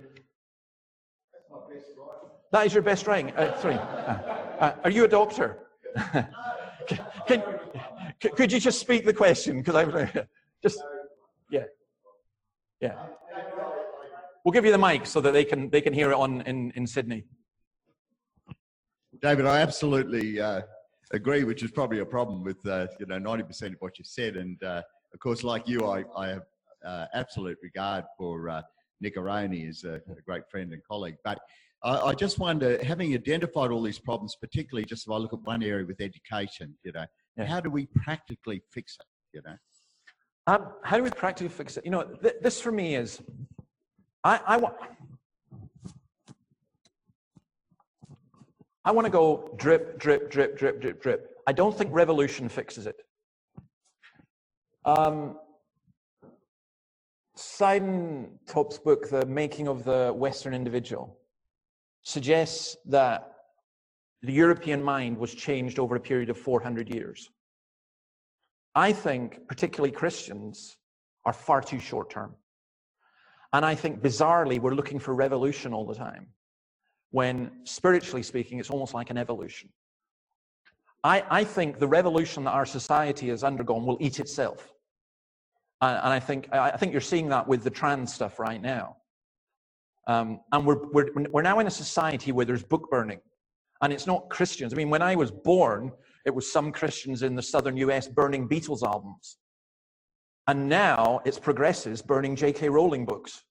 That 2.51 2.65
is 2.65 2.73
your 2.73 2.81
best 2.81 3.05
writing. 3.05 3.31
Uh, 3.35 3.55
sorry. 3.61 3.75
Uh, 3.75 4.17
uh 4.59 4.75
are 4.83 4.89
you 4.89 5.05
a 5.05 5.07
doctor? 5.07 5.67
can, 7.27 7.43
can, 8.19 8.31
could 8.35 8.51
you 8.51 8.59
just 8.59 8.79
speak 8.79 9.05
the 9.05 9.13
question? 9.13 9.61
Because 9.61 9.75
I'm 9.75 10.09
just. 10.63 10.79
Yeah. 11.51 11.65
Yeah. 12.81 12.95
We'll 14.43 14.51
give 14.51 14.65
you 14.65 14.71
the 14.71 14.79
mic 14.79 15.05
so 15.05 15.21
that 15.21 15.31
they 15.31 15.45
can 15.45 15.69
they 15.69 15.81
can 15.81 15.93
hear 15.93 16.09
it 16.09 16.15
on 16.15 16.41
in, 16.41 16.71
in 16.71 16.87
Sydney. 16.87 17.25
David, 19.21 19.45
I 19.45 19.59
absolutely 19.59 20.41
uh, 20.41 20.61
agree, 21.11 21.43
which 21.43 21.61
is 21.61 21.69
probably 21.69 21.99
a 21.99 22.05
problem 22.05 22.43
with 22.43 22.65
uh, 22.65 22.87
you 22.99 23.05
know 23.05 23.19
ninety 23.19 23.43
percent 23.43 23.75
of 23.75 23.79
what 23.81 23.99
you 23.99 24.05
said. 24.05 24.37
And 24.37 24.61
uh, 24.63 24.81
of 25.13 25.19
course, 25.19 25.43
like 25.43 25.67
you, 25.67 25.85
I, 25.85 26.03
I 26.17 26.29
have 26.29 26.43
uh, 26.85 27.05
absolute 27.13 27.57
regard 27.61 28.05
for 28.17 28.49
uh, 28.49 28.61
Nick 29.01 29.15
Aroney 29.15 29.67
as 29.67 29.83
a, 29.83 29.95
a, 29.95 30.21
great 30.25 30.43
friend 30.49 30.71
and 30.73 30.81
colleague. 30.83 31.15
But 31.23 31.39
I, 31.83 31.97
I, 31.97 32.13
just 32.13 32.39
wonder, 32.39 32.83
having 32.83 33.13
identified 33.13 33.71
all 33.71 33.81
these 33.81 33.99
problems, 33.99 34.35
particularly 34.39 34.85
just 34.85 35.05
if 35.05 35.11
I 35.11 35.17
look 35.17 35.33
at 35.33 35.41
one 35.41 35.63
area 35.63 35.85
with 35.85 36.01
education, 36.01 36.75
you 36.83 36.91
know, 36.91 37.05
yeah. 37.37 37.45
how 37.45 37.59
do 37.59 37.69
we 37.69 37.87
practically 37.87 38.61
fix 38.71 38.97
it? 38.99 39.05
You 39.33 39.41
know, 39.45 39.57
um, 40.47 40.67
how 40.83 40.97
do 40.97 41.03
we 41.03 41.09
practically 41.09 41.49
fix 41.49 41.77
it? 41.77 41.85
You 41.85 41.91
know, 41.91 42.03
th- 42.03 42.35
this 42.41 42.61
for 42.61 42.71
me 42.71 42.95
is, 42.95 43.21
I, 44.23 44.39
I 44.45 44.57
want 44.57 44.75
I 48.85 48.91
want 48.91 49.05
to 49.05 49.11
go 49.11 49.51
drip, 49.57 49.97
drip, 49.97 50.29
drip, 50.29 50.57
drip, 50.57 50.79
drip, 50.79 51.01
drip. 51.01 51.31
I 51.47 51.53
don't 51.53 51.75
think 51.75 51.91
revolution 51.91 52.47
fixes 52.47 52.85
it. 52.85 52.95
Um, 54.85 55.37
Siedentop's 57.35 58.77
book, 58.77 59.09
The 59.09 59.25
Making 59.25 59.67
of 59.67 59.83
the 59.83 60.13
Western 60.15 60.53
Individual, 60.53 61.17
suggests 62.03 62.77
that 62.85 63.31
the 64.21 64.31
European 64.31 64.81
mind 64.81 65.17
was 65.17 65.33
changed 65.33 65.79
over 65.79 65.95
a 65.95 65.99
period 65.99 66.29
of 66.29 66.37
400 66.37 66.93
years. 66.93 67.29
I 68.73 68.91
think, 68.91 69.47
particularly 69.47 69.91
Christians, 69.91 70.77
are 71.25 71.33
far 71.33 71.61
too 71.61 71.79
short 71.79 72.09
term. 72.09 72.35
And 73.53 73.65
I 73.65 73.75
think, 73.75 74.01
bizarrely, 74.01 74.59
we're 74.59 74.73
looking 74.73 74.99
for 74.99 75.13
revolution 75.13 75.73
all 75.73 75.85
the 75.85 75.95
time 75.95 76.27
when 77.11 77.49
spiritually 77.63 78.21
speaking, 78.23 78.59
it's 78.59 78.69
almost 78.69 78.93
like 78.93 79.09
an 79.09 79.17
evolution. 79.17 79.69
I, 81.01 81.23
I 81.29 81.43
think 81.45 81.79
the 81.79 81.87
revolution 81.87 82.43
that 82.43 82.51
our 82.51 82.65
society 82.65 83.29
has 83.29 83.41
undergone 83.41 83.85
will 83.85 83.97
eat 84.01 84.19
itself. 84.19 84.74
And, 85.81 86.13
I, 86.13 86.19
think, 86.19 86.49
I 86.51 86.77
think 86.77 86.93
you're 86.93 87.01
seeing 87.01 87.29
that 87.29 87.47
with 87.47 87.63
the 87.63 87.69
trans 87.69 88.13
stuff 88.13 88.39
right 88.39 88.61
now. 88.61 88.97
Um, 90.07 90.39
and 90.51 90.65
we're, 90.65 90.87
we're, 90.91 91.09
we're 91.31 91.41
now 91.41 91.59
in 91.59 91.67
a 91.67 91.71
society 91.71 92.31
where 92.31 92.45
there's 92.45 92.63
book 92.63 92.89
burning. 92.89 93.19
And 93.81 93.91
it's 93.91 94.07
not 94.07 94.29
Christians. 94.29 94.73
I 94.73 94.77
mean, 94.77 94.89
when 94.89 95.01
I 95.01 95.15
was 95.15 95.31
born, 95.31 95.91
it 96.25 96.33
was 96.33 96.51
some 96.51 96.71
Christians 96.71 97.23
in 97.23 97.35
the 97.35 97.41
southern 97.41 97.77
US 97.77 98.07
burning 98.07 98.47
Beatles 98.47 98.83
albums. 98.83 99.37
And 100.47 100.69
now 100.69 101.21
it's 101.25 101.37
progressives 101.37 102.01
burning 102.01 102.35
J.K. 102.35 102.69
Rowling 102.69 103.05
books 103.05 103.43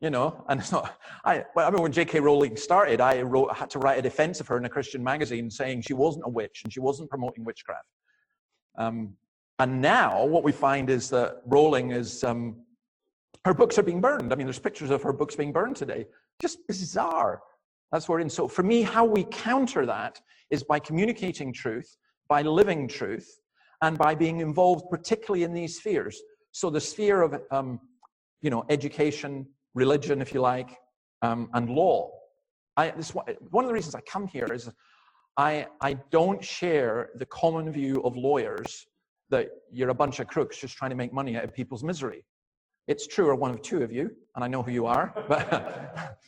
you 0.00 0.10
know 0.10 0.44
and 0.48 0.60
it's 0.60 0.72
not 0.72 0.98
i 1.24 1.44
well, 1.54 1.66
i 1.66 1.70
mean 1.70 1.82
when 1.82 1.92
jk 1.92 2.20
rowling 2.20 2.56
started 2.56 3.00
i 3.00 3.20
wrote 3.20 3.54
had 3.54 3.70
to 3.70 3.78
write 3.78 3.98
a 3.98 4.02
defense 4.02 4.40
of 4.40 4.48
her 4.48 4.56
in 4.56 4.64
a 4.64 4.68
christian 4.68 5.02
magazine 5.02 5.50
saying 5.50 5.82
she 5.82 5.92
wasn't 5.92 6.24
a 6.26 6.28
witch 6.28 6.62
and 6.64 6.72
she 6.72 6.80
wasn't 6.80 7.08
promoting 7.08 7.44
witchcraft 7.44 7.86
um, 8.78 9.14
and 9.60 9.80
now 9.80 10.24
what 10.24 10.42
we 10.42 10.52
find 10.52 10.90
is 10.90 11.08
that 11.10 11.42
rowling 11.46 11.92
is 11.92 12.24
um, 12.24 12.56
her 13.44 13.54
books 13.54 13.78
are 13.78 13.82
being 13.82 14.00
burned. 14.00 14.32
I 14.32 14.36
mean 14.36 14.46
there's 14.46 14.58
pictures 14.58 14.90
of 14.90 15.02
her 15.02 15.12
books 15.12 15.36
being 15.36 15.52
burned 15.52 15.76
today. 15.76 16.06
Just 16.40 16.66
bizarre. 16.66 17.40
That's 17.92 18.08
where 18.08 18.20
in. 18.20 18.30
So 18.30 18.48
for 18.48 18.62
me 18.62 18.82
how 18.82 19.04
we 19.04 19.24
counter 19.24 19.86
that 19.86 20.20
is 20.50 20.62
by 20.62 20.78
communicating 20.78 21.52
truth 21.52 21.96
by 22.30 22.40
living 22.42 22.88
truth 22.88 23.28
and 23.82 23.98
by 23.98 24.14
being 24.14 24.40
involved 24.40 24.88
particularly 24.88 25.42
in 25.42 25.52
these 25.52 25.76
spheres. 25.76 26.22
So 26.52 26.70
the 26.70 26.80
sphere 26.80 27.20
of 27.20 27.38
um, 27.50 27.80
you 28.40 28.48
know 28.48 28.64
education 28.70 29.46
religion, 29.74 30.22
if 30.22 30.32
you 30.32 30.40
like, 30.40 30.78
um, 31.20 31.50
and 31.52 31.68
law. 31.68 32.10
I, 32.76 32.90
this, 32.90 33.10
one 33.10 33.64
of 33.64 33.68
the 33.68 33.74
reasons 33.74 33.94
I 33.94 34.00
come 34.00 34.26
here 34.26 34.48
is 34.52 34.70
I, 35.36 35.66
I 35.80 35.94
don't 36.10 36.42
share 36.42 37.10
the 37.16 37.26
common 37.26 37.70
view 37.70 38.00
of 38.02 38.16
lawyers 38.16 38.86
that 39.30 39.48
you're 39.72 39.90
a 39.90 39.94
bunch 39.94 40.20
of 40.20 40.26
crooks 40.26 40.58
just 40.58 40.76
trying 40.76 40.90
to 40.90 40.96
make 40.96 41.12
money 41.12 41.36
out 41.36 41.44
of 41.44 41.54
people's 41.54 41.84
misery. 41.84 42.24
It's 42.88 43.06
true, 43.06 43.28
or 43.28 43.34
one 43.34 43.50
of 43.50 43.62
two 43.62 43.82
of 43.82 43.92
you, 43.92 44.10
and 44.34 44.44
I 44.44 44.48
know 44.48 44.62
who 44.62 44.72
you 44.72 44.86
are, 44.86 45.12
but 45.28 46.18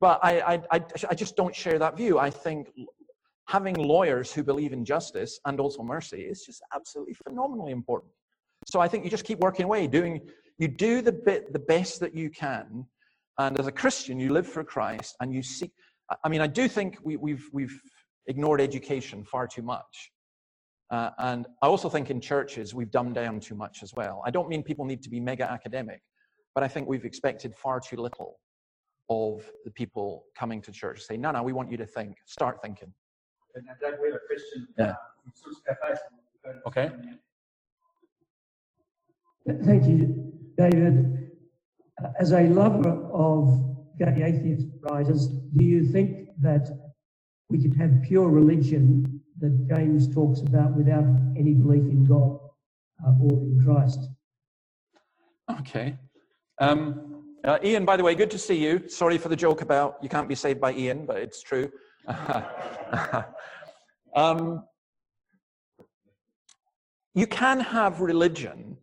But 0.00 0.18
I, 0.22 0.40
I, 0.40 0.54
I, 0.72 0.84
I 1.10 1.14
just 1.14 1.36
don't 1.36 1.54
share 1.54 1.78
that 1.78 1.96
view. 1.96 2.18
I 2.18 2.30
think 2.30 2.70
having 3.46 3.74
lawyers 3.74 4.32
who 4.32 4.42
believe 4.42 4.72
in 4.72 4.84
justice 4.84 5.38
and 5.44 5.60
also 5.60 5.82
mercy 5.82 6.22
is 6.22 6.42
just 6.44 6.62
absolutely 6.74 7.14
phenomenally 7.14 7.72
important. 7.72 8.12
So 8.66 8.80
I 8.80 8.88
think 8.88 9.04
you 9.04 9.10
just 9.10 9.24
keep 9.24 9.40
working 9.40 9.64
away, 9.64 9.86
doing 9.86 10.20
you 10.58 10.68
do 10.68 11.02
the 11.02 11.12
bit 11.12 11.52
the 11.52 11.58
best 11.58 12.00
that 12.00 12.14
you 12.14 12.30
can, 12.30 12.86
and 13.38 13.58
as 13.58 13.66
a 13.66 13.72
Christian, 13.72 14.18
you 14.18 14.30
live 14.30 14.46
for 14.46 14.62
Christ 14.62 15.16
and 15.20 15.32
you 15.34 15.42
seek. 15.42 15.72
I 16.24 16.28
mean, 16.28 16.40
I 16.40 16.46
do 16.46 16.68
think 16.68 16.98
we, 17.02 17.16
we've 17.16 17.48
we've 17.52 17.80
ignored 18.26 18.60
education 18.60 19.24
far 19.24 19.46
too 19.46 19.62
much. 19.62 20.10
Uh, 20.90 21.10
and 21.18 21.46
I 21.62 21.66
also 21.66 21.88
think 21.88 22.10
in 22.10 22.20
churches 22.20 22.74
we've 22.74 22.90
dumbed 22.90 23.14
down 23.14 23.38
too 23.38 23.54
much 23.54 23.82
as 23.82 23.94
well. 23.94 24.22
I 24.26 24.30
don't 24.30 24.48
mean 24.48 24.62
people 24.62 24.84
need 24.84 25.02
to 25.02 25.10
be 25.10 25.20
mega 25.20 25.50
academic, 25.50 26.02
but 26.54 26.64
I 26.64 26.68
think 26.68 26.88
we've 26.88 27.04
expected 27.04 27.54
far 27.54 27.78
too 27.78 27.96
little 27.96 28.40
of 29.08 29.44
the 29.64 29.70
people 29.70 30.24
coming 30.36 30.60
to 30.62 30.72
church. 30.72 31.02
Say, 31.02 31.16
no, 31.16 31.30
no, 31.30 31.42
we 31.42 31.52
want 31.52 31.70
you 31.70 31.76
to 31.76 31.86
think. 31.86 32.16
Start 32.26 32.58
thinking. 32.62 32.92
Yeah. 34.78 34.94
Okay. 36.66 36.90
Thank 39.64 39.86
you, 39.86 40.32
David. 40.56 41.30
As 42.18 42.32
a 42.32 42.42
lover 42.48 43.08
of 43.12 43.48
gay 43.98 44.22
atheist 44.22 44.66
writers, 44.82 45.28
do 45.56 45.64
you 45.64 45.84
think 45.84 46.28
that 46.40 46.68
we 47.48 47.60
can 47.60 47.72
have 47.72 48.02
pure 48.02 48.28
religion 48.28 49.09
that 49.40 49.68
James 49.74 50.12
talks 50.12 50.40
about 50.40 50.76
without 50.76 51.04
any 51.36 51.54
belief 51.54 51.82
in 51.82 52.04
God 52.04 52.38
uh, 53.06 53.12
or 53.20 53.32
in 53.32 53.60
Christ? 53.64 54.00
Okay. 55.60 55.96
Um, 56.60 57.24
uh, 57.44 57.58
Ian, 57.64 57.84
by 57.84 57.96
the 57.96 58.04
way, 58.04 58.14
good 58.14 58.30
to 58.30 58.38
see 58.38 58.62
you. 58.62 58.86
Sorry 58.88 59.16
for 59.16 59.28
the 59.28 59.36
joke 59.36 59.62
about 59.62 59.96
you 60.02 60.08
can't 60.08 60.28
be 60.28 60.34
saved 60.34 60.60
by 60.60 60.72
Ian, 60.74 61.06
but 61.06 61.16
it's 61.16 61.42
true. 61.42 61.70
um, 64.14 64.62
you 67.14 67.26
can 67.26 67.60
have 67.60 68.00
religion 68.00 68.76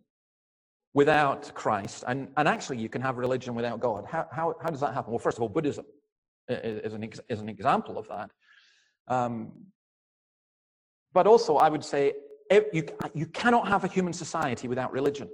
without 0.94 1.54
Christ, 1.54 2.04
and, 2.08 2.30
and 2.36 2.48
actually, 2.48 2.78
you 2.80 2.90
can 2.90 3.02
have 3.02 3.18
religion 3.18 3.54
without 3.54 3.80
God. 3.80 4.06
How, 4.10 4.26
how, 4.32 4.56
how 4.62 4.70
does 4.70 4.80
that 4.80 4.96
happen? 4.96 5.12
Well, 5.12 5.20
first 5.20 5.38
of 5.38 5.44
all, 5.44 5.50
Buddhism 5.50 5.86
is 6.50 6.94
an, 6.94 7.08
is 7.30 7.40
an 7.40 7.50
example 7.50 8.00
of 8.00 8.08
that. 8.08 8.32
Um, 9.08 9.52
but 11.14 11.28
also, 11.28 11.58
I 11.58 11.70
would 11.70 11.84
say 11.84 12.14
you, 12.52 12.84
you 13.14 13.26
cannot 13.28 13.68
have 13.68 13.84
a 13.84 13.88
human 13.88 14.14
society 14.14 14.68
without 14.68 14.92
religion. 14.92 15.30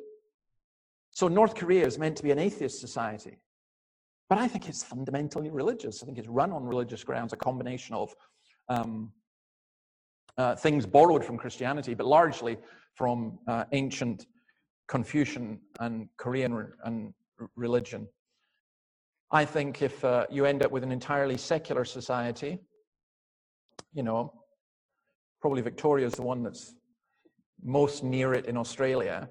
So, 1.12 1.28
North 1.28 1.56
Korea 1.56 1.86
is 1.86 2.00
meant 2.00 2.18
to 2.18 2.24
be 2.24 2.32
an 2.32 2.40
atheist 2.40 2.80
society. 2.80 3.38
But 4.30 4.38
I 4.38 4.48
think 4.48 4.68
it's 4.68 4.84
fundamentally 4.84 5.52
religious. 5.52 6.02
I 6.02 6.06
think 6.06 6.18
it's 6.18 6.28
run 6.28 6.52
on 6.52 6.64
religious 6.64 7.04
grounds, 7.04 7.34
a 7.34 7.38
combination 7.38 7.94
of 7.94 8.16
um, 8.70 9.12
uh, 10.38 10.56
things 10.56 10.86
borrowed 10.86 11.24
from 11.24 11.38
Christianity, 11.38 11.94
but 11.94 12.08
largely 12.08 12.58
from 12.96 13.38
uh, 13.48 13.66
ancient 13.72 14.26
Confucian 14.88 15.60
and 15.80 16.08
Korean 16.18 16.54
re- 16.54 16.66
and 16.86 17.14
religion. 17.56 18.08
I 19.32 19.46
think 19.46 19.82
if 19.82 20.04
uh, 20.06 20.26
you 20.30 20.46
end 20.46 20.64
up 20.64 20.72
with 20.72 20.84
an 20.84 20.92
entirely 20.92 21.38
secular 21.38 21.86
society, 21.86 22.60
you 23.94 24.04
know, 24.04 24.34
probably 25.44 25.62
Victoria 25.62 26.08
is 26.08 26.14
the 26.14 26.22
one 26.22 26.42
that's 26.42 26.74
most 27.62 28.02
near 28.02 28.34
it 28.34 28.46
in 28.46 28.56
Australia, 28.56 29.28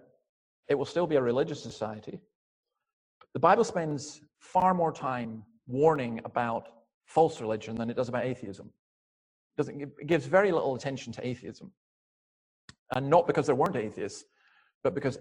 it 0.69 0.75
will 0.75 0.85
still 0.85 1.07
be 1.07 1.17
a 1.17 1.23
religious 1.23 1.63
society. 1.63 2.21
The 3.33 3.41
Bible 3.41 3.65
spends 3.65 4.21
far 4.39 4.75
more 4.75 4.93
time 4.93 5.43
warning 5.67 6.21
about 6.27 6.69
false 7.07 7.41
religion 7.41 7.77
than 7.77 7.89
it 7.89 7.97
does 7.97 8.11
about 8.11 8.27
atheism. 8.27 8.69
It 9.57 10.07
gives 10.07 10.27
very 10.27 10.53
little 10.53 10.75
attention 10.75 11.15
to 11.15 11.27
atheism. 11.27 11.73
And 12.95 13.09
not 13.09 13.27
because 13.27 13.47
there 13.47 13.55
weren't 13.55 13.77
atheists, 13.77 14.23
but 14.85 14.95
because 14.95 15.19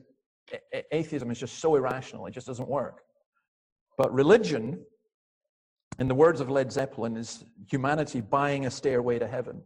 atheism 0.92 1.32
is 1.32 1.40
just 1.40 1.60
so 1.60 1.78
irrational, 1.78 2.26
it 2.26 2.34
just 2.34 2.48
doesn't 2.48 2.68
work. 2.68 3.04
But 3.98 4.14
religion, 4.14 4.84
in 6.00 6.10
the 6.10 6.16
words 6.16 6.42
of 6.42 6.50
Led 6.50 6.70
Zeppelin, 6.70 7.16
is 7.16 7.46
humanity 7.66 8.20
buying 8.20 8.66
a 8.66 8.70
stairway 8.70 9.20
to 9.20 9.28
heaven. 9.28 9.64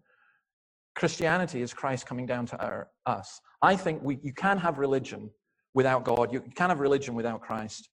Christianity 0.95 1.61
is 1.61 1.73
Christ 1.73 2.05
coming 2.05 2.25
down 2.25 2.45
to 2.47 2.61
our, 2.63 2.87
us. 3.05 3.39
I 3.61 3.75
think 3.75 4.01
we, 4.01 4.19
you 4.23 4.33
can 4.33 4.57
have 4.57 4.77
religion 4.77 5.29
without 5.73 6.05
God, 6.05 6.31
you 6.31 6.41
can 6.55 6.69
have 6.69 6.79
religion 6.79 7.15
without 7.15 7.41
Christ. 7.41 7.89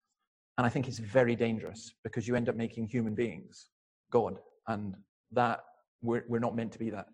And 0.58 0.66
I 0.66 0.70
think 0.70 0.90
it's 0.90 1.00
very 1.00 1.38
dangerous 1.38 1.94
because 2.04 2.28
you 2.28 2.36
end 2.36 2.50
up 2.50 2.56
making 2.56 2.88
human 2.88 3.16
beings 3.16 3.70
God. 4.12 4.40
And 4.68 4.96
that, 5.32 5.62
we're, 6.02 6.26
we're 6.28 6.40
not 6.40 6.56
meant 6.56 6.74
to 6.74 6.80
be 6.80 6.90
that. 6.90 7.08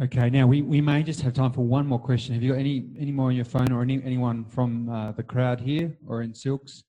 Okay, 0.00 0.30
now 0.30 0.46
we, 0.46 0.62
we 0.62 0.80
may 0.80 1.02
just 1.02 1.20
have 1.22 1.32
time 1.32 1.52
for 1.52 1.62
one 1.62 1.86
more 1.86 1.98
question. 1.98 2.34
Have 2.34 2.42
you 2.42 2.52
got 2.52 2.60
any, 2.60 2.86
any 2.98 3.10
more 3.10 3.28
on 3.28 3.34
your 3.34 3.44
phone 3.44 3.72
or 3.72 3.82
any, 3.82 4.02
anyone 4.04 4.44
from 4.44 4.88
uh, 4.88 5.12
the 5.12 5.22
crowd 5.22 5.60
here 5.60 5.96
or 6.06 6.22
in 6.22 6.32
Silks? 6.32 6.84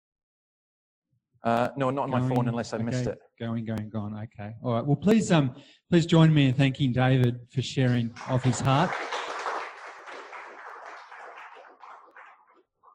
Uh, 1.43 1.67
no, 1.75 1.89
not 1.89 2.03
on 2.03 2.11
going, 2.11 2.29
my 2.29 2.35
phone 2.35 2.47
unless 2.47 2.71
I 2.71 2.77
okay, 2.77 2.85
missed 2.85 3.05
it. 3.05 3.19
Going, 3.39 3.65
going, 3.65 3.89
gone. 3.89 4.15
Okay. 4.15 4.53
All 4.63 4.73
right. 4.73 4.85
Well, 4.85 4.95
please, 4.95 5.29
um, 5.31 5.53
please 5.89 6.05
join 6.05 6.33
me 6.33 6.47
in 6.47 6.53
thanking 6.53 6.93
David 6.93 7.39
for 7.53 7.61
sharing 7.61 8.11
of 8.29 8.41
his 8.43 8.61
heart. 8.61 8.91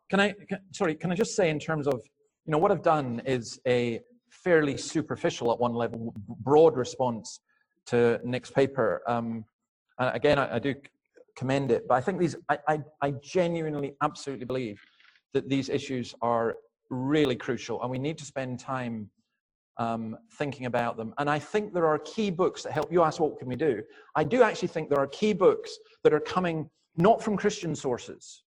Can 0.08 0.20
I, 0.20 0.34
can, 0.48 0.60
sorry, 0.72 0.94
can 0.94 1.12
I 1.12 1.14
just 1.14 1.36
say 1.36 1.50
in 1.50 1.58
terms 1.58 1.86
of, 1.86 2.00
you 2.46 2.52
know, 2.52 2.58
what 2.58 2.70
I've 2.70 2.82
done 2.82 3.20
is 3.26 3.60
a 3.66 4.00
fairly 4.30 4.78
superficial 4.78 5.52
at 5.52 5.58
one 5.58 5.74
level, 5.74 6.14
broad 6.40 6.76
response 6.76 7.40
to 7.86 8.18
Nick's 8.24 8.50
paper. 8.50 9.02
Um, 9.06 9.44
and 9.98 10.16
again, 10.16 10.38
I, 10.38 10.56
I, 10.56 10.58
do 10.58 10.74
commend 11.36 11.70
it, 11.70 11.86
but 11.86 11.96
I 11.96 12.00
think 12.00 12.18
these, 12.18 12.36
I, 12.48 12.58
I, 12.66 12.80
I 13.02 13.10
genuinely, 13.22 13.94
absolutely 14.02 14.46
believe 14.46 14.80
that 15.34 15.48
these 15.48 15.68
issues 15.68 16.14
are 16.22 16.54
really 16.90 17.36
crucial 17.36 17.80
and 17.82 17.90
we 17.90 17.98
need 17.98 18.18
to 18.18 18.24
spend 18.24 18.58
time 18.58 19.10
um, 19.78 20.16
thinking 20.32 20.66
about 20.66 20.96
them. 20.96 21.14
And 21.18 21.30
I 21.30 21.38
think 21.38 21.72
there 21.72 21.86
are 21.86 21.98
key 22.00 22.30
books 22.30 22.62
that 22.64 22.72
help. 22.72 22.92
You 22.92 23.02
ask, 23.02 23.20
what 23.20 23.38
can 23.38 23.48
we 23.48 23.56
do? 23.56 23.82
I 24.16 24.24
do 24.24 24.42
actually 24.42 24.68
think 24.68 24.88
there 24.88 24.98
are 24.98 25.06
key 25.08 25.32
books 25.32 25.78
that 26.02 26.12
are 26.12 26.20
coming 26.20 26.68
not 26.96 27.22
from 27.22 27.36
Christian 27.36 27.74
sources. 27.74 28.42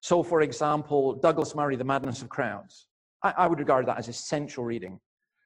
So, 0.00 0.22
for 0.22 0.42
example, 0.42 1.14
Douglas 1.14 1.54
Murray, 1.54 1.76
The 1.76 1.84
Madness 1.84 2.22
of 2.22 2.28
Crowds. 2.28 2.88
I, 3.22 3.34
I 3.38 3.46
would 3.46 3.58
regard 3.58 3.86
that 3.86 3.98
as 3.98 4.08
essential 4.08 4.64
reading 4.64 4.98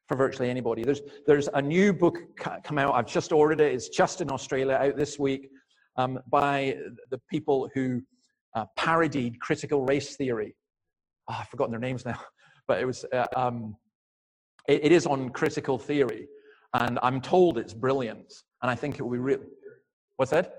for 0.08 0.16
virtually 0.16 0.50
anybody. 0.50 0.82
There's, 0.82 1.02
there's 1.26 1.48
a 1.54 1.62
new 1.62 1.92
book 1.92 2.18
come 2.64 2.78
out. 2.78 2.94
I've 2.94 3.06
just 3.06 3.30
ordered 3.30 3.60
it. 3.60 3.72
It's 3.72 3.88
just 3.88 4.20
in 4.20 4.30
Australia, 4.30 4.74
out 4.74 4.96
this 4.96 5.18
week, 5.18 5.50
um, 5.96 6.18
by 6.28 6.78
the 7.10 7.20
people 7.30 7.70
who 7.74 8.02
uh, 8.56 8.64
parodied 8.76 9.38
critical 9.40 9.84
race 9.84 10.16
theory. 10.16 10.56
Oh, 11.30 11.36
I've 11.40 11.48
forgotten 11.48 11.70
their 11.70 11.80
names 11.80 12.04
now, 12.04 12.18
but 12.68 12.80
it 12.80 12.84
was. 12.84 13.04
Uh, 13.12 13.26
um, 13.36 13.76
it, 14.68 14.84
it 14.86 14.92
is 14.92 15.06
on 15.06 15.30
critical 15.30 15.78
theory, 15.78 16.26
and 16.74 16.98
I'm 17.02 17.20
told 17.20 17.56
it's 17.56 17.74
brilliant. 17.74 18.32
And 18.62 18.70
I 18.70 18.74
think 18.74 18.98
it 18.98 19.02
will 19.02 19.12
be 19.12 19.18
really. 19.18 19.46
What's 20.16 20.32
that? 20.32 20.56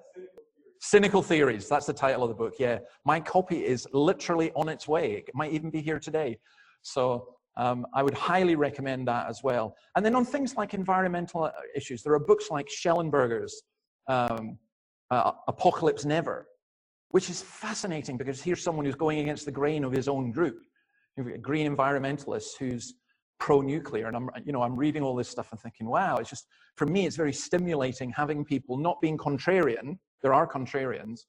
Cynical 0.79 1.21
Theories. 1.21 1.69
That's 1.69 1.85
the 1.85 1.93
title 1.93 2.23
of 2.23 2.29
the 2.29 2.35
book. 2.35 2.55
Yeah, 2.57 2.79
my 3.05 3.19
copy 3.19 3.63
is 3.63 3.87
literally 3.93 4.51
on 4.55 4.67
its 4.67 4.87
way. 4.87 5.23
It 5.27 5.35
might 5.35 5.51
even 5.51 5.69
be 5.69 5.79
here 5.79 5.99
today. 5.99 6.39
So 6.81 7.35
um, 7.55 7.85
I 7.93 8.01
would 8.01 8.15
highly 8.15 8.55
recommend 8.55 9.07
that 9.07 9.29
as 9.29 9.41
well. 9.43 9.75
And 9.95 10.03
then 10.03 10.15
on 10.15 10.25
things 10.25 10.55
like 10.55 10.73
environmental 10.73 11.43
uh, 11.43 11.51
issues, 11.75 12.01
there 12.01 12.13
are 12.13 12.19
books 12.19 12.49
like 12.49 12.67
Shellenberger's 12.67 13.61
um, 14.07 14.57
uh, 15.11 15.33
Apocalypse 15.47 16.03
Never, 16.03 16.47
which 17.11 17.29
is 17.29 17.41
fascinating 17.41 18.17
because 18.17 18.41
here's 18.41 18.63
someone 18.63 18.85
who's 18.85 18.95
going 18.95 19.19
against 19.19 19.45
the 19.45 19.51
grain 19.51 19.83
of 19.83 19.91
his 19.91 20.07
own 20.07 20.31
group, 20.31 20.59
a 21.17 21.37
green 21.37 21.73
environmentalist 21.73 22.57
who's 22.59 22.95
pro-nuclear. 23.39 24.07
And 24.07 24.15
I'm, 24.15 24.29
you 24.45 24.53
know, 24.53 24.61
I'm 24.61 24.75
reading 24.75 25.03
all 25.03 25.15
this 25.15 25.29
stuff 25.29 25.51
and 25.51 25.59
thinking, 25.59 25.87
wow, 25.87 26.17
it's 26.17 26.29
just, 26.29 26.47
for 26.75 26.85
me, 26.85 27.05
it's 27.05 27.15
very 27.15 27.33
stimulating 27.33 28.11
having 28.11 28.45
people 28.45 28.77
not 28.77 29.01
being 29.01 29.17
contrarian. 29.17 29.97
There 30.21 30.33
are 30.33 30.47
contrarians, 30.47 31.21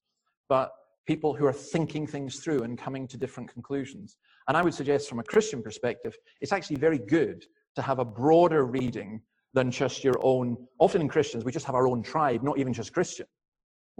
but 0.48 0.72
people 1.06 1.34
who 1.34 1.46
are 1.46 1.52
thinking 1.52 2.06
things 2.06 2.40
through 2.40 2.62
and 2.62 2.78
coming 2.78 3.08
to 3.08 3.16
different 3.16 3.50
conclusions. 3.50 4.16
And 4.46 4.56
I 4.56 4.62
would 4.62 4.74
suggest 4.74 5.08
from 5.08 5.18
a 5.18 5.24
Christian 5.24 5.62
perspective, 5.62 6.16
it's 6.40 6.52
actually 6.52 6.76
very 6.76 6.98
good 6.98 7.44
to 7.76 7.82
have 7.82 7.98
a 7.98 8.04
broader 8.04 8.66
reading 8.66 9.20
than 9.54 9.70
just 9.70 10.04
your 10.04 10.16
own. 10.22 10.56
Often 10.78 11.00
in 11.00 11.08
Christians, 11.08 11.44
we 11.44 11.52
just 11.52 11.66
have 11.66 11.74
our 11.74 11.88
own 11.88 12.02
tribe, 12.02 12.42
not 12.42 12.58
even 12.58 12.72
just 12.72 12.92
Christian. 12.92 13.26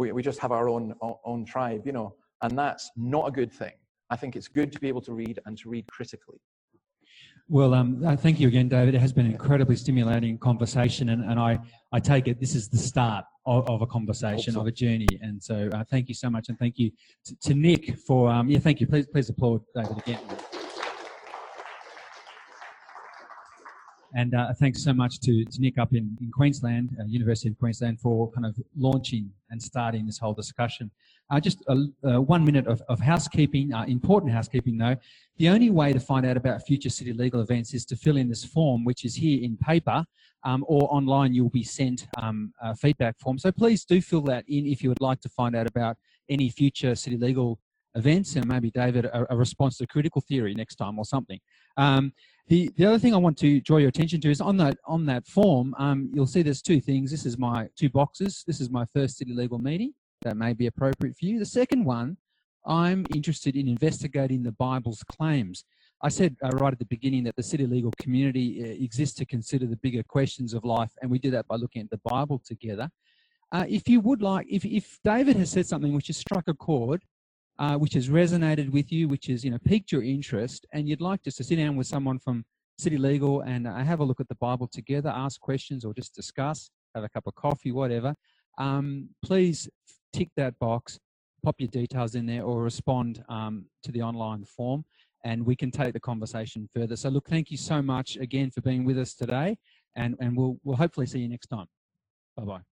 We, 0.03 0.11
we 0.11 0.23
just 0.23 0.41
have 0.41 0.51
our 0.51 0.69
own, 0.69 0.95
own 1.25 1.45
tribe, 1.45 1.83
you 1.87 1.93
know, 1.93 2.17
and 2.43 2.59
that's 2.59 2.91
not 2.97 3.29
a 3.29 3.31
good 3.31 3.53
thing. 3.53 3.75
I 4.11 4.17
think 4.17 4.35
it's 4.35 4.49
good 4.49 4.73
to 4.73 4.81
be 4.81 4.89
able 4.89 5.01
to 5.03 5.13
read 5.13 5.39
and 5.47 5.57
to 5.59 5.69
read 5.69 5.87
critically. 5.87 6.41
Well, 7.49 7.73
um, 7.73 8.05
uh, 8.05 8.17
thank 8.17 8.41
you 8.41 8.49
again, 8.49 8.69
David. 8.69 8.97
It 8.97 9.01
has 9.01 9.13
been 9.13 9.27
an 9.27 9.33
incredibly 9.33 9.77
stimulating 9.77 10.39
conversation, 10.39 11.11
and, 11.11 11.23
and 11.31 11.39
I, 11.39 11.61
I 11.93 12.01
take 12.01 12.27
it 12.27 12.41
this 12.41 12.57
is 12.57 12.69
the 12.69 12.79
start 12.79 13.25
of, 13.47 13.69
of 13.69 13.83
a 13.83 13.87
conversation, 13.87 14.57
of 14.57 14.67
a 14.67 14.73
journey. 14.73 15.07
And 15.21 15.41
so, 15.41 15.71
uh, 15.73 15.85
thank 15.89 16.09
you 16.09 16.15
so 16.15 16.29
much, 16.29 16.49
and 16.49 16.59
thank 16.59 16.79
you 16.79 16.91
to, 17.27 17.37
to 17.47 17.55
Nick 17.55 17.97
for 17.99 18.29
um, 18.29 18.49
yeah, 18.49 18.59
thank 18.59 18.81
you. 18.81 18.89
Please, 18.89 19.07
please 19.07 19.29
applaud 19.29 19.63
David 19.77 19.99
again. 19.99 20.21
And 24.15 24.35
uh, 24.35 24.53
thanks 24.55 24.83
so 24.83 24.93
much 24.93 25.21
to, 25.21 25.45
to 25.45 25.61
Nick 25.61 25.79
up 25.79 25.95
in, 25.95 26.17
in 26.21 26.31
Queensland, 26.31 26.95
uh, 27.01 27.05
University 27.07 27.49
of 27.49 27.59
Queensland, 27.59 27.99
for 27.99 28.31
kind 28.33 28.45
of 28.45 28.57
launching 28.77 29.31
and 29.51 29.61
starting 29.61 30.05
this 30.05 30.19
whole 30.19 30.35
discussion. 30.35 30.91
Uh, 31.31 31.41
just 31.41 31.65
uh, 31.69 31.77
uh, 32.05 32.21
one 32.21 32.45
minute 32.45 32.67
of, 32.67 32.83
of 32.89 33.01
housekeeping, 33.01 33.73
uh, 33.73 33.85
important 33.85 34.31
housekeeping 34.31 34.77
though. 34.77 34.97
The 35.39 35.49
only 35.49 35.71
way 35.71 35.93
to 35.95 36.01
find 36.01 36.27
out 36.27 36.37
about 36.37 36.67
future 36.67 36.91
city 36.91 37.15
legal 37.15 37.41
events 37.41 37.73
is 37.73 37.87
to 37.87 37.97
fill 37.97 38.19
in 38.19 38.29
this 38.29 38.45
form, 38.45 38.85
which 38.85 39.07
is 39.07 39.15
here 39.15 39.43
in 39.43 39.57
paper, 39.57 40.05
um, 40.45 40.63
or 40.69 40.93
online 40.93 41.33
you'll 41.33 41.49
be 41.49 41.65
sent 41.65 42.07
um, 42.19 42.53
a 42.61 42.77
feedback 42.77 43.19
form. 43.19 43.39
So 43.39 43.51
please 43.51 43.85
do 43.85 44.03
fill 44.03 44.23
that 44.23 44.45
in 44.47 44.67
if 44.67 44.83
you 44.83 44.91
would 44.91 45.01
like 45.01 45.21
to 45.23 45.31
find 45.31 45.57
out 45.57 45.67
about 45.67 45.97
any 46.29 46.51
future 46.51 46.95
city 46.95 47.17
legal 47.17 47.59
events 47.95 48.37
and 48.37 48.47
maybe 48.47 48.71
David 48.71 49.05
a, 49.07 49.33
a 49.33 49.37
response 49.37 49.77
to 49.79 49.87
critical 49.87 50.21
theory 50.21 50.55
next 50.55 50.77
time 50.77 50.99
or 50.99 51.05
something. 51.05 51.39
Um, 51.77 52.13
the, 52.49 52.71
the 52.77 52.85
other 52.85 52.99
thing 52.99 53.15
I 53.15 53.19
want 53.19 53.39
to 53.39 53.61
draw 53.61 53.77
your 53.79 53.89
attention 53.89 54.21
to 54.23 54.31
is 54.31 54.41
on 54.41 54.57
that 54.59 54.77
on 54.87 55.07
that 55.07 55.27
form, 55.27 55.75
um, 55.79 56.11
you'll 56.13 56.27
see 56.27 56.43
there's 56.43 56.63
two 56.63 56.81
things. 56.81 57.11
This 57.11 57.25
is 57.25 57.39
my 57.39 57.69
two 57.77 57.89
boxes. 57.89 58.45
This 58.47 58.61
is 58.61 58.71
my 58.71 58.85
first 58.87 59.17
city 59.17 59.33
legal 59.33 59.59
meeting. 59.59 59.95
That 60.23 60.37
may 60.37 60.53
be 60.53 60.67
appropriate 60.67 61.17
for 61.17 61.27
you. 61.27 61.39
The 61.39 61.47
second 61.47 61.85
one, 61.85 62.17
I'm 62.67 63.07
interested 63.15 63.57
in 63.57 63.69
investigating 63.69 64.43
the 64.43 64.53
Bible's 64.53 65.03
claims. 65.05 65.65
I 66.05 66.09
said 66.09 66.37
uh, 66.43 66.49
right 66.57 66.73
at 66.73 66.79
the 66.79 66.85
beginning 66.87 67.25
that 67.25 67.37
the 67.37 67.43
city 67.43 67.65
legal 67.67 67.93
community 68.01 68.63
uh, 68.63 68.85
exists 68.85 69.17
to 69.19 69.25
consider 69.25 69.67
the 69.67 69.77
bigger 69.77 70.03
questions 70.03 70.53
of 70.53 70.65
life, 70.65 70.91
and 71.01 71.11
we 71.11 71.19
do 71.19 71.31
that 71.31 71.47
by 71.47 71.57
looking 71.57 71.83
at 71.83 71.91
the 71.91 72.01
Bible 72.05 72.43
together. 72.45 72.91
Uh, 73.53 73.65
if 73.69 73.89
you 73.89 74.01
would 74.01 74.23
like, 74.23 74.47
if, 74.49 74.65
if 74.65 74.99
David 75.05 75.37
has 75.37 75.51
said 75.51 75.67
something 75.67 75.93
which 75.93 76.07
has 76.09 76.17
struck 76.17 76.49
a 76.49 76.55
chord, 76.55 77.03
uh, 77.63 77.77
which 77.77 77.95
has 77.95 78.09
resonated 78.09 78.73
with 78.73 78.91
you, 78.91 79.07
which 79.07 79.27
has 79.27 79.45
you 79.45 79.51
know 79.53 79.59
piqued 79.65 79.93
your 79.93 80.03
interest, 80.03 80.67
and 80.73 80.89
you'd 80.89 81.01
like 81.01 81.23
just 81.23 81.37
to 81.37 81.45
sit 81.45 81.57
down 81.57 81.77
with 81.77 81.87
someone 81.87 82.19
from 82.19 82.45
City 82.77 82.99
Legal 82.99 83.43
and 83.43 83.69
uh, 83.69 83.77
have 83.77 84.01
a 84.01 84.05
look 84.05 84.19
at 84.19 84.27
the 84.29 84.35
Bible 84.35 84.67
together, 84.67 85.11
ask 85.11 85.41
questions, 85.41 85.85
or 85.85 85.95
just 85.95 86.13
discuss, 86.13 86.71
have 86.97 87.05
a 87.05 87.09
cup 87.09 87.25
of 87.29 87.37
coffee, 87.37 87.71
whatever. 87.71 88.17
Um, 88.59 89.09
please 89.25 89.69
tick 90.13 90.29
that 90.37 90.59
box, 90.59 90.99
pop 91.45 91.55
your 91.61 91.69
details 91.69 92.17
in 92.17 92.27
there, 92.27 92.43
or 92.43 92.63
respond 92.63 93.23
um, 93.29 93.67
to 93.85 93.93
the 93.93 94.03
online 94.03 94.45
form, 94.45 94.85
and 95.25 95.47
we 95.47 95.55
can 95.55 95.71
take 95.71 95.93
the 95.93 96.01
conversation 96.01 96.69
further. 96.75 96.97
So, 96.97 97.11
look, 97.11 97.29
thank 97.29 97.53
you 97.53 97.57
so 97.57 97.81
much 97.81 98.17
again 98.17 98.51
for 98.51 98.61
being 98.61 98.85
with 98.85 98.99
us 98.99 99.15
today, 99.15 99.57
and 99.95 100.17
and 100.19 100.37
we'll 100.37 100.57
we'll 100.65 100.77
hopefully 100.77 101.07
see 101.07 101.21
you 101.21 101.29
next 101.29 101.47
time. 101.47 101.67
Bye 102.37 102.45
bye. 102.45 102.72